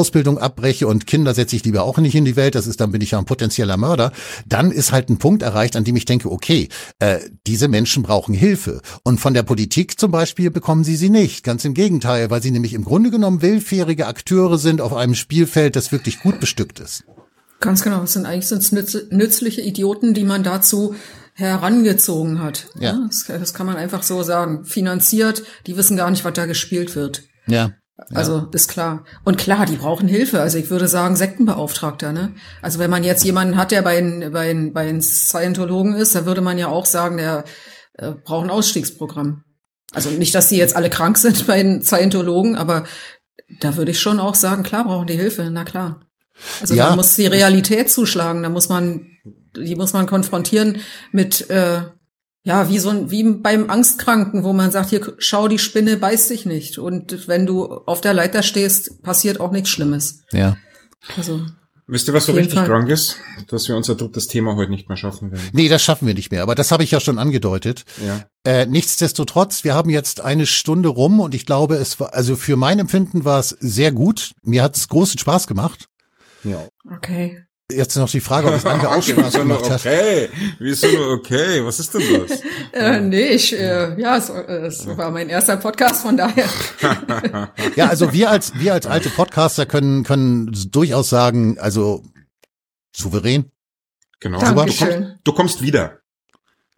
Ausbildung 0.08 0.38
abbreche 0.38 0.86
und 0.86 1.06
Kinder 1.06 1.34
setze 1.34 1.54
ich 1.54 1.66
lieber 1.66 1.82
auch 1.82 1.98
nicht 1.98 2.14
in 2.14 2.24
die 2.24 2.34
Welt, 2.34 2.54
das 2.54 2.66
ist 2.66 2.80
dann 2.80 2.92
bin 2.92 3.02
ich 3.02 3.10
ja 3.10 3.18
ein 3.18 3.26
potenzieller 3.26 3.76
Mörder, 3.76 4.10
dann 4.46 4.72
ist 4.72 4.90
halt 4.90 5.10
ein 5.10 5.18
Punkt 5.18 5.42
erreicht, 5.42 5.76
an 5.76 5.84
dem 5.84 5.96
ich 5.96 6.06
denke, 6.06 6.32
okay, 6.32 6.70
äh, 6.98 7.18
diese 7.46 7.68
Menschen 7.68 8.02
brauchen 8.02 8.34
Hilfe. 8.34 8.80
Und 9.02 9.20
von 9.20 9.34
der 9.34 9.42
Politik 9.42 10.00
zum 10.00 10.10
Beispiel 10.10 10.50
bekommen 10.50 10.82
sie 10.82 10.96
sie 10.96 11.10
nicht. 11.10 11.44
Ganz 11.44 11.66
im 11.66 11.74
Gegenteil, 11.74 12.30
weil 12.30 12.40
sie 12.40 12.50
nämlich 12.50 12.72
im 12.72 12.86
Grunde 12.86 13.10
genommen 13.10 13.42
willfährige 13.42 14.06
Akteure 14.06 14.56
sind 14.56 14.80
auf 14.80 14.94
einem 14.94 15.14
Spielfeld, 15.14 15.76
das 15.76 15.92
wirklich 15.92 16.20
gut 16.20 16.40
bestückt 16.40 16.80
ist. 16.80 17.04
Ganz 17.60 17.82
genau, 17.82 18.04
es 18.04 18.14
sind 18.14 18.24
eigentlich 18.24 18.48
sind's 18.48 18.72
nützliche 19.10 19.60
Idioten, 19.60 20.14
die 20.14 20.24
man 20.24 20.42
dazu 20.42 20.94
herangezogen 21.34 22.40
hat. 22.42 22.68
Ja. 22.80 22.98
Das, 23.08 23.26
das, 23.26 23.52
kann 23.52 23.66
man 23.66 23.76
einfach 23.76 24.02
so 24.02 24.22
sagen. 24.22 24.64
Finanziert, 24.64 25.42
die 25.66 25.76
wissen 25.76 25.98
gar 25.98 26.10
nicht, 26.10 26.24
was 26.24 26.32
da 26.32 26.46
gespielt 26.46 26.96
wird. 26.96 27.24
Ja. 27.46 27.72
Also 28.14 28.48
ist 28.52 28.68
klar. 28.68 29.04
Und 29.24 29.38
klar, 29.38 29.66
die 29.66 29.76
brauchen 29.76 30.06
Hilfe. 30.06 30.40
Also 30.40 30.56
ich 30.56 30.70
würde 30.70 30.86
sagen, 30.86 31.16
Sektenbeauftragter. 31.16 32.12
Ne? 32.12 32.32
Also 32.62 32.78
wenn 32.78 32.90
man 32.90 33.02
jetzt 33.02 33.24
jemanden 33.24 33.56
hat, 33.56 33.72
der 33.72 33.82
bei 33.82 34.00
den, 34.00 34.32
bei 34.32 34.46
den, 34.46 34.72
bei 34.72 34.86
den 34.86 35.02
Scientologen 35.02 35.94
ist, 35.94 36.14
da 36.14 36.24
würde 36.24 36.40
man 36.40 36.58
ja 36.58 36.68
auch 36.68 36.86
sagen, 36.86 37.16
der 37.16 37.44
äh, 37.94 38.12
braucht 38.12 38.44
ein 38.44 38.50
Ausstiegsprogramm. 38.50 39.42
Also 39.92 40.10
nicht, 40.10 40.34
dass 40.34 40.48
die 40.48 40.56
jetzt 40.56 40.76
alle 40.76 40.90
krank 40.90 41.18
sind 41.18 41.46
bei 41.46 41.62
den 41.62 41.82
Scientologen, 41.82 42.56
aber 42.56 42.84
da 43.60 43.76
würde 43.76 43.90
ich 43.90 44.00
schon 44.00 44.20
auch 44.20 44.34
sagen, 44.34 44.62
klar 44.62 44.84
brauchen 44.84 45.06
die 45.06 45.16
Hilfe, 45.16 45.48
na 45.50 45.64
klar. 45.64 46.06
Also 46.60 46.74
ja. 46.74 46.90
da 46.90 46.96
muss 46.96 47.16
die 47.16 47.26
Realität 47.26 47.90
zuschlagen, 47.90 48.44
da 48.44 48.48
muss 48.48 48.68
man, 48.68 49.06
die 49.56 49.74
muss 49.74 49.92
man 49.92 50.06
konfrontieren 50.06 50.80
mit, 51.10 51.50
äh, 51.50 51.82
ja, 52.44 52.68
wie 52.68 52.78
so 52.78 52.90
ein, 52.90 53.10
wie 53.10 53.24
beim 53.24 53.68
Angstkranken, 53.68 54.44
wo 54.44 54.52
man 54.52 54.70
sagt, 54.70 54.90
hier, 54.90 55.14
schau, 55.18 55.48
die 55.48 55.58
Spinne 55.58 55.96
beißt 55.96 56.28
sich 56.28 56.46
nicht. 56.46 56.78
Und 56.78 57.28
wenn 57.28 57.46
du 57.46 57.66
auf 57.66 58.00
der 58.00 58.14
Leiter 58.14 58.42
stehst, 58.42 59.02
passiert 59.02 59.40
auch 59.40 59.50
nichts 59.50 59.68
Schlimmes. 59.68 60.22
Ja. 60.32 60.56
Also. 61.16 61.44
Wisst 61.90 62.06
ihr, 62.06 62.12
was 62.12 62.26
so 62.26 62.32
richtig 62.32 62.54
Fall. 62.54 62.66
krank 62.66 62.90
ist? 62.90 63.16
Dass 63.48 63.66
wir 63.66 63.74
unser 63.74 63.94
drittes 63.94 64.26
Thema 64.26 64.56
heute 64.56 64.70
nicht 64.70 64.90
mehr 64.90 64.98
schaffen 64.98 65.32
werden. 65.32 65.48
Nee, 65.52 65.70
das 65.70 65.82
schaffen 65.82 66.06
wir 66.06 66.12
nicht 66.12 66.30
mehr. 66.30 66.42
Aber 66.42 66.54
das 66.54 66.70
habe 66.70 66.84
ich 66.84 66.90
ja 66.90 67.00
schon 67.00 67.18
angedeutet. 67.18 67.86
Ja. 68.04 68.26
Äh, 68.44 68.66
nichtsdestotrotz, 68.66 69.64
wir 69.64 69.74
haben 69.74 69.88
jetzt 69.88 70.20
eine 70.20 70.44
Stunde 70.44 70.90
rum 70.90 71.18
und 71.18 71.34
ich 71.34 71.46
glaube, 71.46 71.76
es 71.76 71.98
war, 71.98 72.12
also 72.12 72.36
für 72.36 72.56
mein 72.56 72.78
Empfinden 72.78 73.24
war 73.24 73.40
es 73.40 73.56
sehr 73.60 73.90
gut. 73.90 74.32
Mir 74.42 74.62
hat 74.62 74.76
es 74.76 74.88
großen 74.88 75.18
Spaß 75.18 75.46
gemacht. 75.46 75.88
Ja. 76.44 76.68
Okay. 76.94 77.47
Jetzt 77.70 77.96
noch 77.96 78.08
die 78.08 78.20
Frage, 78.20 78.48
ob 78.48 78.54
es 78.54 78.64
Anke 78.64 78.88
auch 78.88 79.02
Spaß 79.02 79.34
gemacht 79.34 79.68
hat. 79.68 79.80
Okay, 79.80 80.30
wieso 80.58 80.86
nur 80.86 81.12
okay? 81.12 81.62
Was 81.62 81.78
ist 81.78 81.92
denn 81.92 82.26
das? 82.26 82.40
äh, 82.72 82.98
nee, 82.98 83.28
ich, 83.28 83.52
äh, 83.52 84.00
ja, 84.00 84.16
es, 84.16 84.30
äh, 84.30 84.66
es 84.66 84.86
war 84.96 85.10
mein 85.10 85.28
erster 85.28 85.58
Podcast, 85.58 86.00
von 86.00 86.16
daher. 86.16 86.46
ja, 87.76 87.88
also 87.88 88.14
wir 88.14 88.30
als 88.30 88.54
wir 88.58 88.72
als 88.72 88.86
alte 88.86 89.10
Podcaster 89.10 89.66
können 89.66 90.02
können 90.02 90.50
durchaus 90.70 91.10
sagen, 91.10 91.58
also 91.58 92.02
souverän. 92.96 93.50
Genau. 94.20 94.40
Dankeschön. 94.40 94.88
Du 94.88 94.96
kommst, 95.02 95.18
du 95.24 95.32
kommst 95.32 95.62
wieder. 95.62 95.98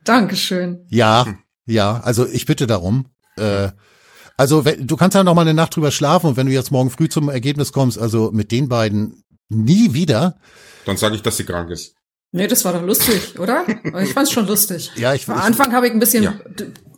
Dankeschön. 0.03 0.87
Ja, 0.89 1.25
ja. 1.67 2.01
Also 2.01 2.27
ich 2.27 2.47
bitte 2.47 2.67
darum. 2.67 3.07
Äh, 3.37 3.69
also 4.37 4.63
du 4.63 4.97
kannst 4.97 5.15
ja 5.15 5.23
noch 5.23 5.37
mal 5.37 5.43
eine 5.43 5.55
Nacht 5.55 5.77
drüber 5.77 5.93
schlafen 5.93 6.27
und 6.27 6.37
wenn 6.37 6.49
du 6.49 6.53
jetzt 6.53 6.73
morgen 6.73 6.91
früh 6.91 7.09
zum 7.09 7.29
Ergebnis 7.29 7.71
kommst, 7.71 7.97
also 7.97 8.33
mit 8.33 8.51
den 8.51 8.69
beiden 8.69 9.23
nie 9.51 9.93
wieder. 9.93 10.39
Dann 10.87 10.97
sage 10.97 11.15
ich, 11.15 11.23
dass 11.23 11.37
sie 11.37 11.45
krank 11.45 11.71
ist. 11.71 11.95
Nee, 12.33 12.47
das 12.47 12.65
war 12.65 12.73
doch 12.73 12.83
lustig, 12.83 13.39
oder? 13.41 13.65
Ich 14.03 14.13
fand's 14.13 14.31
schon 14.31 14.47
lustig. 14.47 14.93
Ja, 14.95 15.15
ich 15.15 15.29
Am 15.29 15.39
Anfang 15.39 15.73
habe 15.73 15.89
ich 15.89 15.93
ein 15.93 15.99
bisschen 15.99 16.23
ja. 16.23 16.35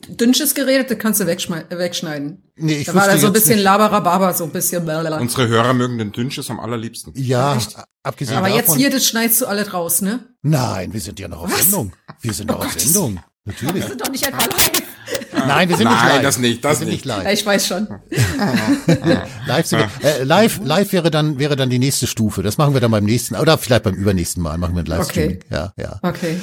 dünnsches 0.08 0.54
geredet, 0.54 0.90
das 0.90 0.98
kannst 0.98 1.20
du 1.20 1.26
wegschneiden. 1.26 2.52
Nee, 2.56 2.80
ich 2.80 2.86
da 2.86 2.94
war 2.94 3.06
da 3.06 3.16
so 3.16 3.28
ein 3.28 3.32
bisschen 3.32 3.58
Laberababa, 3.58 4.34
so 4.34 4.44
ein 4.44 4.50
bisschen. 4.50 4.84
Blablabla. 4.84 5.18
Unsere 5.20 5.48
Hörer 5.48 5.72
mögen 5.72 5.96
den 5.96 6.12
Dünnsches 6.12 6.50
am 6.50 6.60
allerliebsten. 6.60 7.14
Ja, 7.16 7.58
abgesehen 8.02 8.36
Aber 8.36 8.48
davon, 8.48 8.60
jetzt 8.60 8.76
hier, 8.76 8.90
das 8.90 9.06
schneidest 9.06 9.40
du 9.40 9.46
alle 9.46 9.70
raus, 9.70 10.02
ne? 10.02 10.20
Nein, 10.42 10.92
wir 10.92 11.00
sind 11.00 11.18
ja 11.18 11.28
noch 11.28 11.44
auf 11.44 11.52
Was? 11.52 11.62
Sendung. 11.62 11.94
Wir 12.20 12.32
sind 12.34 12.50
oh 12.50 12.54
noch 12.54 12.66
auf 12.66 12.78
Sendung. 12.78 13.22
Natürlich. 13.46 13.74
Wir 13.74 13.88
sind 13.88 14.00
doch 14.02 14.10
nicht 14.10 14.30
live. 14.30 14.82
Nein, 15.46 15.68
wir 15.68 15.76
sind 15.76 15.84
Nein, 15.84 15.94
nicht 15.94 16.14
live. 16.14 16.22
das 16.22 16.38
nicht, 16.38 16.64
das 16.64 16.80
nicht. 16.80 16.88
nicht 16.88 17.04
live. 17.04 17.32
Ich 17.32 17.44
weiß 17.44 17.66
schon. 17.66 17.88
live, 19.46 19.66
sind 19.66 19.80
wir, 19.80 20.08
äh, 20.08 20.24
live, 20.24 20.60
live 20.62 20.92
wäre 20.92 21.10
dann 21.10 21.38
wäre 21.38 21.56
dann 21.56 21.70
die 21.70 21.78
nächste 21.78 22.06
Stufe. 22.06 22.42
Das 22.42 22.58
machen 22.58 22.74
wir 22.74 22.80
dann 22.80 22.90
beim 22.90 23.04
nächsten 23.04 23.36
oder 23.36 23.58
vielleicht 23.58 23.82
beim 23.84 23.94
übernächsten 23.94 24.42
Mal 24.42 24.58
machen 24.58 24.74
wir 24.74 24.82
ein 24.82 24.86
Livestream. 24.86 25.32
Okay. 25.32 25.40
Ja, 25.50 25.72
ja. 25.76 25.98
Okay. 26.02 26.40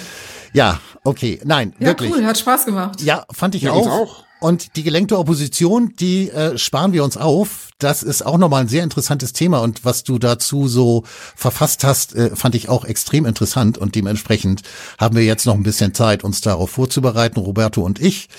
Ja, 0.53 0.79
okay. 1.03 1.39
Nein, 1.43 1.73
ja, 1.79 1.87
wirklich. 1.87 2.11
cool, 2.11 2.25
hat 2.25 2.37
Spaß 2.37 2.65
gemacht. 2.65 3.01
Ja, 3.01 3.25
fand 3.31 3.55
ich 3.55 3.63
ja, 3.63 3.71
auch. 3.71 3.87
auch. 3.87 4.23
Und 4.39 4.77
die 4.77 4.83
gelenkte 4.83 5.17
Opposition, 5.19 5.93
die 5.99 6.29
äh, 6.29 6.57
sparen 6.57 6.93
wir 6.93 7.03
uns 7.03 7.17
auf. 7.17 7.69
Das 7.77 8.03
ist 8.03 8.25
auch 8.25 8.37
nochmal 8.37 8.61
ein 8.61 8.67
sehr 8.69 8.83
interessantes 8.83 9.33
Thema. 9.33 9.59
Und 9.59 9.83
was 9.83 10.03
du 10.03 10.17
dazu 10.17 10.69
so 10.69 11.03
verfasst 11.35 11.83
hast, 11.83 12.15
äh, 12.15 12.35
fand 12.35 12.55
ich 12.55 12.69
auch 12.69 12.85
extrem 12.85 13.25
interessant. 13.25 13.77
Und 13.77 13.95
dementsprechend 13.95 14.61
haben 14.97 15.17
wir 15.17 15.25
jetzt 15.25 15.45
noch 15.45 15.55
ein 15.55 15.63
bisschen 15.63 15.93
Zeit, 15.93 16.23
uns 16.23 16.39
darauf 16.39 16.69
vorzubereiten, 16.69 17.39
Roberto 17.39 17.81
und 17.81 17.99
ich. 17.99 18.29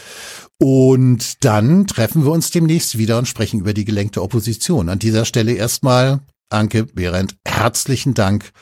Und 0.58 1.44
dann 1.44 1.86
treffen 1.86 2.24
wir 2.24 2.32
uns 2.32 2.50
demnächst 2.50 2.96
wieder 2.96 3.18
und 3.18 3.28
sprechen 3.28 3.60
über 3.60 3.74
die 3.74 3.84
gelenkte 3.84 4.22
Opposition. 4.22 4.88
An 4.88 4.98
dieser 4.98 5.26
Stelle 5.26 5.52
erstmal, 5.52 6.20
Anke 6.48 6.84
Behrendt, 6.84 7.36
herzlichen 7.46 8.14
Dank, 8.14 8.52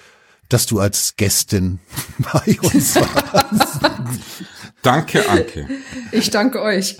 dass 0.48 0.66
du 0.66 0.80
als 0.80 1.14
Gästin 1.16 1.78
bei 2.32 2.58
uns 2.62 2.96
warst. 2.96 3.80
Danke, 4.82 5.28
Anke. 5.28 5.68
Ich 6.12 6.30
danke 6.30 6.62
euch, 6.62 6.98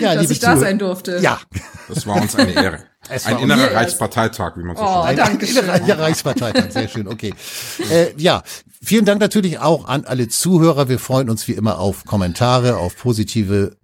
ja, 0.00 0.14
dass 0.14 0.30
ich 0.30 0.38
da 0.38 0.56
sein 0.56 0.78
durfte. 0.78 1.18
Ja. 1.20 1.40
Das 1.88 2.06
war 2.06 2.16
uns 2.20 2.34
eine 2.36 2.52
Ehre. 2.52 2.84
Es 3.08 3.26
ein 3.26 3.38
innerer 3.38 3.74
Reichsparteitag, 3.74 4.56
wie 4.56 4.62
man 4.62 4.76
so 4.76 4.82
oh, 4.82 5.06
schön 5.06 5.16
sagt. 5.16 5.68
Ein 5.68 5.82
innerer 5.82 5.98
Reichsparteitag, 6.00 6.70
sehr 6.70 6.88
schön, 6.88 7.08
okay. 7.08 7.32
Äh, 7.90 8.08
ja, 8.16 8.42
vielen 8.82 9.04
Dank 9.04 9.20
natürlich 9.20 9.58
auch 9.58 9.86
an 9.86 10.04
alle 10.04 10.28
Zuhörer. 10.28 10.88
Wir 10.88 10.98
freuen 10.98 11.30
uns 11.30 11.48
wie 11.48 11.52
immer 11.52 11.78
auf 11.78 12.04
Kommentare, 12.04 12.76
auf 12.76 12.96
positive 12.96 13.76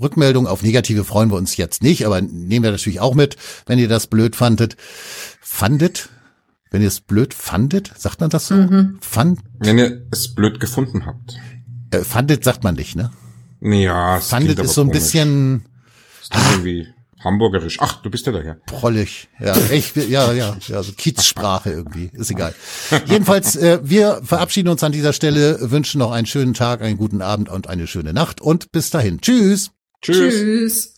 Rückmeldungen, 0.00 0.50
auf 0.50 0.62
negative 0.62 1.04
freuen 1.04 1.30
wir 1.30 1.36
uns 1.36 1.56
jetzt 1.56 1.82
nicht, 1.82 2.04
aber 2.04 2.20
nehmen 2.20 2.64
wir 2.64 2.72
natürlich 2.72 3.00
auch 3.00 3.14
mit, 3.14 3.36
wenn 3.66 3.78
ihr 3.78 3.88
das 3.88 4.08
blöd 4.08 4.34
fandet. 4.34 4.76
Fandet? 5.40 6.08
Wenn 6.70 6.82
ihr 6.82 6.88
es 6.88 7.00
blöd 7.00 7.34
fandet, 7.34 7.92
sagt 7.96 8.20
man 8.20 8.30
das 8.30 8.48
so? 8.48 8.56
Mhm. 8.56 8.98
Fand? 9.00 9.38
Wenn 9.60 9.78
ihr 9.78 10.06
es 10.10 10.34
blöd 10.34 10.58
gefunden 10.58 11.06
habt. 11.06 11.36
Äh, 11.94 12.04
fandet 12.04 12.44
sagt 12.44 12.64
man 12.64 12.74
nicht, 12.74 12.96
ne? 12.96 13.10
Ja, 13.60 14.20
fandet 14.20 14.58
ist 14.58 14.74
so 14.74 14.82
ein 14.82 14.88
komisch. 14.88 15.02
bisschen 15.02 15.64
ist 16.22 16.32
irgendwie 16.52 16.88
hamburgerisch. 17.24 17.78
Ach, 17.80 18.02
du 18.02 18.10
bist 18.10 18.26
ja 18.26 18.32
daher. 18.32 18.56
Prollig. 18.66 19.28
Ja, 19.40 19.56
echt, 19.70 19.96
ja, 19.96 20.32
ja, 20.32 20.56
ja, 20.66 20.82
so 20.82 20.92
Kiezsprache 20.92 21.70
irgendwie. 21.70 22.10
Ist 22.12 22.30
egal. 22.30 22.54
Jedenfalls, 23.06 23.56
äh, 23.56 23.80
wir 23.82 24.20
verabschieden 24.22 24.68
uns 24.68 24.82
an 24.84 24.92
dieser 24.92 25.12
Stelle, 25.12 25.70
wünschen 25.70 25.98
noch 25.98 26.12
einen 26.12 26.26
schönen 26.26 26.54
Tag, 26.54 26.82
einen 26.82 26.98
guten 26.98 27.22
Abend 27.22 27.48
und 27.48 27.68
eine 27.68 27.86
schöne 27.86 28.12
Nacht 28.12 28.40
und 28.40 28.72
bis 28.72 28.90
dahin. 28.90 29.20
Tschüss. 29.20 29.70
Tschüss. 30.02 30.34
Tschüss. 30.34 30.93